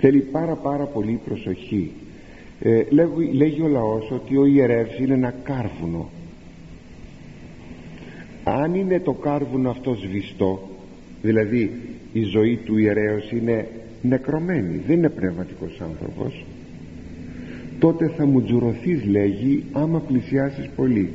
θέλει 0.00 0.20
πάρα 0.20 0.54
πάρα 0.54 0.84
πολύ 0.84 1.20
προσοχή. 1.24 1.90
Ε, 2.60 2.82
λέγει, 2.90 3.32
λέγει 3.32 3.62
ο 3.62 3.68
λαός 3.68 4.10
ότι 4.10 4.36
ο 4.36 4.44
ιερεύς 4.46 4.98
είναι 4.98 5.14
ένα 5.14 5.34
κάρβουνο. 5.42 6.10
Αν 8.44 8.74
είναι 8.74 9.00
το 9.00 9.12
κάρβουνο 9.12 9.70
αυτό 9.70 9.94
σβηστό 9.94 10.68
δηλαδή 11.22 11.72
η 12.12 12.22
ζωή 12.22 12.56
του 12.56 12.78
ιερέως 12.78 13.30
είναι 13.30 13.68
νεκρωμένη 14.02 14.82
δεν 14.86 14.96
είναι 14.96 15.08
πνευματικός 15.08 15.80
άνθρωπος 15.80 16.44
τότε 17.78 18.08
θα 18.16 18.26
μου 18.26 18.42
τζουρωθείς 18.42 19.04
λέγει 19.04 19.64
άμα 19.72 20.00
πλησιάσεις 20.00 20.68
πολύ. 20.76 21.10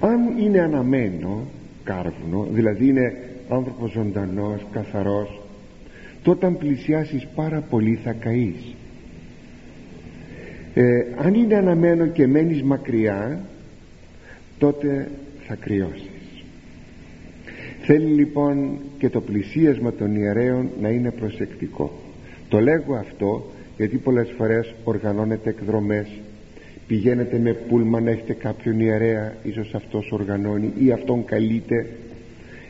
Αν 0.00 0.38
είναι 0.38 0.60
αναμένο 0.60 1.44
κάρβουνο 1.84 2.46
δηλαδή 2.50 2.88
είναι 2.88 3.16
άνθρωπος 3.48 3.90
ζωντανός, 3.90 4.66
καθαρός 4.72 5.40
τότε 6.26 6.46
αν 6.46 6.58
πλησιάσεις 6.58 7.26
πάρα 7.34 7.60
πολύ 7.60 7.98
θα 8.04 8.12
καείς. 8.12 8.74
Ε, 10.74 10.82
αν 11.16 11.34
είναι 11.34 11.54
αναμένο 11.54 12.06
και 12.06 12.26
μένεις 12.26 12.62
μακριά 12.62 13.40
τότε 14.58 15.10
θα 15.46 15.54
κρυώσεις. 15.54 16.44
Θέλει 17.80 18.06
λοιπόν 18.06 18.78
και 18.98 19.08
το 19.08 19.20
πλησίασμα 19.20 19.92
των 19.92 20.16
ιερέων 20.16 20.70
να 20.80 20.88
είναι 20.88 21.10
προσεκτικό. 21.10 21.92
Το 22.48 22.60
λέγω 22.60 22.94
αυτό 22.94 23.50
γιατί 23.76 23.96
πολλές 23.96 24.34
φορές 24.36 24.74
οργανώνετε 24.84 25.50
εκδρομές 25.50 26.06
πηγαίνετε 26.86 27.38
με 27.38 27.52
πούλμα 27.52 28.00
να 28.00 28.10
έχετε 28.10 28.32
κάποιον 28.32 28.80
ιερέα 28.80 29.34
ίσως 29.42 29.74
αυτός 29.74 30.12
οργανώνει 30.12 30.72
ή 30.78 30.92
αυτόν 30.92 31.24
καλείτε 31.24 31.86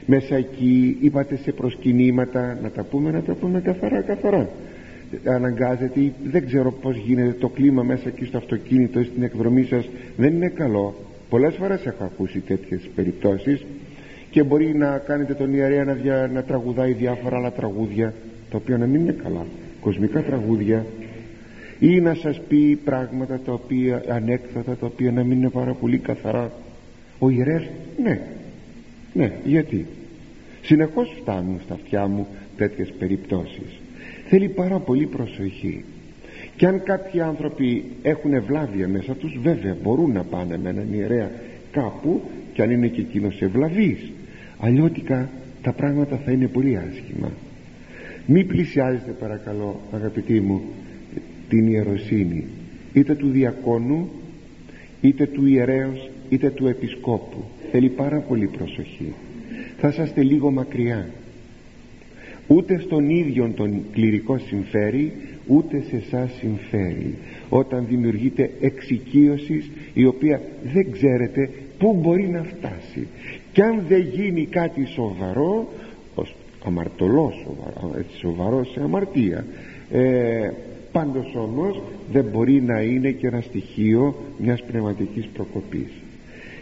μέσα 0.07 0.37
εκεί 0.37 0.97
είπατε 1.01 1.37
σε 1.37 1.53
προσκυνήματα 1.53 2.59
να 2.63 2.71
τα 2.71 2.83
πούμε 2.83 3.11
να 3.11 3.21
τα 3.23 3.35
πούμε 3.35 3.61
καθαρά 3.61 4.01
καθαρά. 4.01 4.49
Αναγκάζεται 5.25 6.01
ή 6.01 6.13
δεν 6.25 6.47
ξέρω 6.47 6.73
πως 6.73 6.97
γίνεται 6.97 7.33
το 7.33 7.49
κλίμα 7.49 7.83
μέσα 7.83 8.09
εκεί 8.09 8.25
στο 8.25 8.37
αυτοκίνητο 8.37 9.01
ή 9.01 9.05
στην 9.05 9.23
εκδρομή 9.23 9.65
σας 9.65 9.89
δεν 10.17 10.35
είναι 10.35 10.49
καλό. 10.49 10.95
Πολλές 11.29 11.55
φορές 11.55 11.87
έχω 11.87 12.05
ακούσει 12.05 12.39
τέτοιες 12.39 12.91
περιπτώσεις 12.95 13.65
και 14.31 14.43
μπορεί 14.43 14.75
να 14.77 14.99
κάνετε 14.99 15.35
τον 15.35 15.55
ιερέα 15.55 15.85
να, 15.85 15.93
δια, 15.93 16.31
να 16.35 16.43
τραγουδάει 16.43 16.93
διάφορα 16.93 17.37
άλλα 17.37 17.53
τραγούδια 17.53 18.15
τα 18.51 18.57
οποία 18.57 18.79
να 18.79 18.87
μην 18.87 19.01
είναι 19.01 19.17
καλά. 19.23 19.47
Κοσμικά 19.81 20.23
τραγούδια. 20.23 20.87
Ή 21.79 22.01
να 22.01 22.15
σας 22.15 22.41
πει 22.49 22.79
πράγματα 22.85 23.41
τα 23.45 23.53
οποία 23.53 24.03
ανέκθατα 24.09 24.77
τα 24.77 24.87
οποία 24.87 25.13
να 25.13 25.23
μην 25.23 25.39
είναι 25.39 25.51
πάρα 25.51 25.73
πολύ 25.73 25.99
καθαρά. 25.99 26.53
Ο 27.19 27.31
ιερέας 27.31 27.63
ναι. 28.03 28.21
Ναι 29.13 29.33
γιατί; 29.45 29.87
Συνεχώς 30.67 31.17
φτάνουν 31.21 31.61
στα 31.65 31.75
αυτιά 31.75 32.07
μου 32.07 32.27
τέτοιες 32.57 32.93
περιπτώσεις. 32.99 33.81
Θέλει 34.29 34.49
πάρα 34.49 34.79
πολύ 34.79 35.07
προσοχή. 35.07 35.85
Και 36.57 36.67
αν 36.67 36.83
κάποιοι 36.83 37.21
άνθρωποι 37.21 37.85
έχουν 38.03 38.33
ευλάβεια 38.33 38.89
μέσα 38.89 39.15
τους 39.15 39.39
βέβαια 39.43 39.77
μπορούν 39.83 40.13
να 40.13 40.23
πάνε 40.23 40.59
με 40.59 40.69
έναν 40.69 40.93
ιερέα 40.93 41.31
κάπου 41.73 42.21
και 42.53 42.63
αν 42.63 42.71
είναι 42.71 42.87
και 42.87 43.01
εκείνος 43.01 43.41
ευλαβής. 43.41 44.13
Αλλιώτικα 44.59 45.29
τα 45.63 45.73
πράγματα 45.73 46.21
θα 46.25 46.31
είναι 46.31 46.47
πολύ 46.47 46.77
άσχημα. 46.77 47.31
Μη 48.27 48.45
πλησιάζετε 48.45 49.11
παρακαλώ 49.11 49.81
αγαπητοί 49.93 50.41
μου 50.41 50.63
την 51.49 51.67
ιεροσύνη 51.67 52.45
είτε 52.93 53.15
του 53.15 53.29
διακόνου 53.29 54.11
είτε 55.01 55.27
του 55.27 55.47
ιερέως 55.47 56.11
είτε 56.29 56.51
του 56.51 56.67
επισκόπου. 56.67 57.45
Θέλει 57.71 57.89
πάρα 57.89 58.19
πολύ 58.19 58.47
προσοχή 58.47 59.13
θα 59.77 59.89
είσαστε 59.89 60.23
λίγο 60.23 60.51
μακριά. 60.51 61.07
Ούτε 62.47 62.79
στον 62.79 63.11
ίδιο 63.11 63.53
τον 63.57 63.83
κληρικό 63.93 64.39
συμφέρει 64.39 65.13
ούτε 65.47 65.83
σε 65.89 65.97
εσάς 65.97 66.31
συμφέρει. 66.39 67.15
Όταν 67.49 67.87
δημιουργείται 67.89 68.51
εξοικείωσης 68.61 69.71
η 69.95 70.05
οποία 70.05 70.41
δεν 70.73 70.93
ξέρετε 70.93 71.51
πού 71.79 71.99
μπορεί 72.03 72.29
να 72.29 72.43
φτάσει. 72.43 73.07
Και 73.53 73.63
αν 73.63 73.83
δεν 73.89 74.01
γίνει 74.01 74.47
κάτι 74.47 74.87
σοβαρό 74.87 75.69
αμαρτωλός 76.67 77.35
σοβαρό, 77.35 78.05
σοβαρός 78.19 78.71
σε 78.73 78.81
αμαρτία 78.83 79.45
ε, 79.91 80.51
πάντως 80.93 81.35
όμως 81.35 81.83
δεν 82.13 82.25
μπορεί 82.25 82.63
να 82.63 82.81
είναι 82.81 83.11
και 83.11 83.27
ένα 83.27 83.41
στοιχείο 83.41 84.15
μιας 84.39 84.63
πνευματικής 84.63 85.27
προκοπής. 85.27 85.91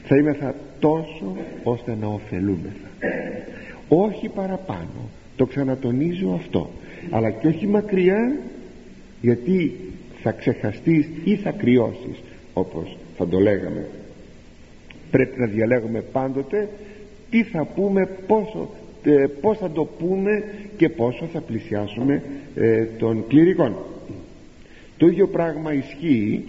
Θα 0.05 0.35
θα 0.39 0.55
τόσο 0.79 1.37
ώστε 1.63 1.97
να 2.01 2.07
ωφελούμεθα 2.07 2.89
όχι 3.89 4.29
παραπάνω. 4.29 5.09
Το 5.37 5.47
ξανατονίζω 5.47 6.33
αυτό. 6.35 6.71
Αλλά 7.11 7.31
και 7.31 7.47
όχι 7.47 7.67
μακριά 7.67 8.37
γιατί 9.21 9.73
θα 10.23 10.31
ξεχαστείς 10.31 11.07
ή 11.25 11.37
θα 11.37 11.51
κρυώσεις 11.51 12.23
όπως 12.53 12.97
θα 13.17 13.29
το 13.29 13.39
λέγαμε. 13.39 13.87
Πρέπει 15.11 15.41
να 15.41 15.47
διαλέγουμε 15.47 16.01
πάντοτε 16.01 16.69
τι 17.31 17.43
θα 17.43 17.65
πούμε 17.65 18.09
πόσο 18.27 18.69
ε, 19.05 19.27
πώς 19.41 19.59
θα 19.59 19.71
το 19.71 19.85
πούμε 19.85 20.45
και 20.77 20.89
πόσο 20.89 21.29
θα 21.33 21.41
πλησιάσουμε 21.41 22.23
ε, 22.55 22.85
των 22.99 23.25
κληρικών 23.29 23.77
το 24.97 25.07
ίδιο 25.07 25.27
πράγμα 25.29 25.73
ισχύει 25.73 26.45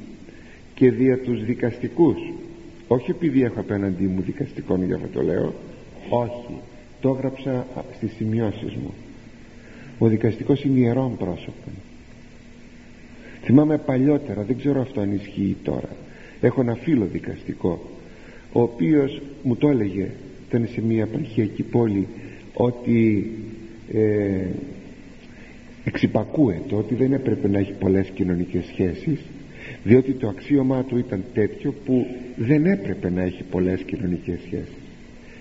και 0.73 0.91
δια 0.91 1.17
τους 1.19 1.45
δικαστικούς. 1.45 2.17
Όχι 2.87 3.11
επειδή 3.11 3.43
έχω 3.43 3.59
απέναντί 3.59 4.03
μου 4.03 4.21
δικαστικών 4.21 4.85
για 4.85 4.95
αυτό 4.95 5.07
το 5.07 5.21
λέω 5.21 5.53
όχι. 6.09 6.59
Το 7.01 7.09
έγραψα 7.09 7.67
στις 7.95 8.11
σημειώσεις 8.15 8.73
μου. 8.75 8.93
Ο 9.97 10.07
δικαστικός 10.07 10.63
είναι 10.63 10.79
ιερών 10.79 11.17
πρόσωπο 11.17 11.69
θυμάμαι 13.45 13.77
παλιότερα 13.77 14.43
δεν 14.43 14.57
ξέρω 14.57 14.81
αυτό 14.81 15.01
αν 15.01 15.11
ισχύει 15.11 15.55
τώρα. 15.63 15.89
Έχω 16.41 16.61
ένα 16.61 16.75
φίλο 16.75 17.05
δικαστικό 17.05 17.89
ο 18.51 18.61
οποίος 18.61 19.21
μου 19.43 19.55
το 19.55 19.69
έλεγε 19.69 20.09
ήταν 20.49 20.67
σε 20.73 20.81
μια 20.81 21.03
επαρχιακή 21.03 21.63
πόλη 21.63 22.07
ότι 22.53 23.31
ε, 23.93 24.47
εξυπακούεται 25.83 26.75
ότι 26.75 26.95
δεν 26.95 27.13
έπρεπε 27.13 27.47
να 27.47 27.59
έχει 27.59 27.73
πολλές 27.73 28.09
κοινωνικές 28.09 28.65
σχέσεις 28.65 29.19
διότι 29.83 30.11
το 30.11 30.27
αξίωμά 30.27 30.83
του 30.83 30.97
ήταν 30.97 31.23
τέτοιο 31.33 31.73
που 31.85 32.05
δεν 32.35 32.65
έπρεπε 32.65 33.09
να 33.09 33.21
έχει 33.21 33.43
πολλές 33.43 33.81
κοινωνικές 33.81 34.39
σχέσεις 34.45 34.84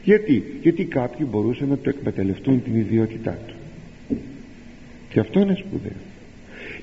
γιατί, 0.04 0.42
γιατί 0.62 0.84
κάποιοι 0.84 1.26
μπορούσαν 1.30 1.68
να 1.68 1.78
το 1.78 1.88
εκμεταλλευτούν 1.88 2.62
την 2.62 2.76
ιδιότητά 2.76 3.38
του. 3.46 3.54
Και 5.08 5.20
αυτό 5.20 5.40
είναι 5.40 5.54
σπουδαίο. 5.54 6.02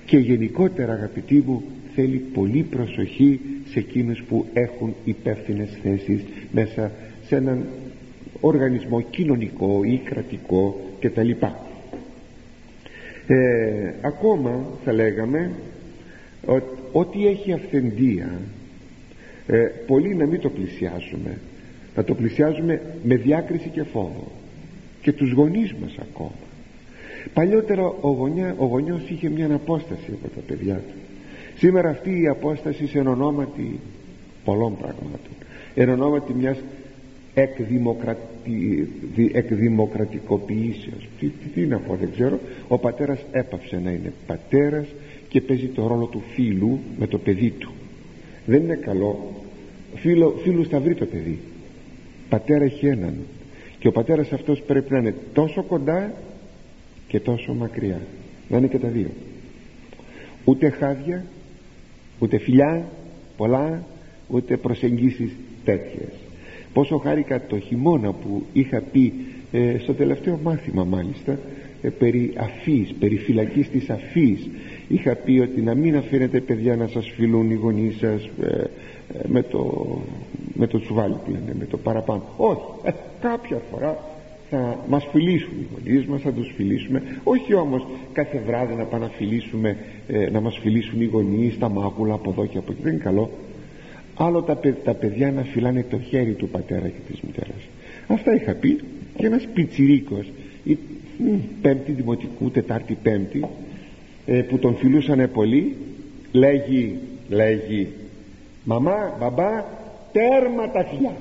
Και 0.06 0.18
γενικότερα 0.18 0.94
αγαπητοί 0.94 1.44
μου 1.46 1.64
θέλει 1.96 2.18
πολύ 2.18 2.64
προσοχή 2.64 3.40
σε 3.72 3.80
εκείνους 3.80 4.24
που 4.24 4.46
έχουν 4.54 4.96
υπεύθυνες 5.04 5.70
θέσεις 5.84 6.24
μέσα 6.52 6.92
σε 7.26 7.36
έναν 7.36 7.66
οργανισμό 8.40 9.02
κοινωνικό 9.02 9.84
ή 9.84 10.02
κρατικό 10.04 10.82
κτλ. 11.00 11.30
Ε, 13.28 13.94
ακόμα 14.02 14.66
θα 14.84 14.94
λέγαμε 14.94 15.52
ό,τι 16.92 17.28
έχει 17.28 17.54
αυθεντία 17.54 18.40
ε, 19.48 19.58
πολύ 19.88 20.16
να 20.16 20.26
μην 20.26 20.40
το 20.40 20.50
πλησιάζουμε 20.50 21.38
να 21.96 22.04
το 22.04 22.14
πλησιάζουμε 22.14 22.82
με 23.04 23.16
διάκριση 23.16 23.70
και 23.70 23.84
φόβο. 23.84 24.32
Και 25.02 25.12
τους 25.12 25.32
γονείς 25.32 25.74
μας 25.74 25.96
ακόμα. 26.02 26.32
Παλιότερα 27.34 27.86
ο, 28.02 28.10
γονιά, 28.10 28.56
ο 28.58 28.66
γονιός 28.66 29.02
είχε 29.10 29.30
μια 29.30 29.54
απόσταση 29.54 30.12
από 30.14 30.36
τα 30.36 30.42
παιδιά 30.48 30.76
του. 30.76 30.94
Σήμερα 31.58 31.90
αυτή 31.90 32.22
η 32.22 32.28
απόσταση 32.28 32.88
σε 32.88 33.00
ονόματι 33.00 33.80
πολλών 34.46 34.78
πραγμάτων. 34.78 35.34
Εν 35.76 35.90
ονόματι 35.90 36.34
μιας 36.34 36.58
εκδημοκρατι... 37.34 38.88
εκδημοκρατικοποιήσεως. 39.32 41.10
Τι, 41.20 41.28
τι, 41.28 41.48
τι 41.54 41.66
να 41.66 41.78
πω 41.78 41.96
δεν 41.96 42.10
ξέρω. 42.12 42.40
Ο 42.68 42.78
πατέρας 42.78 43.20
έπαυσε 43.32 43.80
να 43.84 43.92
είναι 43.92 44.14
πατέρας 44.28 44.88
και 45.30 45.42
παίζει 45.42 45.68
το 45.68 45.88
ρόλο 45.88 46.06
του 46.06 46.22
φίλου 46.34 46.80
με 47.00 47.08
το 47.08 47.18
παιδί 47.18 47.50
του. 47.50 47.72
Δεν 48.46 48.62
είναι 48.62 48.76
καλό. 48.76 49.32
Φίλο, 49.96 50.40
φίλους 50.44 50.68
θα 50.68 50.80
βρει 50.80 50.96
το 50.96 51.06
παιδί 51.06 51.40
πατέρα 52.32 52.64
έχει 52.64 52.88
έναν. 52.88 53.14
Και 53.80 53.88
ο 53.88 53.92
πατέρας 53.92 54.32
αυτός 54.32 54.62
πρέπει 54.62 54.92
να 54.92 54.98
είναι 54.98 55.16
τόσο 55.34 55.64
κοντά 55.64 56.14
και 57.08 57.20
τόσο 57.20 57.54
μακριά. 57.54 58.02
Να 58.50 58.58
είναι 58.58 58.68
και 58.68 58.80
τα 58.80 58.88
δύο. 58.88 59.10
Ούτε 60.46 60.70
χάδια 60.70 61.26
ούτε 62.20 62.38
φιλιά 62.38 62.86
πολλά 63.38 63.84
ούτε 64.28 64.58
προσεγγίσεις 64.58 65.32
τέτοιες. 65.66 66.10
Πόσο 66.74 66.98
χάρηκα 66.98 67.42
το 67.48 67.60
χειμώνα 67.60 68.14
που 68.14 68.44
είχα 68.54 68.82
πει 68.92 69.14
ε, 69.52 69.78
στο 69.80 69.94
τελευταίο 69.94 70.40
μάθημα 70.44 70.84
μάλιστα 70.84 71.40
ε, 71.82 71.90
περί 71.90 72.34
αφής, 72.38 72.94
περί 73.00 73.18
φυλακής 73.18 73.70
της 73.70 73.90
αφής 73.90 74.50
είχα 74.94 75.16
πει 75.16 75.40
ότι 75.40 75.62
να 75.62 75.76
μην 75.76 75.96
αφήνετε 75.96 76.40
παιδιά 76.40 76.76
να 76.76 76.88
σας 76.88 77.12
φιλούν 77.16 77.52
οι 77.52 77.54
γονείς 77.54 77.98
σας 77.98 78.30
ε, 78.42 78.64
με 79.28 79.42
το, 79.42 79.88
με 80.54 80.68
το 80.68 80.80
τσουβάλι 80.80 81.16
που 81.26 81.32
λένε, 81.32 81.56
με 81.60 81.66
το 81.66 81.78
παραπάνω. 81.78 82.24
Όχι, 82.38 82.62
κάποια 83.22 83.62
φορά 83.72 83.98
θα 84.50 84.80
μας 84.88 85.08
φιλήσουν 85.12 85.54
οι 85.60 85.68
γονείς 85.74 86.06
μας 86.06 86.22
θα 86.22 86.32
τους 86.32 86.54
φιλήσουμε. 86.56 87.02
Όχι 87.24 87.54
όμως 87.54 87.88
κάθε 88.14 88.42
βράδυ 88.46 88.74
να 88.74 88.84
πάμε 88.84 89.06
να 89.06 89.12
φιλήσουμε 89.12 89.78
να 90.32 90.42
μας 90.42 90.58
φιλήσουν 90.58 91.02
οι 91.02 91.06
γονείς 91.06 91.58
τα 91.60 91.70
μάκουλα 91.70 92.14
από 92.14 92.30
εδώ 92.30 92.46
και 92.46 92.58
από 92.58 92.72
εκεί. 92.72 92.82
Δεν 92.82 92.94
είναι 92.94 93.04
καλό. 93.04 93.30
Άλλο 94.16 94.42
τα, 94.42 94.60
τα 94.84 94.94
παιδιά 94.94 95.32
να 95.32 95.42
φυλάνε 95.42 95.86
το 95.90 96.00
χέρι 96.00 96.32
του 96.34 96.50
πατέρα 96.50 96.88
και 96.88 97.12
της 97.12 97.22
μητέρας. 97.22 97.70
Αυτά 98.08 98.36
είχα 98.36 98.54
πει. 98.54 98.80
Και 99.18 99.26
ένας 99.26 99.48
πιτσιρίκος 99.54 100.32
η, 100.64 100.78
πέμπτη 101.62 101.92
δημοτικού, 101.92 102.52
τετάρτη 102.52 102.98
πέμπτη 103.04 103.40
ε, 103.40 103.48
που 104.50 104.58
τον 104.58 104.76
φιλούσανε 104.76 105.28
πολύ 105.28 105.76
λέγει, 106.32 106.98
λέγει 107.30 107.88
μαμά, 108.64 109.18
μπαμπά 109.20 109.64
τέρμα 110.12 110.70
τα 110.72 110.86
φιλιά 110.86 111.14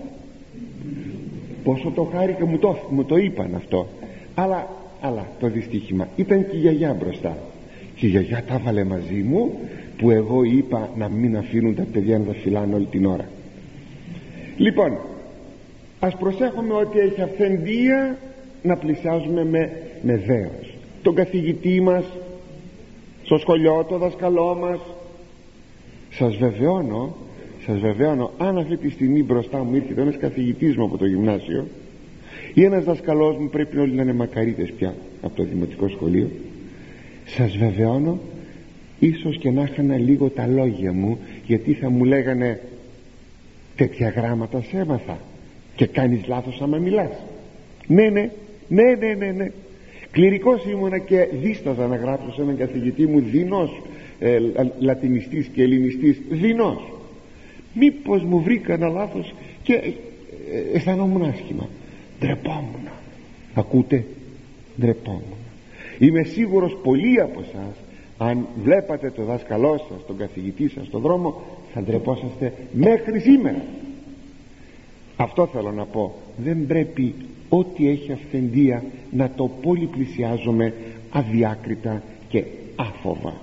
πόσο 1.64 1.90
το 1.94 2.02
χάρηκα 2.02 2.46
μου 2.46 2.58
το, 2.58 2.78
μου 2.90 3.04
το 3.04 3.16
είπαν 3.16 3.54
αυτό. 3.54 3.86
Αλλά, 4.34 4.68
αλλά 5.00 5.26
το 5.40 5.48
δυστύχημα 5.48 6.08
ήταν 6.16 6.48
και 6.48 6.56
η 6.56 6.60
γιαγιά 6.60 6.96
μπροστά. 7.00 7.36
Και 7.94 8.06
η 8.06 8.08
γιαγιά 8.08 8.44
τα 8.46 8.54
έβαλε 8.54 8.84
μαζί 8.84 9.22
μου 9.22 9.58
που 9.96 10.10
εγώ 10.10 10.44
είπα 10.44 10.90
να 10.96 11.08
μην 11.08 11.36
αφήνουν 11.36 11.74
τα 11.74 11.86
παιδιά 11.92 12.18
να 12.18 12.24
τα 12.24 12.32
φυλάνε 12.32 12.74
όλη 12.74 12.86
την 12.90 13.06
ώρα. 13.06 13.28
Λοιπόν 14.56 14.98
ας 16.00 16.16
προσέχουμε 16.16 16.74
ότι 16.74 16.98
έχει 16.98 17.22
αυθεντία 17.22 18.18
να 18.62 18.76
πλησιάζουμε 18.76 19.44
με, 19.44 19.72
με 20.02 20.16
δέος. 20.16 20.74
Τον 21.02 21.14
καθηγητή 21.14 21.80
μας 21.80 22.04
στο 23.30 23.38
σχολείο 23.38 23.84
το 23.88 23.98
δασκαλό 23.98 24.54
μας 24.60 24.78
σας 26.10 26.36
βεβαιώνω 26.36 27.16
σας 27.66 27.78
βεβαιώνω 27.78 28.30
αν 28.38 28.58
αυτή 28.58 28.76
τη 28.76 28.90
στιγμή 28.90 29.22
μπροστά 29.22 29.58
μου 29.58 29.74
ήρθε 29.74 30.00
ένας 30.00 30.16
καθηγητής 30.16 30.76
μου 30.76 30.84
από 30.84 30.98
το 30.98 31.06
γυμνάσιο 31.06 31.66
ή 32.54 32.64
ένας 32.64 32.84
δασκαλός 32.84 33.36
μου 33.36 33.48
πρέπει 33.48 33.78
όλοι 33.78 33.94
να 33.94 34.02
είναι 34.02 34.12
μακαρίτες 34.12 34.72
πια 34.72 34.94
από 35.22 35.36
το 35.36 35.42
δημοτικό 35.42 35.88
σχολείο 35.88 36.30
σας 37.24 37.56
βεβαιώνω 37.56 38.18
ίσως 38.98 39.38
και 39.38 39.50
να 39.50 39.62
είχαν 39.62 39.98
λίγο 39.98 40.28
τα 40.28 40.46
λόγια 40.46 40.92
μου 40.92 41.18
γιατί 41.46 41.72
θα 41.72 41.90
μου 41.90 42.04
λέγανε 42.04 42.60
τέτοια 43.76 44.08
γράμματα 44.08 44.62
σε 44.62 44.76
έμαθα 44.76 45.18
και 45.76 45.86
κάνεις 45.86 46.26
λάθος 46.26 46.60
άμα 46.60 46.76
μιλάς 46.76 47.12
ναι 47.86 48.08
ναι 48.08 48.30
ναι 48.68 48.94
ναι 48.98 49.14
ναι, 49.14 49.30
ναι. 49.30 49.50
Κληρικός 50.10 50.64
ήμουνα 50.64 50.98
και 50.98 51.28
δίσταζα 51.42 51.86
να 51.86 51.96
γράψω 51.96 52.32
σε 52.32 52.42
έναν 52.42 52.56
καθηγητή 52.56 53.06
μου 53.06 53.20
δεινός 53.20 53.82
ε, 54.18 54.38
λατινιστής 54.78 55.46
και 55.46 55.62
ελληνιστής 55.62 56.20
δεινός 56.28 56.92
μήπως 57.74 58.22
μου 58.22 58.42
βρήκα 58.42 58.72
ένα 58.72 58.88
λάθος 58.88 59.34
και 59.62 59.72
ε, 59.72 59.92
αισθανόμουν 60.76 61.22
άσχημα. 61.22 61.68
Ντρεπόμουν 62.20 62.88
ακούτε 63.54 64.04
ντρεπόμουν 64.80 65.38
είμαι 65.98 66.22
σίγουρος 66.22 66.76
πολλοί 66.82 67.20
από 67.20 67.40
εσάς 67.40 67.76
αν 68.18 68.46
βλέπατε 68.62 69.10
το 69.10 69.22
δάσκαλό 69.22 69.86
σας 69.88 70.06
τον 70.06 70.16
καθηγητή 70.16 70.68
σας 70.68 70.86
στον 70.86 71.00
δρόμο 71.00 71.42
θα 71.74 71.82
ντρεπόσαστε 71.82 72.52
μέχρι 72.72 73.20
σήμερα. 73.20 73.62
Αυτό 75.16 75.46
θέλω 75.46 75.72
να 75.72 75.84
πω. 75.84 76.14
Δεν 76.36 76.66
πρέπει 76.66 77.14
ό,τι 77.50 77.88
έχει 77.88 78.12
αυθεντία 78.12 78.82
να 79.10 79.30
το 79.30 79.50
πολυπλησιάζουμε 79.62 80.74
αδιάκριτα 81.10 82.02
και 82.28 82.44
άφοβα. 82.76 83.34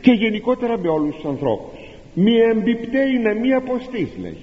Και 0.00 0.12
γενικότερα 0.12 0.78
με 0.78 0.88
όλους 0.88 1.14
τους 1.14 1.24
ανθρώπους. 1.24 1.78
Μη 2.14 2.32
εμπιπτέει 2.36 3.18
να 3.18 3.34
μη 3.34 3.52
αποστείς 3.52 4.08
λέει. 4.20 4.36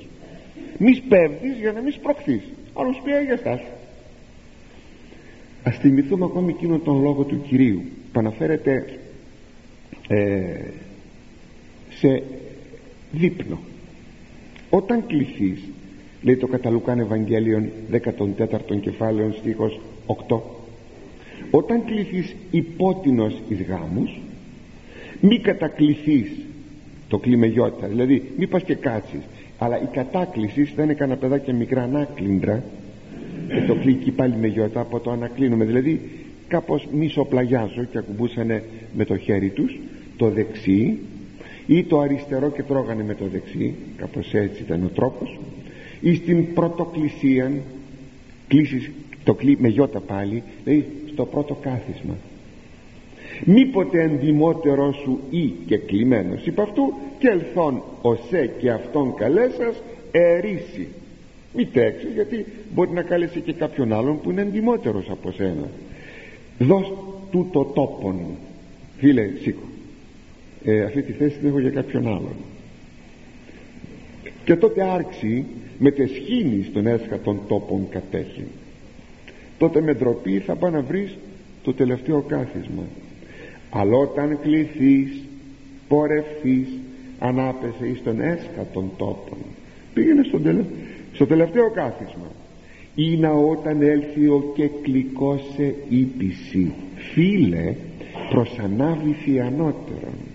Μη 0.77 0.93
σπέβδεις 0.93 1.59
για 1.59 1.71
να 1.71 1.81
μη 1.81 1.91
σπροχθείς 1.91 2.41
άλλος 2.73 3.01
πει 3.03 3.11
για 3.25 3.37
στάσου 3.37 3.77
ας 5.67 5.77
θυμηθούμε 5.77 6.25
ακόμη 6.25 6.51
εκείνον 6.51 6.83
τον 6.83 7.01
λόγο 7.01 7.23
του 7.23 7.41
Κυρίου. 7.41 7.81
Που 8.11 8.19
αναφέρεται 8.19 8.99
ε, 10.07 10.71
σε 11.89 12.23
δείπνο. 13.11 13.59
Όταν 14.69 15.05
κληθείς 15.07 15.59
λέει 16.21 16.37
το 16.37 16.47
καταλουκάν 16.47 16.99
Ευαγγέλιον 16.99 17.69
14 17.91 18.79
κεφάλαιο 18.81 19.31
στίχος 19.31 19.79
8 20.27 20.39
όταν 21.51 21.85
κληθείς 21.85 22.35
υπότινος 22.51 23.41
εις 23.49 23.61
γάμους 23.61 24.19
μη 25.21 25.39
κατακληθείς 25.39 26.31
το 27.07 27.17
κλιμεγιότητα 27.17 27.87
δηλαδή 27.87 28.31
μη 28.37 28.47
πας 28.47 28.63
και 28.63 28.75
κάτσεις. 28.75 29.21
Αλλά 29.57 29.81
η 29.81 29.85
κατάκλησης 29.91 30.73
δεν 30.75 30.85
είναι 30.85 30.93
κανένα 30.93 31.19
παιδάκια 31.19 31.53
μικρά 31.53 31.83
ανάκλυντρα 31.83 32.63
και 33.47 33.61
το 33.67 33.75
κλικεί 33.75 34.11
πάλι 34.11 34.35
με 34.35 34.47
γιώτα 34.47 34.79
από 34.79 34.99
το 34.99 35.11
ανακλίνουμε. 35.11 35.65
Δηλαδή 35.65 36.01
κάπως 36.47 36.87
μισοπλαγιάζω 36.91 37.83
και 37.83 37.97
ακουμπούσανε 37.97 38.63
με 38.95 39.05
το 39.05 39.17
χέρι 39.17 39.49
τους 39.49 39.79
το 40.17 40.29
δεξί 40.29 40.99
ή 41.67 41.83
το 41.83 41.99
αριστερό 41.99 42.49
και 42.49 42.63
τρώγανε 42.63 43.03
με 43.03 43.15
το 43.15 43.25
δεξί. 43.31 43.75
Κάπως 43.97 44.33
έτσι 44.33 44.61
ήταν 44.61 44.83
ο 44.83 44.89
τρόπος 44.95 45.39
ή 46.01 46.15
στην 46.15 46.53
πρωτοκλησία 46.53 47.51
κλείσεις 48.47 48.91
το 49.23 49.33
κλεί 49.33 49.57
με 49.59 49.67
γιώτα 49.67 49.99
πάλι 49.99 50.43
δηλαδή 50.63 50.85
στο 51.11 51.25
πρώτο 51.25 51.53
κάθισμα. 51.53 52.15
Μήποτε 53.45 54.01
εντιμότερο 54.03 54.93
σου 54.93 55.19
ή 55.29 55.53
και 55.65 55.77
κλειμένος 55.77 56.45
υπ' 56.45 56.59
αυτού 56.59 56.93
και 57.19 57.27
ελθόν 57.27 57.83
οσέ 58.01 58.51
και 58.59 58.71
αυτόν 58.71 59.15
καλέσας 59.15 59.81
ερήσει 60.11 60.87
μη 61.53 61.65
τρέξεις 61.65 62.13
γιατί 62.13 62.45
μπορεί 62.73 62.91
να 62.91 63.01
κάλεσε 63.01 63.39
και 63.39 63.53
κάποιον 63.53 63.93
άλλον 63.93 64.21
που 64.21 64.31
είναι 64.31 64.41
εντιμότερος 64.41 65.09
από 65.09 65.31
σένα. 65.31 65.69
Δώσ' 66.59 66.91
του 67.31 67.49
το 67.51 67.63
τόπον 67.63 68.19
φίλε 68.97 69.29
σήκω. 69.41 69.67
Ε, 70.63 70.83
αυτή 70.83 71.01
τη 71.01 71.11
θέση 71.11 71.37
την 71.37 71.47
έχω 71.47 71.59
για 71.59 71.69
κάποιον 71.69 72.07
άλλον. 72.07 72.35
Και 74.45 74.55
τότε 74.55 74.83
άρξει 74.83 75.45
με 75.79 75.91
τεσχήνη 75.91 76.63
στον 76.63 76.87
έσχα 76.87 77.19
των 77.19 77.39
τόπων 77.47 77.87
κατέχει. 77.89 78.43
Τότε 79.57 79.81
με 79.81 79.93
ντροπή 79.93 80.39
θα 80.39 80.55
πάει 80.55 80.71
να 80.71 80.81
βρεις 80.81 81.17
το 81.63 81.73
τελευταίο 81.73 82.21
κάθισμα. 82.21 82.83
Αλλά 83.69 83.97
όταν 83.97 84.39
κληθείς 84.41 85.23
πορευθείς 85.87 86.67
ανάπεσε 87.19 87.87
εις 87.87 88.03
τον 88.03 88.21
έσχα 88.21 88.67
των 88.73 88.91
τόπων. 88.97 89.37
Πήγαινε 89.93 90.23
στο, 90.23 90.39
στο 91.13 91.25
τελευταίο 91.25 91.71
κάθισμα. 91.71 92.31
Ή 92.95 93.17
να 93.17 93.31
όταν 93.31 93.81
έλθει 93.81 94.27
ο 94.27 94.51
και 94.55 94.69
κλικώσε 94.81 95.75
ύπηση. 95.89 96.73
Φίλε 97.13 97.75
προς 98.29 98.59
ανάβηση 98.59 99.39
ανώτερον 99.39 100.26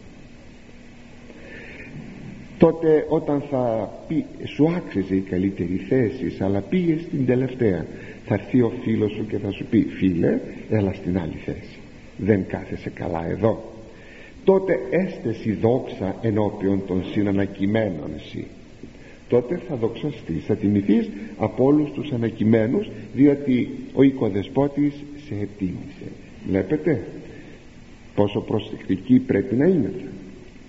τότε 2.63 3.07
όταν 3.09 3.43
θα 3.51 3.93
πει 4.09 4.25
σου 4.45 4.71
άξιζε 4.71 5.15
η 5.15 5.21
καλύτερη 5.21 5.77
θέση 5.89 6.37
αλλά 6.39 6.61
πήγες 6.61 7.01
στην 7.01 7.27
τελευταία. 7.27 7.87
Θα 8.27 8.35
έρθει 8.35 8.61
ο 8.61 8.73
φίλος 8.83 9.13
σου 9.13 9.27
και 9.27 9.39
θα 9.39 9.51
σου 9.51 9.65
πει 9.71 9.87
φίλε 9.99 10.39
έλα 10.71 10.93
στην 10.93 11.19
άλλη 11.19 11.37
θέση. 11.45 11.79
Δεν 12.17 12.47
κάθεσαι 12.47 12.91
καλά 12.91 13.27
εδώ 13.31 13.73
τότε 14.45 14.79
έστεση 14.91 15.53
δόξα 15.53 16.17
ενώπιον 16.23 16.83
των 16.87 17.05
συνανακειμένων 17.13 18.11
εσύ. 18.17 18.47
Τότε 19.29 19.61
θα 19.69 19.77
δοξαστείς 19.77 20.45
θα 20.45 20.57
τιμηθείς 20.57 21.11
από 21.39 21.65
όλους 21.65 21.91
τους 21.91 22.13
ανακειμένους 22.13 22.91
διότι 23.15 23.71
ο 23.95 24.03
οικοδεσπότης 24.03 24.95
σε 25.27 25.35
ετίμησε 25.35 26.13
βλέπετε 26.49 27.05
πόσο 28.15 28.41
προσεκτικοί 28.41 29.19
πρέπει 29.19 29.55
να 29.55 29.67
είμαστε 29.67 30.12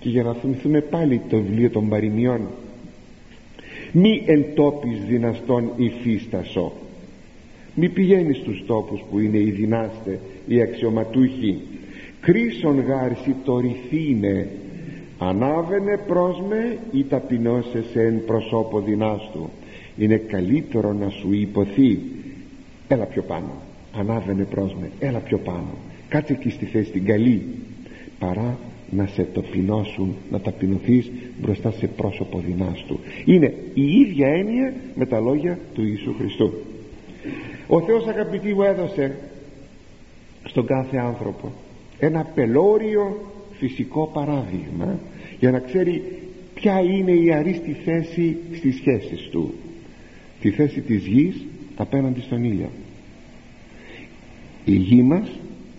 και 0.04 0.10
για 0.10 0.22
να 0.22 0.32
θυμηθούμε 0.32 0.80
πάλι 0.80 1.20
το 1.28 1.36
βιβλίο 1.36 1.70
των 1.70 1.88
παροιμιών 1.88 2.40
μη 3.92 4.22
εν 4.26 4.44
τόπης 4.54 4.98
δυναστών 5.08 5.72
υφίστασο 5.76 6.72
μη 7.74 7.88
πηγαίνεις 7.88 8.36
στους 8.36 8.64
τόπους 8.66 9.00
που 9.10 9.18
είναι 9.18 9.38
οι 9.38 9.50
δυνάστε 9.50 10.20
οι 10.46 10.60
αξιωματούχοι. 10.60 11.60
Κρίσον 12.20 12.80
γάρση 12.80 13.34
το 13.44 13.58
ρηθίνε 13.58 14.48
ανάβαινε 15.18 15.98
προς 16.06 16.42
με 16.48 16.78
ή 16.92 17.04
ταπεινώσεσαι 17.04 18.02
εν 18.02 18.24
προσώπο 18.26 18.80
δυνάστου. 18.80 19.48
Είναι 19.96 20.16
καλύτερο 20.16 20.92
να 20.92 21.08
σου 21.08 21.32
υποθεί. 21.32 21.98
Έλα 22.88 23.04
πιο 23.04 23.22
πάνω. 23.22 23.50
Ανάβαινε 23.98 24.44
προς 24.44 24.76
με. 24.80 24.90
Έλα 24.98 25.18
πιο 25.18 25.38
πάνω. 25.38 25.74
Κάτσε 26.08 26.32
εκεί 26.32 26.50
στη 26.50 26.64
θέση 26.64 26.90
την 26.90 27.04
καλή. 27.04 27.42
Παρά 28.18 28.58
να 28.96 29.06
σε 29.06 29.22
ταπεινώσουν 29.22 30.14
να 30.30 30.40
ταπεινωθείς 30.40 31.10
μπροστά 31.40 31.70
σε 31.70 31.86
πρόσωπο 31.86 32.42
δυνάστου. 32.46 32.98
Είναι 33.24 33.54
η 33.74 33.82
ίδια 33.82 34.28
έννοια 34.28 34.74
με 34.94 35.06
τα 35.06 35.20
λόγια 35.20 35.58
του 35.74 35.82
Ιησού 35.82 36.14
Χριστού. 36.18 36.52
Ο 37.66 37.80
Θεός 37.80 38.06
αγαπητοί 38.06 38.54
μου 38.54 38.62
έδωσε 38.62 39.16
στον 40.44 40.66
κάθε 40.66 40.96
άνθρωπο 40.96 41.52
ένα 41.98 42.24
πελώριο 42.34 43.20
φυσικό 43.58 44.10
παράδειγμα 44.12 44.98
για 45.40 45.50
να 45.50 45.58
ξέρει 45.58 46.02
ποια 46.54 46.80
είναι 46.80 47.12
η 47.12 47.32
αρίστη 47.32 47.76
θέση 47.84 48.36
στις 48.56 48.76
σχέσεις 48.76 49.28
του. 49.30 49.54
Τη 50.40 50.50
θέση 50.50 50.80
της 50.80 51.06
γης 51.06 51.44
απέναντι 51.76 52.20
στον 52.20 52.44
ήλιο. 52.44 52.70
Η 54.64 54.74
γη 54.74 55.02
μας 55.02 55.28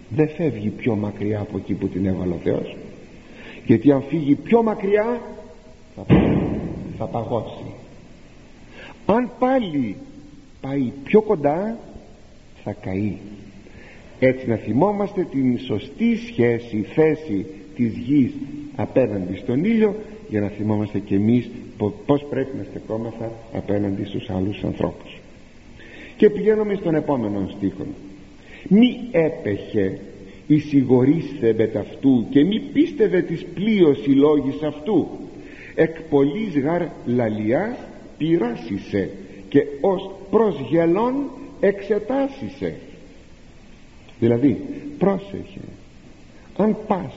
δεν 0.10 0.30
φεύγει 0.30 0.70
πιο 0.70 0.96
μακριά 0.96 1.40
από 1.40 1.58
εκεί 1.58 1.74
που 1.74 1.88
την 1.88 2.06
έβαλε 2.06 2.34
ο 2.34 2.40
Θεός 2.44 2.76
γιατί 3.66 3.92
αν 3.92 4.04
φύγει 4.10 4.36
πιο 4.36 4.64
μακριά 4.64 5.22
θα, 5.96 6.06
θα 6.98 7.06
παγώσει. 7.06 7.74
Αν 9.06 9.32
πάλι 9.40 9.96
πάει 10.62 10.92
πιο 11.04 11.22
κοντά 11.22 11.78
θα 12.64 12.74
καεί. 12.74 13.18
Έτσι 14.20 14.48
να 14.48 14.56
θυμόμαστε 14.56 15.24
την 15.32 15.60
σωστή 15.60 16.18
σχέση 16.18 16.82
θέση 16.82 17.46
της 17.76 17.94
γης 17.98 18.32
απέναντι 18.76 19.36
στον 19.36 19.64
ήλιο 19.64 19.96
για 20.30 20.42
να 20.42 20.48
θυμόμαστε 20.48 21.00
και 21.00 21.16
εμείς 21.16 21.50
πως 22.06 22.26
πρέπει 22.30 22.58
να 22.58 22.64
στεκόμαστε 22.64 23.32
απέναντι 23.54 24.06
στους 24.06 24.30
άλλους 24.30 24.64
ανθρώπους. 24.64 25.20
Και 26.18 26.30
πηγαίνουμε 26.30 26.76
στον 26.76 26.96
επόμενο 26.96 27.50
στίχο. 27.58 27.86
Μη 28.68 29.00
έπεχε 29.12 30.00
η 30.48 30.60
σιγορίστε 30.60 31.54
με 31.58 31.68
ταυτού 31.68 32.26
και 32.30 32.44
μη 32.44 32.60
πίστευε 32.60 33.22
της 33.22 33.46
πλοίωσης 33.54 34.16
λόγης 34.16 34.62
αυτού. 34.62 35.08
Εκ 35.76 36.02
πολλής 36.02 36.60
γαρ 36.60 36.82
λαλιάς 37.06 37.78
πειράσισε 38.18 39.10
και 39.50 39.66
ως 39.82 40.12
προς 40.30 40.60
γελών 40.70 41.14
εξετάσισε. 41.60 42.76
Δηλαδή 44.20 44.62
πρόσεχε 44.98 45.60
αν 46.58 46.78
πας 46.88 47.14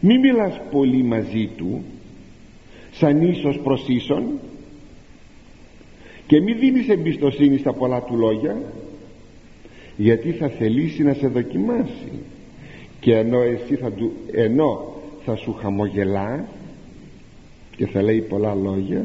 μη 0.00 0.18
μιλάς 0.18 0.60
πολύ 0.70 1.02
μαζί 1.02 1.50
του 1.56 1.84
σαν 2.92 3.22
ίσως 3.22 3.58
προς 3.62 3.84
ίσον 3.88 4.38
και 6.26 6.40
μη 6.40 6.52
δίνεις 6.52 6.88
εμπιστοσύνη 6.88 7.58
στα 7.58 7.72
πολλά 7.72 8.02
του 8.02 8.16
λόγια 8.16 8.62
γιατί 10.02 10.30
θα 10.30 10.48
θελήσει 10.48 11.02
να 11.02 11.14
σε 11.14 11.26
δοκιμάσει. 11.26 12.12
Και 13.00 13.16
ενώ 13.16 13.40
εσύ 13.40 13.74
θα 13.74 13.92
του 13.92 14.12
ενώ 14.32 14.92
θα 15.24 15.36
σου 15.36 15.52
χαμογελά 15.52 16.48
και 17.76 17.86
θα 17.86 18.02
λέει 18.02 18.20
πολλά 18.20 18.54
λόγια 18.54 19.04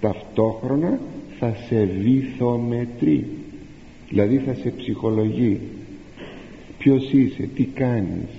ταυτόχρονα 0.00 1.00
θα 1.38 1.54
σε 1.68 1.84
βυθομετρεί. 1.84 3.26
Δηλαδή 4.08 4.38
θα 4.38 4.54
σε 4.54 4.70
ψυχολογεί. 4.70 5.60
Ποιος 6.78 7.12
είσαι, 7.12 7.48
τι 7.54 7.64
κάνεις. 7.64 8.30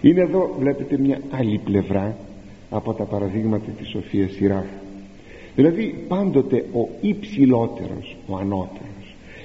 Είναι 0.00 0.20
εδώ 0.20 0.56
βλέπετε 0.58 0.98
μια 0.98 1.20
άλλη 1.30 1.60
πλευρά 1.64 2.16
από 2.70 2.92
τα 2.92 3.04
παραδείγματα 3.04 3.70
της 3.70 3.88
Σοφίας 3.88 4.32
Σιράχ. 4.32 4.66
Δηλαδή 5.54 6.04
πάντοτε 6.08 6.64
ο 6.72 6.88
υψηλότερος 7.00 8.16
ο 8.26 8.36
ανώτερος 8.36 8.87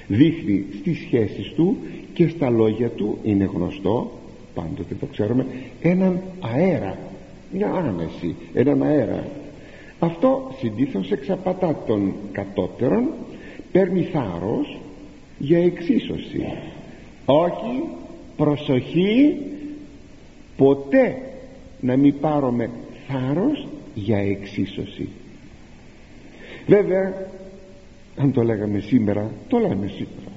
δείχνει 0.06 0.64
στις 0.78 0.98
σχέσεις 0.98 1.52
του 1.52 1.76
και 2.12 2.28
στα 2.28 2.50
λόγια 2.50 2.88
του 2.88 3.18
είναι 3.22 3.50
γνωστό 3.54 4.10
πάντοτε 4.54 4.94
το 5.00 5.06
ξέρουμε 5.06 5.46
έναν 5.80 6.20
αέρα 6.40 6.98
μια 7.54 7.70
άμεση 7.72 8.36
έναν 8.54 8.82
αέρα. 8.82 9.24
Αυτό 9.98 10.54
συνήθως 10.58 11.10
εξαπατά 11.10 11.82
των 11.86 12.14
κατώτερων 12.32 13.08
παίρνει 13.72 14.02
θάρρος 14.02 14.78
για 15.38 15.58
εξίσωση. 15.58 16.46
Όχι 17.24 17.82
προσοχή 18.36 19.36
ποτέ 20.56 21.16
να 21.80 21.96
μην 21.96 22.20
πάρουμε 22.20 22.70
θάρρος 23.08 23.66
για 23.94 24.18
εξίσωση. 24.18 25.08
Βέβαια 26.66 27.14
αν 28.16 28.32
το 28.32 28.42
λέγαμε 28.42 28.78
σήμερα 28.78 29.30
το 29.48 29.58
λέμε 29.58 29.86
σήμερα. 29.86 30.32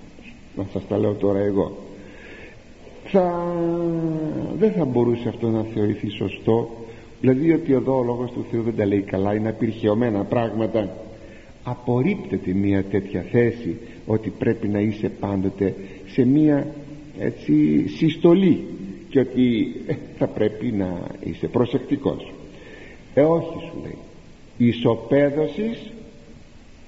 Να 0.55 0.65
σας 0.73 0.87
τα 0.87 0.97
λέω 0.97 1.13
τώρα 1.13 1.39
εγώ. 1.39 1.77
Θα, 3.03 3.53
δεν 4.57 4.71
θα 4.71 4.85
μπορούσε 4.85 5.29
αυτό 5.29 5.49
να 5.49 5.63
θεωρηθεί 5.63 6.09
σωστό. 6.09 6.69
Δηλαδή 7.21 7.53
ότι 7.53 7.73
εδώ 7.73 7.97
ο 7.97 8.03
λόγος 8.03 8.31
του 8.31 8.45
Θεού 8.51 8.61
δεν 8.61 8.75
τα 8.75 8.85
λέει 8.85 9.01
καλά 9.01 9.33
είναι 9.33 9.49
απειρχαιωμένα 9.49 10.23
πράγματα. 10.23 10.89
Απορρίπτεται 11.63 12.53
μια 12.53 12.83
τέτοια 12.83 13.21
θέση 13.21 13.77
ότι 14.05 14.29
πρέπει 14.29 14.67
να 14.67 14.79
είσαι 14.79 15.09
πάντοτε 15.09 15.75
σε 16.07 16.25
μια 16.25 16.67
έτσι 17.19 17.87
συστολή 17.87 18.63
και 19.09 19.19
ότι 19.19 19.75
ε, 19.87 19.95
θα 20.17 20.27
πρέπει 20.27 20.71
να 20.71 21.07
είσαι 21.23 21.47
προσεκτικός. 21.47 22.33
Ε 23.13 23.21
όχι 23.21 23.59
σου 23.59 23.81
λέει. 23.83 23.97
Ισοπαίδωσης 24.57 25.91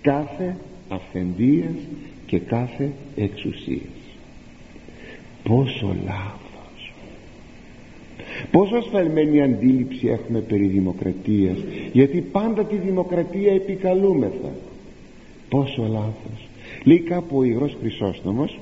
κάθε 0.02 0.56
αυθεντίας 0.90 1.76
και 2.26 2.40
κάθε 2.40 2.92
εξουσίας. 3.16 4.00
Πόσο 5.44 5.96
λάθος. 6.06 6.94
Πόσο 8.52 8.76
ασφαλμένη 8.76 9.42
αντίληψη 9.42 10.08
έχουμε 10.08 10.40
περί 10.40 10.68
δημοκρατίας 10.68 11.58
γιατί 11.94 12.22
πάντα 12.22 12.64
τη 12.66 12.76
δημοκρατία 12.76 13.54
επικαλούμεθα. 13.54 14.52
Πόσο 15.50 15.82
λάθος. 15.82 16.48
Λέει 16.84 17.00
κάπου 17.00 17.38
ο 17.38 17.44
Ιγρός 17.44 17.78
Χρυσόστομος 17.80 18.60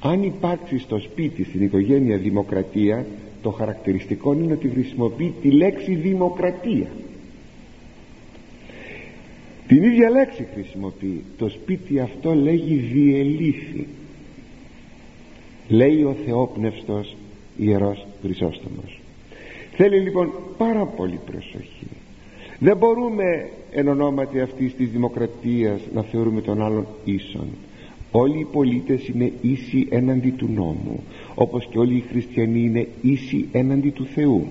αν 0.00 0.22
υπάρξει 0.22 0.78
στο 0.78 0.98
σπίτι 0.98 1.44
στην 1.44 1.62
οικογένεια 1.62 2.16
δημοκρατία 2.16 3.06
το 3.42 3.50
χαρακτηριστικό 3.50 4.32
είναι 4.32 4.52
ότι 4.52 4.68
χρησιμοποιεί 4.68 5.34
τη 5.42 5.50
λέξη 5.50 5.94
δημοκρατία 5.94 6.86
την 9.72 9.82
ίδια 9.82 10.10
λέξη 10.10 10.46
χρησιμοποιεί. 10.54 11.24
Το 11.38 11.48
σπίτι 11.48 12.00
αυτό 12.00 12.34
λέγει 12.34 12.74
διελήθη. 12.74 13.86
Λέει 15.68 16.02
ο 16.02 16.16
Θεόπνευστος 16.26 17.16
Ιερός 17.56 18.06
Χρυσόστομος. 18.22 19.00
Θέλει 19.72 19.98
λοιπόν 19.98 20.32
πάρα 20.58 20.86
πολύ 20.86 21.20
προσοχή. 21.26 21.86
Δεν 22.58 22.76
μπορούμε 22.76 23.50
εν 23.70 23.88
ονόματι 23.88 24.40
αυτής 24.40 24.74
της 24.74 24.88
δημοκρατίας 24.88 25.80
να 25.94 26.02
θεωρούμε 26.02 26.40
τον 26.40 26.62
άλλον 26.62 26.86
ίσον. 27.04 27.46
Όλοι 28.10 28.38
οι 28.38 28.46
πολίτες 28.52 29.08
είναι 29.08 29.32
ίσοι 29.40 29.86
έναντι 29.90 30.30
του 30.30 30.48
νόμου 30.54 31.02
όπως 31.34 31.66
και 31.70 31.78
όλοι 31.78 31.96
οι 31.96 32.04
χριστιανοί 32.10 32.60
είναι 32.60 32.88
ίσοι 33.02 33.48
έναντι 33.52 33.90
του 33.90 34.04
Θεού. 34.04 34.46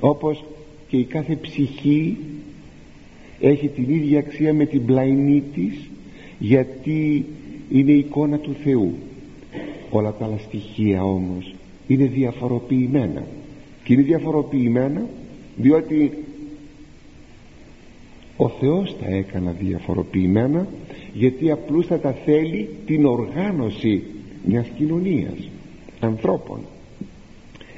Όπως 0.00 0.44
και 0.88 0.96
η 0.96 1.04
κάθε 1.04 1.34
ψυχή 1.34 2.16
έχει 3.42 3.68
την 3.68 3.84
ίδια 3.88 4.18
αξία 4.18 4.54
με 4.54 4.66
την 4.66 4.84
πλαϊνή 4.84 5.42
της 5.54 5.90
γιατί 6.38 7.24
είναι 7.70 7.92
εικόνα 7.92 8.38
του 8.38 8.54
Θεού. 8.64 8.94
Όλα 9.90 10.12
τα 10.12 10.24
άλλα 10.24 10.38
στοιχεία 10.38 11.04
όμως 11.04 11.54
είναι 11.86 12.04
διαφοροποιημένα. 12.04 13.26
Και 13.84 13.92
είναι 13.92 14.02
διαφοροποιημένα 14.02 15.06
διότι 15.56 16.12
ο 18.36 18.48
Θεός 18.48 18.96
τα 18.98 19.06
έκανα 19.06 19.50
διαφοροποιημένα 19.50 20.66
γιατί 21.14 21.50
απλούστατα 21.50 22.12
θέλει 22.12 22.68
την 22.86 23.06
οργάνωση 23.06 24.02
μιας 24.44 24.66
κοινωνίας 24.76 25.48
ανθρώπων. 26.00 26.60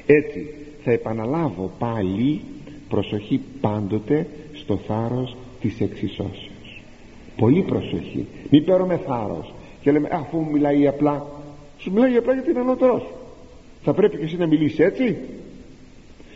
Έτσι 0.07 0.47
θα 0.85 0.91
επαναλάβω 0.91 1.73
πάλι 1.79 2.41
προσοχή 2.89 3.41
πάντοτε 3.61 4.27
στο 4.55 4.77
θάρρος 4.77 5.37
της 5.65 5.81
εξισώσεως. 5.81 6.51
Πολύ 7.37 7.63
προσοχή. 7.63 8.27
Μην 8.51 8.65
παίρνουμε 8.65 9.01
θάρρος 9.07 9.55
και 9.81 9.93
λέμε 9.93 10.09
αφού 10.13 10.39
μου 10.39 10.51
μιλάει 10.51 10.87
απλά 10.87 11.27
σου 11.79 11.93
μιλάει 11.93 12.17
απλά 12.17 12.33
γιατί 12.33 12.51
είναι 12.51 12.61
ανώτερός 12.61 13.01
σου 13.03 13.15
θα 13.85 13.95
πρέπει 13.95 14.17
και 14.17 14.25
εσύ 14.25 14.37
να 14.37 14.47
μιλήσεις 14.47 14.79
έτσι. 14.79 15.17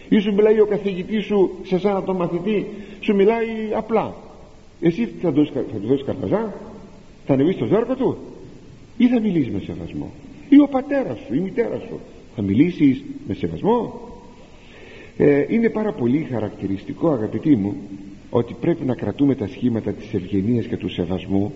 Ή 0.08 0.18
σου 0.18 0.34
μιλάει 0.34 0.60
ο 0.60 0.66
καθηγητής 0.66 1.24
σου 1.24 1.50
σε 1.62 1.78
σένα 1.78 2.02
τον 2.02 2.16
μαθητή. 2.16 2.66
Σου 3.00 3.14
μιλάει 3.14 3.46
απλά. 3.74 4.14
Εσύ 4.80 5.06
θα 5.22 5.32
του 5.32 5.48
δώσεις 5.86 6.04
καρπαζά; 6.04 6.54
Θα 7.26 7.32
ανεβείς 7.32 7.54
στο 7.54 7.64
ζάρκο 7.64 7.94
του; 7.94 8.16
Ή 8.96 9.08
θα 9.08 9.20
μιλήσεις 9.20 9.52
με 9.52 9.60
σεβασμό; 9.60 10.10
Ή 10.48 10.60
ο 10.60 10.68
πατέρας 10.68 11.18
σου 11.18 11.34
ή 11.34 11.36
η 11.40 11.40
μητέρα 11.40 11.78
σου; 11.88 12.00
Θα 12.34 12.42
μιλήσεις 12.42 13.04
με 13.26 13.34
σεβασμό; 13.34 14.00
Ε, 15.16 15.44
είναι 15.48 15.70
πάρα 15.70 15.92
πολύ 15.92 16.26
χαρακτηριστικό 16.30 17.08
αγαπητοί 17.10 17.56
μου 17.56 17.76
ότι 18.30 18.56
πρέπει 18.60 18.84
να 18.84 18.94
κρατούμε 18.94 19.34
τα 19.34 19.46
σχήματα 19.46 19.92
της 19.92 20.14
ευγενίας 20.14 20.66
και 20.66 20.76
του 20.76 20.88
σεβασμού. 20.88 21.52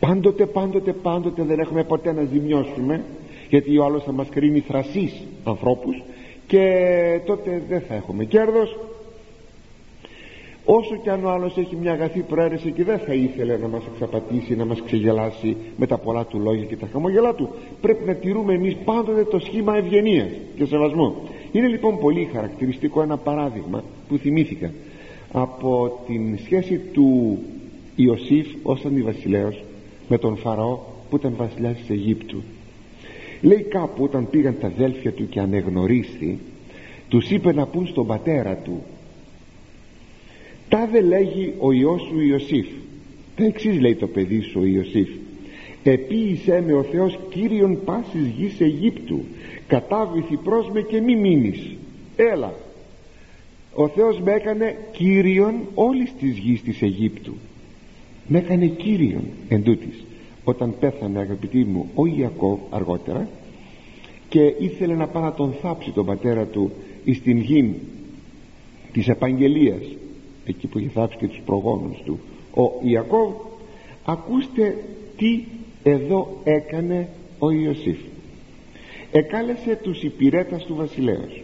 Πάντοτε 0.00 0.46
πάντοτε 0.46 0.92
πάντοτε 0.92 1.42
δεν 1.42 1.58
έχουμε 1.58 1.84
ποτέ 1.84 2.12
να 2.12 2.22
ζημιώσουμε 2.22 3.04
γιατί 3.48 3.78
ο 3.78 3.84
άλλος 3.84 4.04
θα 4.04 4.12
μας 4.12 4.28
κρίνει 4.28 4.60
θρασείς 4.60 5.12
ανθρώπους 5.44 6.02
και 6.46 7.20
τότε 7.26 7.62
δεν 7.68 7.80
θα 7.80 7.94
έχουμε 7.94 8.24
κέρδος. 8.24 8.76
Όσο 10.64 10.96
και 10.96 11.10
αν 11.10 11.24
ο 11.24 11.30
άλλος 11.30 11.56
έχει 11.56 11.76
μια 11.76 11.92
αγαθή 11.92 12.20
προαίρεση 12.20 12.70
και 12.70 12.84
δεν 12.84 12.98
θα 12.98 13.14
ήθελε 13.14 13.56
να 13.56 13.68
μας 13.68 13.82
εξαπατήσει 13.92 14.56
να 14.56 14.64
μας 14.64 14.82
ξεγελάσει 14.82 15.56
με 15.76 15.86
τα 15.86 15.98
πολλά 15.98 16.24
του 16.24 16.38
λόγια 16.38 16.64
και 16.64 16.76
τα 16.76 16.88
χαμογελά 16.92 17.34
του 17.34 17.48
πρέπει 17.80 18.04
να 18.04 18.14
τηρούμε 18.14 18.54
εμείς 18.54 18.76
πάντοτε 18.84 19.24
το 19.24 19.38
σχήμα 19.38 19.76
ευγενίας 19.76 20.28
και 20.56 20.64
σεβασμού. 20.64 21.14
Είναι 21.52 21.66
λοιπόν 21.66 21.98
πολύ 21.98 22.28
χαρακτηριστικό 22.32 23.02
ένα 23.02 23.16
παράδειγμα 23.16 23.84
που 24.08 24.16
θυμήθηκα 24.16 24.70
από 25.32 26.00
την 26.06 26.38
σχέση 26.44 26.78
του 26.92 27.38
Ιωσήφ 27.96 28.46
ως 28.62 28.84
αντιβασιλέος 28.84 29.62
με 30.08 30.18
τον 30.18 30.36
Φαραώ 30.36 30.78
που 31.10 31.16
ήταν 31.16 31.34
βασιλιάς 31.36 31.76
της 31.76 31.90
Αιγύπτου. 31.90 32.42
Λέει 33.40 33.62
κάπου 33.62 34.04
όταν 34.04 34.30
πήγαν 34.30 34.56
τα 34.60 34.66
αδέλφια 34.66 35.12
του 35.12 35.28
και 35.28 35.40
ανεγνωρίστη 35.40 36.38
τους 37.08 37.30
είπε 37.30 37.52
να 37.52 37.66
πούν 37.66 37.86
στον 37.86 38.06
πατέρα 38.06 38.54
του 38.54 38.82
τάδε 40.68 41.00
λέγει 41.00 41.54
ο 41.58 41.72
Υιός 41.72 42.02
σου 42.02 42.20
Ιωσήφ 42.20 42.66
τα 43.38 43.44
εξής 43.44 43.80
λέει 43.80 43.94
το 43.94 44.06
παιδί 44.06 44.40
σου 44.40 44.60
ο 44.60 44.64
Ιωσήφ. 44.64 45.08
Επίησέ 45.82 46.62
με 46.66 46.72
ο 46.72 46.82
Θεός 46.82 47.18
Κύριον 47.30 47.84
πάσης 47.84 48.26
γης 48.38 48.60
Αιγύπτου 48.60 49.24
κατάβηθη 49.66 50.36
προς 50.36 50.70
με 50.72 50.80
και 50.80 51.00
μη 51.00 51.16
μείνεις. 51.16 51.76
Έλα 52.16 52.54
ο 53.80 53.88
Θεός 53.88 54.20
με 54.20 54.32
έκανε 54.32 54.76
Κύριον 54.92 55.54
όλης 55.74 56.12
της 56.20 56.38
γης 56.38 56.62
της 56.62 56.82
Αιγύπτου. 56.82 57.34
Με 58.26 58.38
έκανε 58.38 58.66
Κύριον 58.66 59.22
εν 59.48 59.78
όταν 60.44 60.74
πέθανε 60.80 61.18
αγαπητοί 61.18 61.64
μου 61.64 61.90
ο 61.94 62.06
Ιακώβ 62.06 62.58
αργότερα 62.70 63.28
και 64.28 64.54
ήθελε 64.58 64.94
να 64.94 65.06
πάει 65.06 65.22
να 65.22 65.32
τον 65.32 65.52
θάψει 65.62 65.90
τον 65.90 66.06
πατέρα 66.06 66.44
του 66.44 66.70
εις 67.04 67.22
την 67.22 67.38
γη 67.38 67.74
της 68.92 69.08
επαγγελίας 69.08 69.82
εκεί 70.46 70.66
που 70.66 70.78
είχε 70.78 70.88
θάψει 70.88 71.18
και 71.18 71.28
τους 71.28 71.40
προγόνους 71.44 72.02
του. 72.04 72.18
Ο 72.54 72.86
Ιακώβ 72.86 73.32
ακούστε 74.04 74.76
τι 75.16 75.44
εδώ 75.82 76.40
έκανε 76.44 77.08
ο 77.38 77.50
Ιωσήφ. 77.50 77.98
Εκάλεσε 79.12 79.78
τους 79.82 80.02
υπηρέτας 80.02 80.64
του 80.64 80.74
βασιλέως 80.74 81.42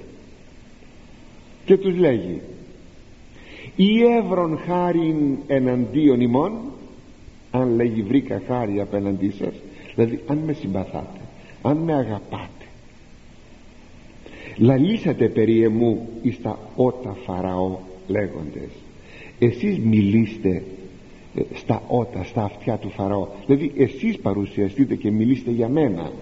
και 1.64 1.76
τους 1.76 1.96
λέγει 1.96 2.40
«Η 3.76 4.02
εύρον 4.02 4.58
χάριν 4.58 5.36
εναντίον 5.46 6.20
ημών 6.20 6.52
αν 7.50 7.74
λέγει 7.74 8.02
βρήκα 8.02 8.42
χάρη 8.46 8.80
απέναντί 8.80 9.30
σας 9.30 9.54
δηλαδή 9.94 10.20
αν 10.26 10.38
με 10.46 10.52
συμπαθάτε 10.52 11.20
αν 11.62 11.76
με 11.76 11.94
αγαπάτε 11.94 12.48
λαλήσατε 14.56 15.28
περί 15.28 15.62
εμού 15.62 16.08
εις 16.22 16.42
τα 16.42 16.58
ότα 16.76 17.16
φαραώ 17.24 17.78
λέγοντες. 18.06 18.70
Εσείς 19.38 19.78
μιλήστε 19.78 20.62
ε, 21.34 21.42
στα 21.54 21.82
ότα, 21.88 22.24
στα 22.24 22.42
αυτιά 22.44 22.76
του 22.76 22.90
Φαραώ. 22.90 23.28
Δηλαδή 23.46 23.72
εσείς 23.76 24.18
παρουσιαστείτε 24.18 24.94
και 24.94 25.10
μιλήστε 25.10 25.50
για 25.50 25.68
μένα. 25.68 26.12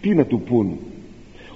Τι 0.00 0.14
να 0.14 0.24
του 0.24 0.40
πούν 0.40 0.78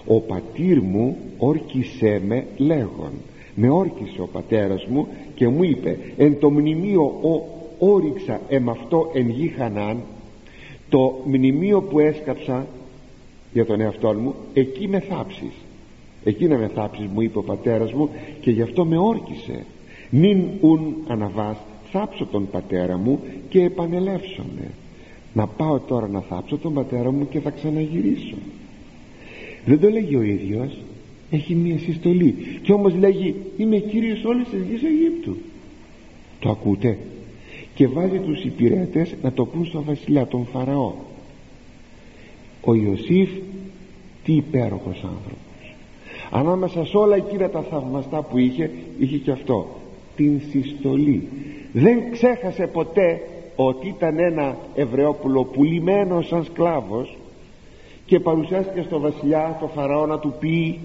ο 0.07 0.20
πατήρ 0.20 0.80
μου 0.80 1.16
όρκισέ 1.38 2.20
με 2.26 2.46
λέγον. 2.57 3.12
Με 3.55 3.70
όρκισε 3.70 4.20
ο 4.20 4.26
πατέρας 4.32 4.86
μου 4.86 5.07
και 5.34 5.48
μου 5.48 5.62
είπε 5.62 5.98
εν 6.16 6.38
το 6.38 6.50
μνημείο 6.50 7.02
ο 7.02 7.42
όριξα 7.78 8.40
αυτό 8.68 9.11
εν 9.14 9.30
γη 9.30 9.48
Χανάν 9.48 9.96
το 10.88 11.22
μνημείο 11.26 11.80
που 11.82 11.98
έσκαψα 11.98 12.66
για 13.52 13.66
τον 13.66 13.80
εαυτό 13.80 14.12
μου 14.12 14.34
εκεί 14.55 14.88
με 14.88 15.00
θάψεις 15.00 15.52
εκεί 16.24 16.46
να 16.46 16.57
με 16.59 16.70
θάψεις 16.74 17.07
μου 17.07 17.20
είπε 17.20 17.38
ο 17.38 17.42
πατέρας 17.42 17.92
μου 17.92 18.09
και 18.40 18.50
γι' 18.50 18.62
αυτό 18.62 18.84
με 18.84 18.98
όρκισε 18.98 19.64
μην 20.11 20.44
ουν 20.61 20.94
αναβάς 21.09 21.57
θάψω 21.94 22.26
τον 22.26 22.50
πατέρα 22.50 22.96
μου 22.96 23.20
και 23.48 23.62
επανελεύσομαι. 23.62 24.70
Να 25.32 25.46
πάω 25.46 25.78
τώρα 25.78 26.09
να 26.09 26.20
θάψω 26.20 26.57
τον 26.57 26.74
πατέρα 26.74 27.11
μου 27.11 27.28
και 27.28 27.40
θα 27.40 27.50
ξαναγυρίσω 27.50 28.36
δεν 29.64 29.80
το 29.80 29.88
λέγει 29.88 30.16
ο 30.16 30.22
ίδιος. 30.22 30.78
Έχει 31.30 31.54
μία 31.54 31.78
συστολή. 31.78 32.34
Και 32.62 32.72
όμως 32.72 32.94
λέγει 32.94 33.34
είμαι 33.56 33.76
κύριος 33.76 34.24
όλης 34.24 34.48
της 34.48 34.60
γης 34.70 34.82
Αιγύπτου 34.82 35.36
το 36.38 36.50
ακούτε; 36.50 36.98
Και 37.74 37.86
βάζει 37.86 38.18
τους 38.18 38.44
υπηρέτες 38.44 39.14
να 39.22 39.32
το 39.32 39.44
πούν 39.44 39.66
στον 39.66 39.84
βασιλιά 39.84 40.26
τον 40.26 40.46
Φαραώ. 40.46 40.92
Ο 42.60 42.74
Ιωσήφ 42.74 43.30
τι 44.24 44.32
υπέροχος 44.32 44.96
άνθρωπος. 44.96 45.74
Ανάμεσα 46.30 46.84
σε 46.84 46.96
όλα 46.96 47.16
εκείνα 47.16 47.50
τα 47.50 47.62
θαυμαστά 47.62 48.22
που 48.22 48.38
είχε 48.38 48.70
είχε 48.98 49.16
και 49.16 49.30
αυτό 49.30 49.68
την 50.16 50.40
συστολή. 50.50 51.28
Δεν 51.72 52.10
ξέχασε 52.10 52.66
ποτέ 52.66 53.20
ότι 53.56 53.88
ήταν 53.88 54.18
ένα 54.18 54.56
Εβραιόπουλο 54.74 55.44
πουλημένος 55.44 56.26
σαν 56.26 56.44
σκλάβος 56.44 57.16
και 58.07 58.20
παρουσιάστηκε 58.20 58.82
στο 58.82 59.00
βασιλιά 59.00 59.57
το 59.61 59.66
Φαραώ 59.66 60.07
να 60.07 60.18
του 60.18 60.34
πει 60.40 60.78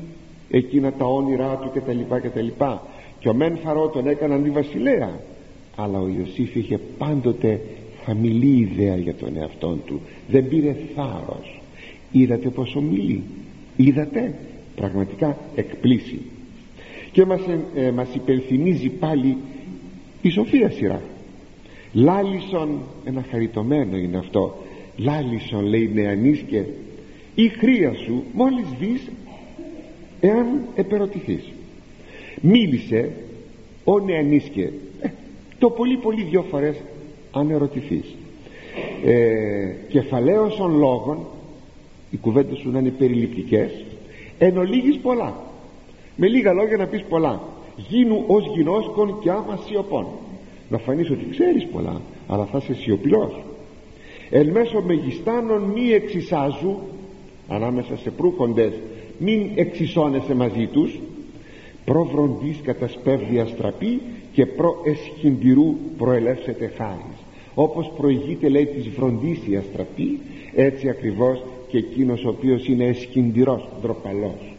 εκείνα 0.49 0.91
τα 0.91 1.05
όνειρά 1.05 1.55
του 1.55 1.69
και 1.73 1.79
τα 1.79 1.93
λοιπά 1.93 2.19
και 2.19 2.29
τα 2.29 2.41
λοιπά. 2.41 2.83
Και 3.19 3.29
ο 3.29 3.33
μεν 3.33 3.57
Φαραώ 3.57 3.87
τον 3.87 4.07
έκανε 4.07 4.33
αντιβασιλέα. 4.33 5.19
Αλλά 5.75 5.99
ο 5.99 6.07
Ιωσήφ 6.07 6.55
είχε 6.55 6.79
πάντοτε 6.97 7.61
χαμηλή 8.05 8.57
ιδέα 8.57 8.95
για 8.95 9.15
τον 9.15 9.37
εαυτό 9.37 9.77
του. 9.85 10.01
Δεν 10.27 10.47
πήρε 10.47 10.75
θάρρος. 10.95 11.61
Είδατε 12.11 12.49
πόσο 12.49 12.81
μιλεί 12.81 13.23
είδατε. 13.83 14.33
Πραγματικά 14.75 15.37
εκπλήσει. 15.55 16.21
Και 17.11 17.25
μας, 17.25 17.41
ε, 17.75 17.91
μας 17.91 18.07
υπενθυμίζει 18.13 18.89
πάλι 18.89 19.37
η 20.21 20.29
σοφία 20.29 20.69
σειρά. 20.69 21.01
Λάλισον 21.93 22.79
ένα 23.05 23.25
χαριτωμένο 23.31 23.97
είναι 23.97 24.17
αυτό 24.17 24.57
λάλισον 24.97 25.65
λέει 25.65 25.91
νεανίσκε 25.93 26.65
η 27.35 27.47
χρία 27.47 27.93
σου 27.93 28.23
μόλις 28.33 28.65
δεις 28.79 29.09
εάν 30.19 30.61
επερωτηθείς. 30.75 31.43
Μίλησε 32.41 33.11
ο 33.83 33.99
νεανίσκε 33.99 34.71
ε, 35.01 35.09
το 35.59 35.69
πολύ 35.69 35.97
πολύ 35.97 36.23
δυο 36.23 36.45
φορές 36.49 36.75
αν 37.31 37.49
ερωτηθείς. 37.49 38.15
Ε, 39.05 39.75
κεφαλαίωσον 39.87 40.77
λόγων 40.77 41.25
οι 42.11 42.17
κουβέντες 42.17 42.57
σου 42.57 42.71
να 42.71 42.79
είναι 42.79 42.89
περιληπτικές 42.89 43.85
εν 44.37 44.57
ολίγης 44.57 44.97
πολλά. 44.97 45.35
Με 46.15 46.27
λίγα 46.27 46.53
λόγια 46.53 46.77
να 46.77 46.85
πεις 46.85 47.03
πολλά. 47.09 47.41
Γίνου 47.75 48.23
ως 48.27 48.51
γινώσκον 48.55 49.19
και 49.19 49.29
άμα 49.29 49.59
σιωπών. 49.65 50.05
Να 50.69 50.77
φανείς 50.77 51.09
ότι 51.09 51.27
ξέρεις 51.29 51.65
πολλά 51.65 52.01
αλλά 52.27 52.45
θα 52.45 52.57
είσαι 52.57 52.73
σιωπηλός. 52.73 53.43
Εν 54.29 54.49
μέσω 54.49 54.81
μεγιστάνων 54.81 55.61
μη 55.61 55.91
εξισάζου 55.91 56.77
ανάμεσα 57.49 57.97
σε 57.97 58.09
προύχοντες 58.09 58.73
μην 59.17 59.49
εξισώνεσαι 59.55 60.33
μαζί 60.33 60.67
τους 60.67 60.99
προβροντής 61.85 62.57
κατασπεύδια 62.63 63.45
στραπή 63.45 64.01
και 64.31 64.45
προ 64.45 64.81
εσχυντηρού 64.83 65.75
προελεύσετε 65.97 66.71
χάρις. 66.77 67.17
Όπως 67.55 67.91
προηγείται 67.97 68.49
λέει 68.49 68.65
της 68.65 68.89
βροντίσιας 68.89 69.63
στραπή 69.71 70.19
έτσι 70.55 70.89
ακριβώς 70.89 71.43
και 71.67 71.77
εκείνος 71.77 72.25
ο 72.25 72.29
οποίος 72.29 72.67
είναι 72.67 72.85
εσχυντηρός 72.85 73.67
ντροπαλός. 73.81 74.55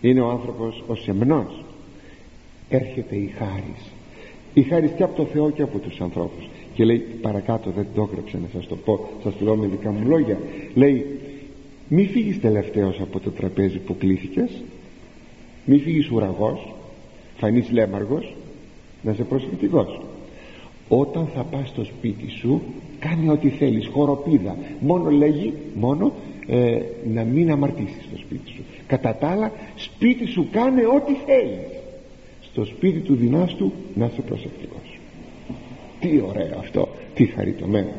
Είναι 0.00 0.20
ο 0.20 0.28
άνθρωπος 0.28 0.82
ο 0.86 0.94
σεμνός. 0.94 1.64
Έρχεται 2.68 3.16
η 3.16 3.32
χάρις. 3.38 3.92
Η 4.54 4.62
χάρις 4.62 4.90
και 4.96 5.02
από 5.02 5.16
το 5.16 5.24
Θεό 5.24 5.50
και 5.50 5.62
από 5.62 5.78
τους 5.78 6.00
ανθρώπους. 6.00 6.48
Και 6.74 6.84
λέει 6.84 6.98
παρακάτω 7.22 7.70
δεν 7.76 7.86
το 7.94 8.08
έγραψε 8.10 8.36
να 8.36 8.48
σας 8.52 8.66
το 8.66 8.76
πω 8.76 9.08
σας 9.22 9.36
το 9.38 9.44
λέω 9.44 9.56
με 9.56 9.66
δικά 9.66 9.90
μου 9.90 10.08
λόγια. 10.08 10.38
Λέει 10.74 11.06
μη 11.94 12.06
φύγεις 12.06 12.40
τελευταίος 12.40 13.00
από 13.00 13.20
το 13.20 13.30
τραπέζι 13.30 13.78
που 13.78 13.96
κλήθηκες. 13.96 14.62
Μη 15.64 15.78
φύγεις 15.78 16.10
ουραγός. 16.10 16.74
Φανείς 17.36 17.70
λέμαργος. 17.70 18.34
Να 19.02 19.12
είσαι 19.12 19.22
προσεκτικός 19.22 20.00
όταν 20.88 21.26
θα 21.34 21.42
πας 21.42 21.68
στο 21.68 21.84
σπίτι 21.84 22.30
σου 22.30 22.62
κάνει 22.98 23.28
ό,τι 23.28 23.48
θέλεις. 23.48 23.86
Χοροπίδα. 23.86 24.56
Μόνο 24.80 25.10
λέγει 25.10 25.52
μόνο 25.74 26.12
ε, 26.46 26.80
να 27.12 27.24
μην 27.24 27.50
αμαρτήσεις 27.50 28.04
στο 28.08 28.16
σπίτι 28.16 28.50
σου. 28.50 28.62
Κατά 28.86 29.14
τα 29.14 29.28
άλλα 29.28 29.52
σπίτι 29.76 30.26
σου 30.26 30.48
κάνε 30.50 30.82
ό,τι 30.86 31.12
θέλεις. 31.26 31.66
Στο 32.42 32.64
σπίτι 32.64 32.98
του 32.98 33.14
δυνάστου 33.14 33.72
να 33.94 34.06
είσαι 34.06 34.20
προσεκτικός. 34.20 34.98
Τι 36.00 36.20
ωραίο 36.28 36.58
αυτό. 36.58 36.88
Τι 37.14 37.24
χαριτωμένο. 37.24 37.92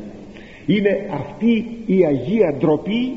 Είναι 0.66 1.10
αυτή 1.10 1.66
η 1.86 2.04
Αγία 2.04 2.54
ντροπή 2.58 3.12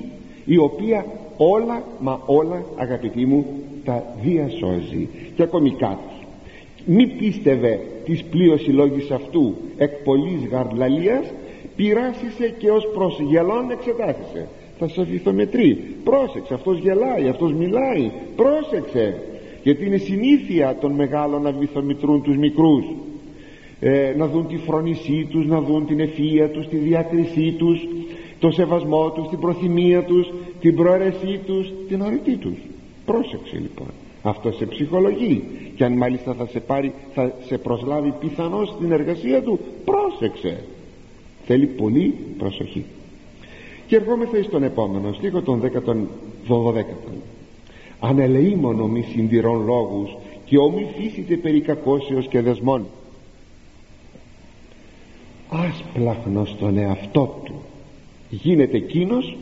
η 0.48 0.58
οποία 0.58 1.06
όλα 1.38 1.84
μα 2.00 2.22
όλα 2.26 2.66
αγαπητοί 2.76 3.26
μου 3.26 3.46
τα 3.86 4.04
διασώζει. 4.22 5.08
Και 5.36 5.44
ακόμη 5.44 5.72
κάτι. 5.72 6.16
Μη 6.86 7.08
πίστευε 7.08 7.80
της 8.06 8.24
πλοίωση 8.24 8.70
λόγης 8.70 9.12
αυτού 9.12 9.56
εκ 9.78 9.92
πολλής 9.92 10.48
γαρλαλίας 10.52 11.34
πειράσισε 11.76 12.54
και 12.58 12.70
ως 12.70 12.88
προς 12.94 13.20
γελών 13.20 13.72
εξετάσισε 13.72 14.48
θα 14.80 14.88
σε 14.88 15.04
βυθομετρεί 15.04 15.96
πρόσεξε 16.04 16.54
αυτός 16.54 16.80
γελάει 16.80 17.28
αυτός 17.28 17.54
μιλάει. 17.54 18.12
Πρόσεξε 18.36 19.22
γιατί 19.64 19.86
είναι 19.86 19.98
συνήθεια 19.98 20.78
των 20.80 20.92
μεγάλων 20.92 21.42
να 21.42 21.52
βυθομετρούν 21.52 22.22
τους 22.22 22.38
μικρούς. 22.38 22.86
Ε, 23.80 24.14
να 24.18 24.28
δουν 24.28 24.48
τη 24.48 24.58
φρόνησή 24.58 25.28
τους 25.30 25.46
να 25.46 25.62
δουν 25.62 25.86
την 25.86 26.00
ευφυΐα 26.00 26.50
τους 26.54 26.68
τη 26.68 26.78
διάκρισή 26.78 27.52
τους 27.52 27.88
το 28.40 28.52
σεβασμό 28.52 29.12
τους 29.12 29.28
την 29.30 29.40
προθυμία 29.40 30.04
τους 30.04 30.32
την 30.60 30.76
προαίρεσή 30.76 31.40
τους 31.46 31.72
την 31.88 32.02
οριτή 32.02 32.36
τους. 32.36 32.58
Πρόσεξε 33.06 33.58
λοιπόν. 33.62 33.88
Αυτό 34.22 34.52
σε 34.52 34.66
ψυχολογεί. 34.66 35.44
Και 35.76 35.84
αν 35.84 35.94
μάλιστα 35.94 36.34
θα 36.34 36.48
σε 36.48 36.60
πάρει 36.60 36.94
θα 37.14 37.34
σε 37.46 37.58
προσλάβει 37.58 38.14
πιθανώς 38.20 38.70
στην 38.70 38.92
εργασία 38.92 39.42
του 39.42 39.60
πρόσεξε. 39.86 40.64
Θέλει 41.46 41.66
πολύ 41.66 42.14
προσοχή. 42.38 42.86
Και 43.88 43.96
ερχόμεθα 43.96 44.44
στον 44.44 44.64
επόμενο 44.64 45.14
στίχο 45.14 45.42
των 45.42 45.62
12 46.48 46.84
ανελεήμονο 48.00 48.88
μη 48.88 49.02
συντηρών 49.02 49.66
λόγους 49.66 50.18
και 50.46 50.58
ομοι 50.58 50.88
φύσιτε 50.98 51.36
περί 51.36 51.62
κακώσεως 51.62 52.28
και 52.28 52.42
δεσμών. 52.42 52.86
Άσπλαχνος 55.50 56.50
στον 56.50 56.78
εαυτό 56.78 57.42
του 57.44 57.57
γίνεται 58.30 58.78
εκείνος 58.78 59.38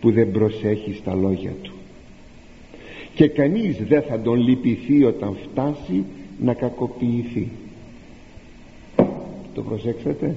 που 0.00 0.10
δεν 0.10 0.30
προσέχει 0.30 0.94
στα 0.94 1.14
λόγια 1.14 1.52
του. 1.62 1.72
Και 3.14 3.28
κανείς 3.28 3.76
δεν 3.88 4.02
θα 4.02 4.20
τον 4.20 4.40
λυπηθεί 4.40 5.04
όταν 5.04 5.36
φτάσει 5.50 6.04
να 6.40 6.54
κακοποιηθεί. 6.54 7.48
Το 9.54 9.62
προσέξατε; 9.62 10.36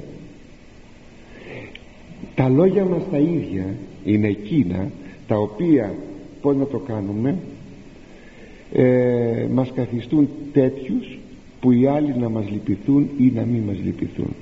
Τα 2.36 2.50
λόγια 2.50 2.86
μας 2.86 3.02
τα 3.12 3.18
ίδια 3.18 3.76
είναι 4.06 4.28
εκείνα 4.28 4.92
τα 5.28 5.38
οποία 5.38 5.96
πως 6.42 6.56
να 6.56 6.66
το 6.66 6.78
κάνουμε 6.78 7.38
ε, 8.74 9.48
μας 9.52 9.72
καθιστούν 9.76 10.30
τέτοιους 10.54 11.18
που 11.60 11.72
οι 11.72 11.88
άλλοι 11.88 12.16
να 12.18 12.30
μας 12.30 12.50
λυπηθούν 12.50 13.10
ή 13.18 13.32
να 13.36 13.42
μην 13.42 13.62
μας 13.62 13.78
λυπηθούν 13.84 14.36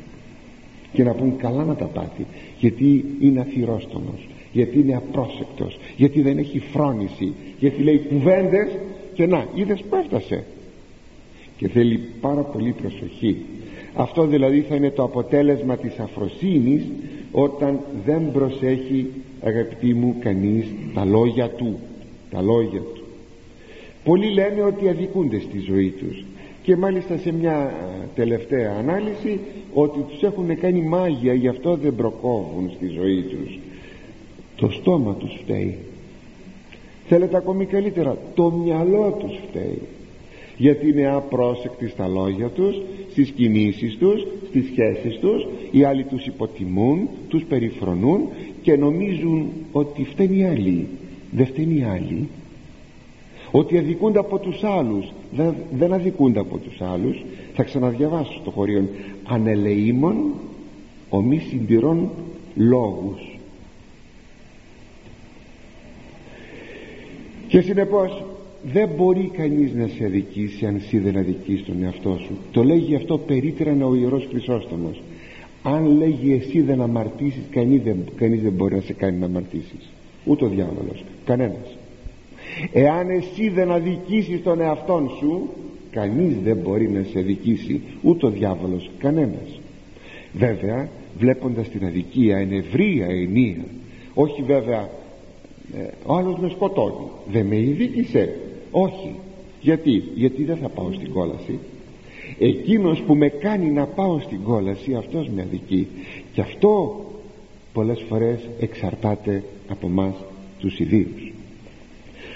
και 0.93 1.03
να 1.03 1.13
πούν 1.13 1.37
καλά 1.37 1.63
να 1.63 1.75
τα 1.75 1.85
πάθει 1.85 2.25
γιατί 2.59 3.05
είναι 3.19 3.39
αθυρόστομος 3.39 4.27
γιατί 4.51 4.79
είναι 4.79 4.95
απρόσεκτος 4.95 5.79
γιατί 5.97 6.21
δεν 6.21 6.37
έχει 6.37 6.59
φρόνηση 6.59 7.33
γιατί 7.59 7.83
λέει 7.83 7.97
κουβέντες 8.09 8.67
και 9.13 9.25
να 9.25 9.47
είδες 9.55 9.81
που 9.89 9.95
έφτασε 9.95 10.43
και 11.57 11.67
θέλει 11.67 11.99
πάρα 12.21 12.41
πολύ 12.41 12.71
προσοχή. 12.71 13.37
Αυτό 13.95 14.25
δηλαδή 14.25 14.61
θα 14.61 14.75
είναι 14.75 14.89
το 14.89 15.03
αποτέλεσμα 15.03 15.77
της 15.77 15.99
αφροσύνης 15.99 16.83
όταν 17.31 17.79
δεν 18.05 18.31
προσέχει 18.31 19.09
αγαπητοί 19.41 19.93
μου 19.93 20.15
κανείς 20.19 20.65
τα 20.93 21.05
λόγια 21.05 21.49
του 21.49 21.79
τα 22.29 22.41
λόγια 22.41 22.79
του. 22.79 23.03
Πολλοί 24.03 24.33
λένε 24.33 24.63
ότι 24.63 24.89
αδικούνται 24.89 25.39
στη 25.39 25.59
ζωή 25.59 25.89
τους 25.89 26.23
και 26.63 26.75
μάλιστα 26.75 27.17
σε 27.17 27.33
μια 27.33 27.73
τελευταία 28.15 28.75
ανάλυση 28.79 29.39
ότι 29.73 29.99
τους 29.99 30.21
έχουν 30.21 30.59
κάνει 30.59 30.81
μάγια 30.81 31.33
γι' 31.33 31.47
αυτό 31.47 31.75
δεν 31.75 31.95
προκόβουν 31.95 32.71
στη 32.75 32.87
ζωή 32.87 33.21
τους. 33.21 33.59
Το 34.55 34.69
στόμα 34.69 35.13
τους 35.13 35.39
φταίει. 35.43 35.77
Θέλετε 37.07 37.37
ακόμη 37.37 37.65
καλύτερα 37.65 38.17
το 38.33 38.51
μυαλό 38.51 39.17
τους 39.19 39.39
φταίει. 39.49 39.81
Γιατί 40.57 40.89
είναι 40.89 41.07
απρόσεκτοι 41.07 41.87
στα 41.87 42.07
λόγια 42.07 42.47
τους 42.47 42.81
στις 43.11 43.29
κινήσεις 43.29 43.97
τους 43.97 44.27
στις 44.49 44.65
σχέσεις 44.65 45.19
τους. 45.19 45.47
Οι 45.71 45.83
άλλοι 45.83 46.03
τους 46.03 46.25
υποτιμούν 46.25 47.09
τους 47.27 47.43
περιφρονούν 47.43 48.27
και 48.61 48.75
νομίζουν 48.75 49.49
ότι 49.71 50.03
φταίνει 50.03 50.37
οι 50.37 50.43
άλλοι 50.43 50.87
δεν 51.31 51.45
φταίνει 51.45 51.79
οι 51.79 51.83
άλλοι 51.83 52.27
ότι 53.51 53.77
αδικούνται 53.77 54.19
από 54.19 54.37
τους 54.37 54.63
άλλους 54.63 55.11
δεν, 55.35 55.55
δεν 55.71 55.93
αδικούνται 55.93 56.39
από 56.39 56.57
τους 56.57 56.81
άλλους. 56.81 57.23
Θα 57.53 57.63
ξαναδιαβάσω 57.63 58.39
στο 58.41 58.51
χωρίο 58.51 58.89
ανελεήμων 59.23 60.33
ομοί 61.09 61.37
συντηρών 61.37 62.09
λόγους. 62.55 63.37
Και 67.47 67.61
συνεπώς 67.61 68.23
δεν 68.63 68.89
μπορεί 68.95 69.31
κανείς 69.33 69.73
να 69.73 69.87
σε 69.87 70.05
αδικήσει 70.05 70.65
αν 70.65 70.75
εσύ 70.75 70.97
δεν 70.97 71.17
αδικείς 71.17 71.63
τον 71.63 71.83
εαυτό 71.83 72.17
σου. 72.25 72.37
Το 72.51 72.63
λέγει 72.63 72.95
αυτό 72.95 73.17
περίτρανα 73.17 73.85
ο 73.85 73.95
Ιερός 73.95 74.27
Χρυσόστομος. 74.29 75.01
Αν 75.63 75.97
λέγει 75.97 76.33
εσύ 76.33 76.61
δεν 76.61 76.81
αμαρτήσεις 76.81 77.43
κανείς 77.49 77.81
δεν, 77.81 77.97
κανείς 78.15 78.41
δεν 78.41 78.51
μπορεί 78.51 78.75
να 78.75 78.81
σε 78.81 78.93
κάνει 78.93 79.17
να 79.17 79.25
αμαρτήσεις. 79.25 79.89
Ούτε 80.25 80.45
ο 80.45 80.47
διάβολος. 80.47 81.03
Κανένας 81.25 81.77
εάν 82.71 83.09
εσύ 83.09 83.49
δεν 83.49 83.71
αδικήσεις 83.71 84.43
τον 84.43 84.61
εαυτόν 84.61 85.11
σου 85.19 85.49
κανείς 85.91 86.35
δεν 86.43 86.57
μπορεί 86.57 86.89
να 86.89 87.03
σε 87.03 87.19
αδικήσει 87.19 87.81
ούτε 88.01 88.25
ο 88.25 88.29
διάβολος 88.29 88.89
κανένας. 88.97 89.59
Βέβαια 90.33 90.89
βλέποντας 91.17 91.69
την 91.69 91.85
αδικία 91.85 92.39
είναι 92.39 92.55
ευρία 92.55 93.05
ενία 93.05 93.65
όχι 94.13 94.41
βέβαια 94.41 94.89
ε, 95.77 95.87
ο 96.05 96.15
άλλος 96.15 96.37
με 96.39 96.49
σκοτώνει. 96.49 97.07
Δεν 97.31 97.45
με 97.45 97.55
ειδίκησε. 97.55 98.39
Όχι. 98.71 99.15
Γιατί 99.61 100.03
γιατί 100.15 100.43
δεν 100.43 100.57
θα 100.57 100.69
πάω 100.69 100.91
στην 100.91 101.11
κόλαση. 101.11 101.59
Εκείνος 102.39 103.01
που 103.01 103.15
με 103.15 103.27
κάνει 103.27 103.71
να 103.71 103.85
πάω 103.85 104.19
στην 104.19 104.43
κόλαση 104.43 104.93
αυτός 104.93 105.29
με 105.35 105.41
αδικεί. 105.41 105.87
Και 106.33 106.41
αυτό 106.41 107.01
πολλές 107.73 108.03
φορές 108.09 108.39
εξαρτάται 108.59 109.43
από 109.67 109.87
μας 109.87 110.13
τους 110.59 110.79
ιδίους 110.79 111.31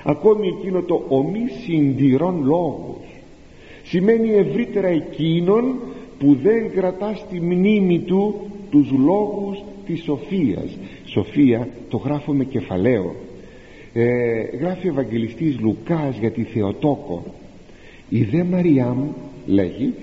ακόμη 0.04 0.48
εκείνο 0.48 0.82
το 0.82 1.06
ομή 1.08 1.48
συντηρών 1.66 2.44
λόγους. 2.44 3.06
Σημαίνει 3.84 4.30
ευρύτερα 4.30 4.88
εκείνον 4.88 5.76
που 6.20 6.38
δεν 6.44 6.72
κρατά 6.72 7.16
στη 7.16 7.42
μνήμη 7.42 8.00
του 8.00 8.36
τους 8.70 8.92
λόγους 8.92 9.64
της 9.86 10.04
σοφίας. 10.04 10.78
Σοφία 11.06 11.68
το 11.90 11.98
γράφω 11.98 12.34
με 12.34 12.44
κεφαλαίο. 12.44 13.16
Ε, 13.94 14.42
γράφει 14.60 14.88
ο 14.88 14.92
Ευαγγελιστής 14.92 15.60
Λουκάς 15.60 16.18
για 16.20 16.32
τη 16.32 16.44
Θεοτόκο. 16.44 17.24
Η 18.10 18.24
δε 18.24 18.44
Μαριάμ 18.44 18.98
λέγει 19.46 19.94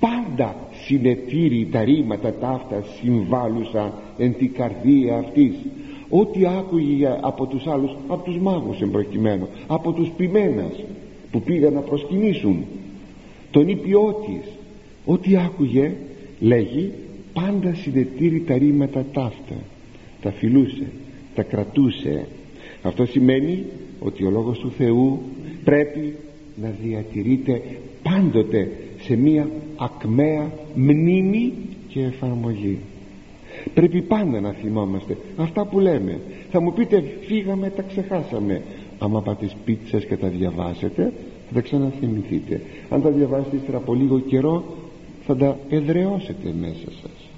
πάντα 0.00 0.56
συνετήρη 0.86 1.68
τα 1.70 1.84
ρήματα 1.84 2.34
ταύτα 2.34 2.84
συμβάλλουσα 3.00 3.92
εν 4.18 4.34
την 4.38 4.52
καρδία 4.52 5.16
αυτής 5.16 5.54
ό,τι 6.08 6.46
άκουγε 6.46 7.18
από 7.20 7.46
τους 7.46 7.66
άλλους 7.66 7.96
από 8.08 8.24
τους 8.24 8.38
μάγους 8.38 8.80
εμπροκειμένου 8.80 9.48
από 9.66 9.92
τους 9.92 10.08
ποιμένας 10.16 10.84
που 11.30 11.40
πήγαν 11.40 11.72
να 11.72 11.80
προσκυνήσουν 11.80 12.64
τον 13.50 13.68
ήπιό 13.68 14.22
της 14.26 14.52
ό,τι 15.04 15.36
άκουγε 15.36 15.92
λέγει 16.40 16.92
πάντα 17.32 17.74
συνετήρη 17.74 18.40
τα 18.40 18.58
ρήματα 18.58 19.04
ταύτα. 19.12 19.56
Τα 20.20 20.30
φιλούσε 20.30 20.86
τα 21.34 21.42
κρατούσε. 21.42 22.26
Αυτό 22.82 23.06
σημαίνει 23.06 23.64
ότι 24.00 24.24
ο 24.24 24.30
Λόγος 24.30 24.58
του 24.58 24.70
Θεού 24.70 25.20
πρέπει 25.64 26.16
να 26.62 26.74
διατηρείται 26.82 27.62
πάντοτε 28.02 28.70
σε 29.00 29.16
μία 29.16 29.48
ακμαία 29.76 30.52
μνήμη 30.74 31.52
και 31.88 32.00
εφαρμογή 32.00 32.78
πρέπει 33.74 34.02
πάντα 34.02 34.40
να 34.40 34.50
θυμόμαστε 34.50 35.16
αυτά 35.36 35.64
που 35.64 35.80
λέμε. 35.80 36.20
Θα 36.50 36.60
μου 36.60 36.72
πείτε 36.72 37.04
φύγαμε 37.26 37.70
τα 37.70 37.82
ξεχάσαμε. 37.82 38.62
Άμα 38.98 39.22
πάτε 39.22 39.48
σπίτι 39.48 39.88
σας 39.88 40.04
και 40.04 40.16
τα 40.16 40.28
διαβάσετε 40.28 41.12
θα 41.48 41.54
τα 41.54 41.60
ξαναθυμηθείτε. 41.60 42.60
Αν 42.90 43.02
τα 43.02 43.10
διαβάσετε 43.10 43.56
ύστερα 43.56 43.76
από 43.76 43.94
λίγο 43.94 44.18
καιρό 44.20 44.64
θα 45.26 45.36
τα 45.36 45.58
εδραιώσετε 45.68 46.54
μέσα 46.60 46.90
σας. 47.02 47.28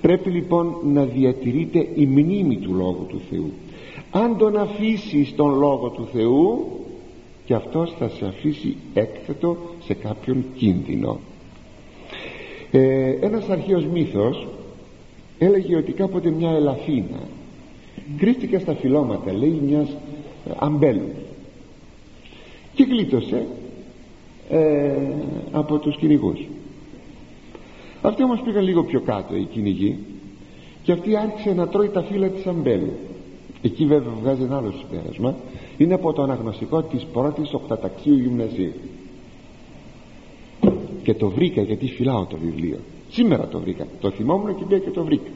Πρέπει 0.00 0.30
λοιπόν 0.30 0.76
να 0.84 1.04
διατηρείτε 1.04 1.88
η 1.94 2.06
μνήμη 2.06 2.56
του 2.56 2.74
Λόγου 2.74 3.06
του 3.08 3.20
Θεού. 3.30 3.52
Αν 4.10 4.36
τον 4.36 4.56
αφήσεις 4.56 5.34
τον 5.34 5.58
Λόγο 5.58 5.88
του 5.88 6.08
Θεού 6.12 6.66
και 7.44 7.54
αυτός 7.54 7.94
θα 7.98 8.08
σε 8.08 8.26
αφήσει 8.26 8.76
έκθετο 8.94 9.56
σε 9.84 9.94
κάποιον 9.94 10.44
κίνδυνο. 10.56 11.18
Ε, 12.70 13.10
ένας 13.20 13.48
αρχαίος 13.48 13.86
μύθος 13.86 14.46
έλεγε 15.38 15.76
ότι 15.76 15.92
κάποτε 15.92 16.30
μια 16.30 16.50
ελαφίνα 16.50 17.20
κρύφτηκε 18.18 18.58
στα 18.58 18.74
φυλώματα 18.74 19.32
λέει 19.32 19.60
μιας 19.66 19.88
ε, 19.88 20.50
αμπέλου. 20.58 21.08
Και 22.74 22.84
γλίτωσε 22.84 23.46
ε, 24.50 24.96
από 25.52 25.78
τους 25.78 25.96
κυνηγούς. 25.96 26.46
Αυτοί 28.02 28.22
όμως 28.22 28.40
πήγαν 28.40 28.64
λίγο 28.64 28.84
πιο 28.84 29.00
κάτω 29.00 29.36
οι 29.36 29.44
κυνηγοί 29.44 29.98
και 30.82 30.92
αυτή 30.92 31.16
άρχισε 31.16 31.52
να 31.54 31.68
τρώει 31.68 31.88
τα 31.88 32.02
φύλλα 32.02 32.28
της 32.28 32.46
αμπέλου. 32.46 32.92
Εκεί 33.62 33.86
βέβαια 33.86 34.12
βγάζει 34.22 34.42
ένα 34.42 34.56
άλλο 34.56 34.72
συμπέρασμα. 34.72 35.34
Είναι 35.76 35.94
από 35.94 36.12
το 36.12 36.22
αναγνωστικό 36.22 36.82
της 36.82 37.06
πρώτης 37.12 37.52
οκταταξίου 37.52 38.14
γυμνασίου. 38.14 38.72
Και 41.02 41.14
το 41.14 41.28
βρήκα 41.28 41.62
γιατί 41.62 41.86
φυλάω 41.86 42.24
το 42.24 42.36
βιβλίο 42.36 42.78
σήμερα 43.16 43.46
το 43.46 43.58
βρήκα 43.60 43.86
το 44.00 44.10
θυμόμουν 44.10 44.56
και 44.56 44.64
πήγα 44.64 44.80
και 44.80 44.90
το 44.90 45.04
βρήκα. 45.04 45.30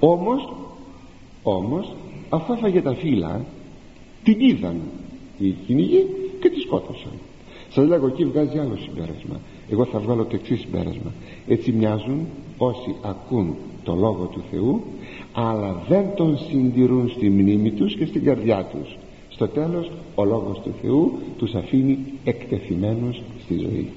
Όμως 0.00 0.52
όμως 1.42 1.92
αφού 2.28 2.52
έφαγε 2.52 2.80
τα 2.80 2.94
φύλλα 2.94 3.44
την 4.24 4.40
είδαν 4.40 4.80
οι 5.38 5.50
κυνηγοί 5.66 6.06
και 6.40 6.50
τη 6.50 6.60
σκότωσαν. 6.60 7.12
Σας 7.68 7.86
λέγω 7.86 8.06
εκεί 8.06 8.24
βγάζει 8.24 8.58
άλλο 8.58 8.76
συμπέρασμα. 8.76 9.40
Εγώ 9.70 9.84
θα 9.84 9.98
βγάλω 9.98 10.24
το 10.24 10.36
εξής 10.36 10.60
συμπέρασμα. 10.60 11.12
Έτσι 11.48 11.72
μοιάζουν 11.72 12.26
όσοι 12.58 12.94
ακούν 13.02 13.54
το 13.84 13.94
Λόγο 13.94 14.24
του 14.24 14.42
Θεού 14.50 14.82
αλλά 15.32 15.82
δεν 15.88 16.04
τον 16.16 16.38
συντηρούν 16.38 17.08
στη 17.08 17.30
μνήμη 17.30 17.70
τους 17.70 17.96
και 17.96 18.06
στην 18.06 18.24
καρδιά 18.24 18.68
τους. 18.72 18.96
Στο 19.28 19.48
τέλος 19.48 19.90
ο 20.14 20.24
Λόγος 20.24 20.60
του 20.60 20.72
Θεού 20.82 21.18
τους 21.38 21.54
αφήνει 21.54 21.98
εκτεθειμένους 22.24 23.22
στη 23.44 23.58
ζωή. 23.58 23.88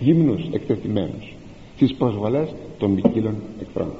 Γυμνούς 0.00 0.42
εκτεθειμένους 0.52 1.35
στις 1.76 1.94
προσβολές 1.94 2.54
των 2.78 2.94
ποικίλων 2.94 3.34
εχθρών. 3.60 3.92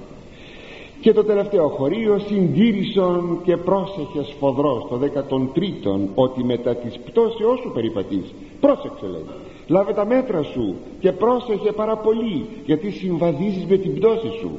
Και 1.00 1.12
το 1.12 1.24
τελευταίο 1.24 1.68
χωρίο 1.68 2.18
συντήρησον 2.18 3.40
και 3.44 3.56
πρόσεχε 3.56 4.22
σφοδρός. 4.22 4.86
Το 4.88 4.98
13ο 4.98 6.08
ότι 6.14 6.44
μετά 6.44 6.74
της 6.74 6.98
πτώσεώς 6.98 7.60
σου 7.60 7.70
περιπατείς. 7.74 8.34
Πρόσεξε 8.60 9.06
λέει 9.06 9.24
λάβε 9.66 9.92
τα 9.92 10.06
μέτρα 10.06 10.42
σου 10.42 10.74
και 11.00 11.12
πρόσεχε 11.12 11.72
πάρα 11.72 11.96
πολύ 11.96 12.46
γιατί 12.64 12.90
συμβαδίζεις 12.90 13.64
με 13.64 13.76
την 13.76 13.94
πτώση 13.94 14.30
σου. 14.40 14.50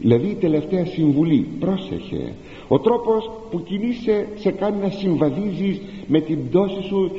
Δηλαδή 0.00 0.28
η 0.28 0.34
τελευταία 0.34 0.86
συμβουλή 0.86 1.46
πρόσεχε. 1.60 2.34
Ο 2.68 2.78
τρόπος 2.78 3.30
που 3.50 3.62
κινείσαι 3.62 4.28
σε 4.34 4.50
κάνει 4.50 4.80
να 4.82 4.90
συμβαδίζεις 4.90 5.80
με 6.06 6.20
την 6.20 6.48
πτώση 6.48 6.82
σου 6.82 7.10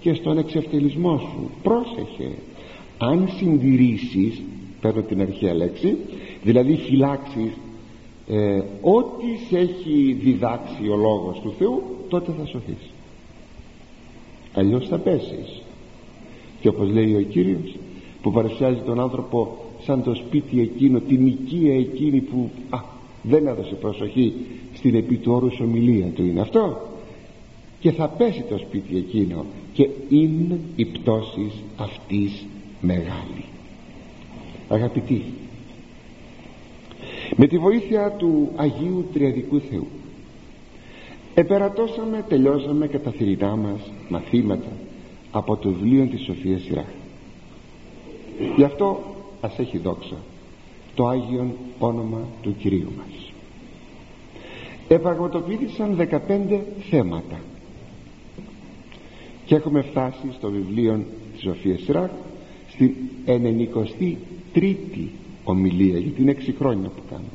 και 0.00 0.14
στον 0.14 0.38
εξευτελισμό 0.38 1.18
σου. 1.18 1.50
Πρόσεχε 1.62 2.30
αν 3.02 3.28
συντηρήσεις 3.36 4.42
παίρνω 4.80 5.02
την 5.02 5.20
αρχαία 5.20 5.54
λέξη 5.54 5.96
δηλαδή 6.42 6.76
φυλάξεις 6.76 7.52
ε, 8.28 8.62
ό,τι 8.80 9.46
σε 9.48 9.58
έχει 9.58 10.12
διδάξει 10.22 10.88
ο 10.88 10.96
λόγος 10.96 11.40
του 11.42 11.54
Θεού 11.58 11.82
τότε 12.08 12.32
θα 12.38 12.46
σωθείς. 12.46 12.90
Αλλιώς 14.54 14.88
θα 14.88 14.98
πέσεις. 14.98 15.62
Και 16.60 16.68
όπως 16.68 16.90
λέει 16.90 17.14
ο 17.14 17.22
Κύριος 17.22 17.76
που 18.22 18.30
παρουσιάζει 18.30 18.80
τον 18.80 19.00
άνθρωπο 19.00 19.56
σαν 19.82 20.02
το 20.02 20.14
σπίτι 20.14 20.60
εκείνο 20.60 21.00
την 21.00 21.26
οικία 21.26 21.74
εκείνη 21.74 22.20
που 22.20 22.50
α, 22.70 22.78
δεν 23.22 23.46
έδωσε 23.46 23.74
προσοχή 23.74 24.32
στην 24.74 24.94
επί 24.94 25.16
του 25.16 25.32
όρους 25.32 25.60
ομιλία 25.60 26.06
του 26.06 26.24
είναι 26.24 26.40
αυτό 26.40 26.88
και 27.80 27.92
θα 27.92 28.08
πέσει 28.08 28.44
το 28.48 28.58
σπίτι 28.58 28.96
εκείνο. 28.96 29.44
Και 29.72 29.88
είναι 30.08 30.60
η 30.76 30.84
πτώση 30.84 31.50
αυτής 31.76 32.46
μεγάλη. 32.80 33.44
Αγαπητοί 34.68 35.24
με 37.36 37.46
τη 37.46 37.58
βοήθεια 37.58 38.10
του 38.10 38.52
Αγίου 38.56 39.08
Τριαδικού 39.12 39.60
Θεού 39.60 39.86
επερατώσαμε, 41.34 42.24
τελειώσαμε 42.28 42.86
και 42.86 42.98
τα 42.98 43.10
θηρητά 43.10 43.56
μας 43.56 43.92
μαθήματα 44.08 44.72
από 45.30 45.56
το 45.56 45.68
βιβλίο 45.68 46.06
της 46.06 46.24
Σοφίας 46.24 46.62
Σειρά 46.62 46.86
γι' 48.56 48.64
αυτό 48.64 49.00
ας 49.40 49.58
έχει 49.58 49.78
δόξα 49.78 50.16
το 50.94 51.06
Άγιον 51.06 51.52
όνομα 51.78 52.20
του 52.42 52.56
Κυρίου 52.56 52.92
μας. 52.96 53.32
Επραγματοποιήθησαν 54.88 55.96
15 55.96 56.60
θέματα 56.90 57.40
και 59.44 59.54
έχουμε 59.54 59.82
φτάσει 59.82 60.32
στο 60.32 60.50
βιβλίο 60.50 61.04
της 61.32 61.42
Σοφίας 61.42 61.80
Σιράκ 61.80 62.10
στην 62.72 62.94
93η 63.26 65.08
ομιλία 65.44 65.98
γιατί 65.98 66.22
είναι 66.22 66.36
6 66.46 66.52
χρόνια 66.58 66.88
που 66.88 67.02
κάνουμε. 67.10 67.30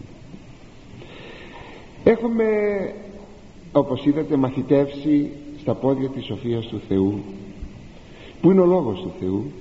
Έχουμε 2.04 2.46
όπως 3.72 4.06
είδατε 4.06 4.36
μαθητεύσει 4.36 5.30
στα 5.60 5.74
πόδια 5.74 6.10
της 6.10 6.26
Σοφίας 6.26 6.66
του 6.66 6.82
Θεού 6.88 7.20
που 8.42 8.52
είναι 8.52 8.62
ο 8.62 8.66
Λόγος 8.66 9.00
του 9.02 9.12
Θεού 9.20 9.52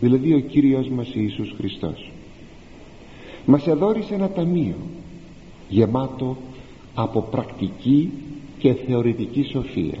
δηλαδή 0.00 0.34
ο 0.34 0.40
Κύριος 0.40 0.88
μας 0.88 1.14
Ιησούς 1.14 1.54
Χριστός. 1.56 2.10
Μας 3.46 3.66
εδόρισε 3.66 4.14
ένα 4.14 4.30
ταμείο 4.30 4.76
γεμάτο 5.68 6.36
από 6.94 7.20
πρακτική 7.30 8.10
και 8.58 8.72
θεωρητική 8.72 9.42
σοφία. 9.42 9.98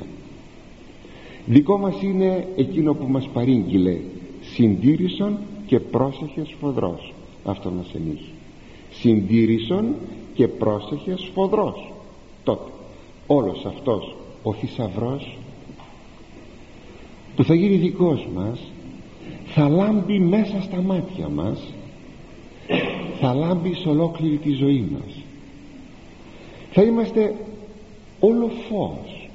Δικό 1.46 1.78
μας 1.78 2.02
είναι 2.02 2.48
εκείνο 2.56 2.94
που 2.94 3.06
μας 3.08 3.28
παρήγγειλε 3.32 3.96
συντήρησον 4.56 5.36
και 5.66 5.80
πρόσεχε 5.80 6.44
σφοδρός. 6.44 7.12
Αυτό 7.44 7.70
μας 7.70 7.94
ενίχει 7.94 8.32
συντήρησον 9.00 9.94
και 10.34 10.48
πρόσεχε 10.48 11.16
σφοδρός. 11.16 11.92
Τότε 12.44 12.70
όλος 13.26 13.64
αυτός 13.64 14.14
ο 14.42 14.52
θησαυρός 14.52 15.36
που 17.36 17.44
θα 17.44 17.54
γίνει 17.54 17.76
δικός 17.76 18.28
μας 18.34 18.60
θα 19.46 19.68
λάμπει 19.68 20.18
μέσα 20.18 20.62
στα 20.62 20.82
μάτια 20.82 21.28
μας 21.28 21.72
θα 23.20 23.34
λάμπει 23.34 23.74
σε 23.74 23.88
ολόκληρη 23.88 24.36
τη 24.36 24.52
ζωή 24.52 24.88
μας. 24.92 25.22
Θα 26.72 26.82
είμαστε 26.82 27.34
όλο 28.20 28.50
φως 28.68 29.28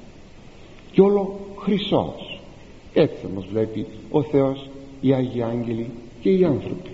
και 0.92 1.00
όλο 1.00 1.38
χρυσός 1.58 2.40
έτσι 2.92 3.16
θα 3.22 3.28
μας 3.34 3.44
βλέπει 3.50 3.86
ο 4.10 4.22
Θεός 4.22 4.68
οι 5.02 5.12
Άγιοι 5.12 5.42
Άγγελοι 5.42 5.86
και 6.20 6.30
οι 6.30 6.44
άνθρωποι. 6.44 6.90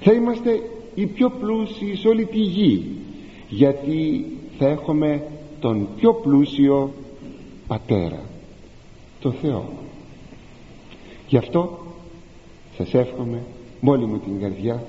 Θα 0.00 0.12
είμαστε 0.12 0.62
οι 0.94 1.06
πιο 1.06 1.30
πλούσιοι 1.30 1.96
σε 1.96 2.08
όλη 2.08 2.24
τη 2.24 2.38
γη 2.38 2.84
γιατί 3.48 4.26
θα 4.58 4.68
έχουμε 4.68 5.22
τον 5.60 5.88
πιο 5.96 6.14
πλούσιο 6.14 6.92
πατέρα 7.66 8.20
το 9.20 9.30
Θεό. 9.30 9.68
Γι' 11.28 11.36
αυτό 11.36 11.78
σας 12.76 12.94
εύχομαι 12.94 13.42
με 13.80 13.90
όλη 13.90 14.04
μου 14.04 14.18
την 14.18 14.40
καρδιά 14.40 14.82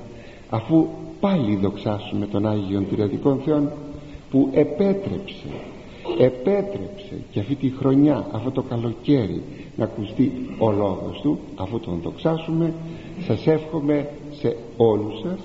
αφού 0.50 0.88
πάλι 1.20 1.56
δοξάσουμε 1.56 2.26
τον 2.26 2.48
Άγιον 2.48 2.88
Τριαδικών 2.90 3.42
Θεών 3.46 3.72
που 4.32 4.50
επέτρεψε 4.54 5.48
επέτρεψε 6.18 7.22
και 7.32 7.40
αυτή 7.40 7.56
τη 7.56 7.70
χρονιά 7.70 8.28
αυτό 8.32 8.52
το 8.52 8.62
καλοκαίρι 8.62 9.42
να 9.80 9.86
ακουστεί 9.86 10.32
ο 10.58 10.72
λόγος 10.72 11.20
του 11.22 11.40
αφού 11.56 11.80
τον 11.80 12.00
δοξάσουμε 12.04 12.74
σας 13.28 13.48
εύχομαι 13.48 14.10
σε 14.32 14.56
όλους 14.78 15.20
σας 15.20 15.40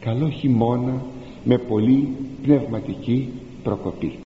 καλό 0.00 0.28
χειμώνα 0.28 1.02
με 1.44 1.58
πολύ 1.58 2.08
πνευματική 2.42 3.28
προκοπή 3.62 4.18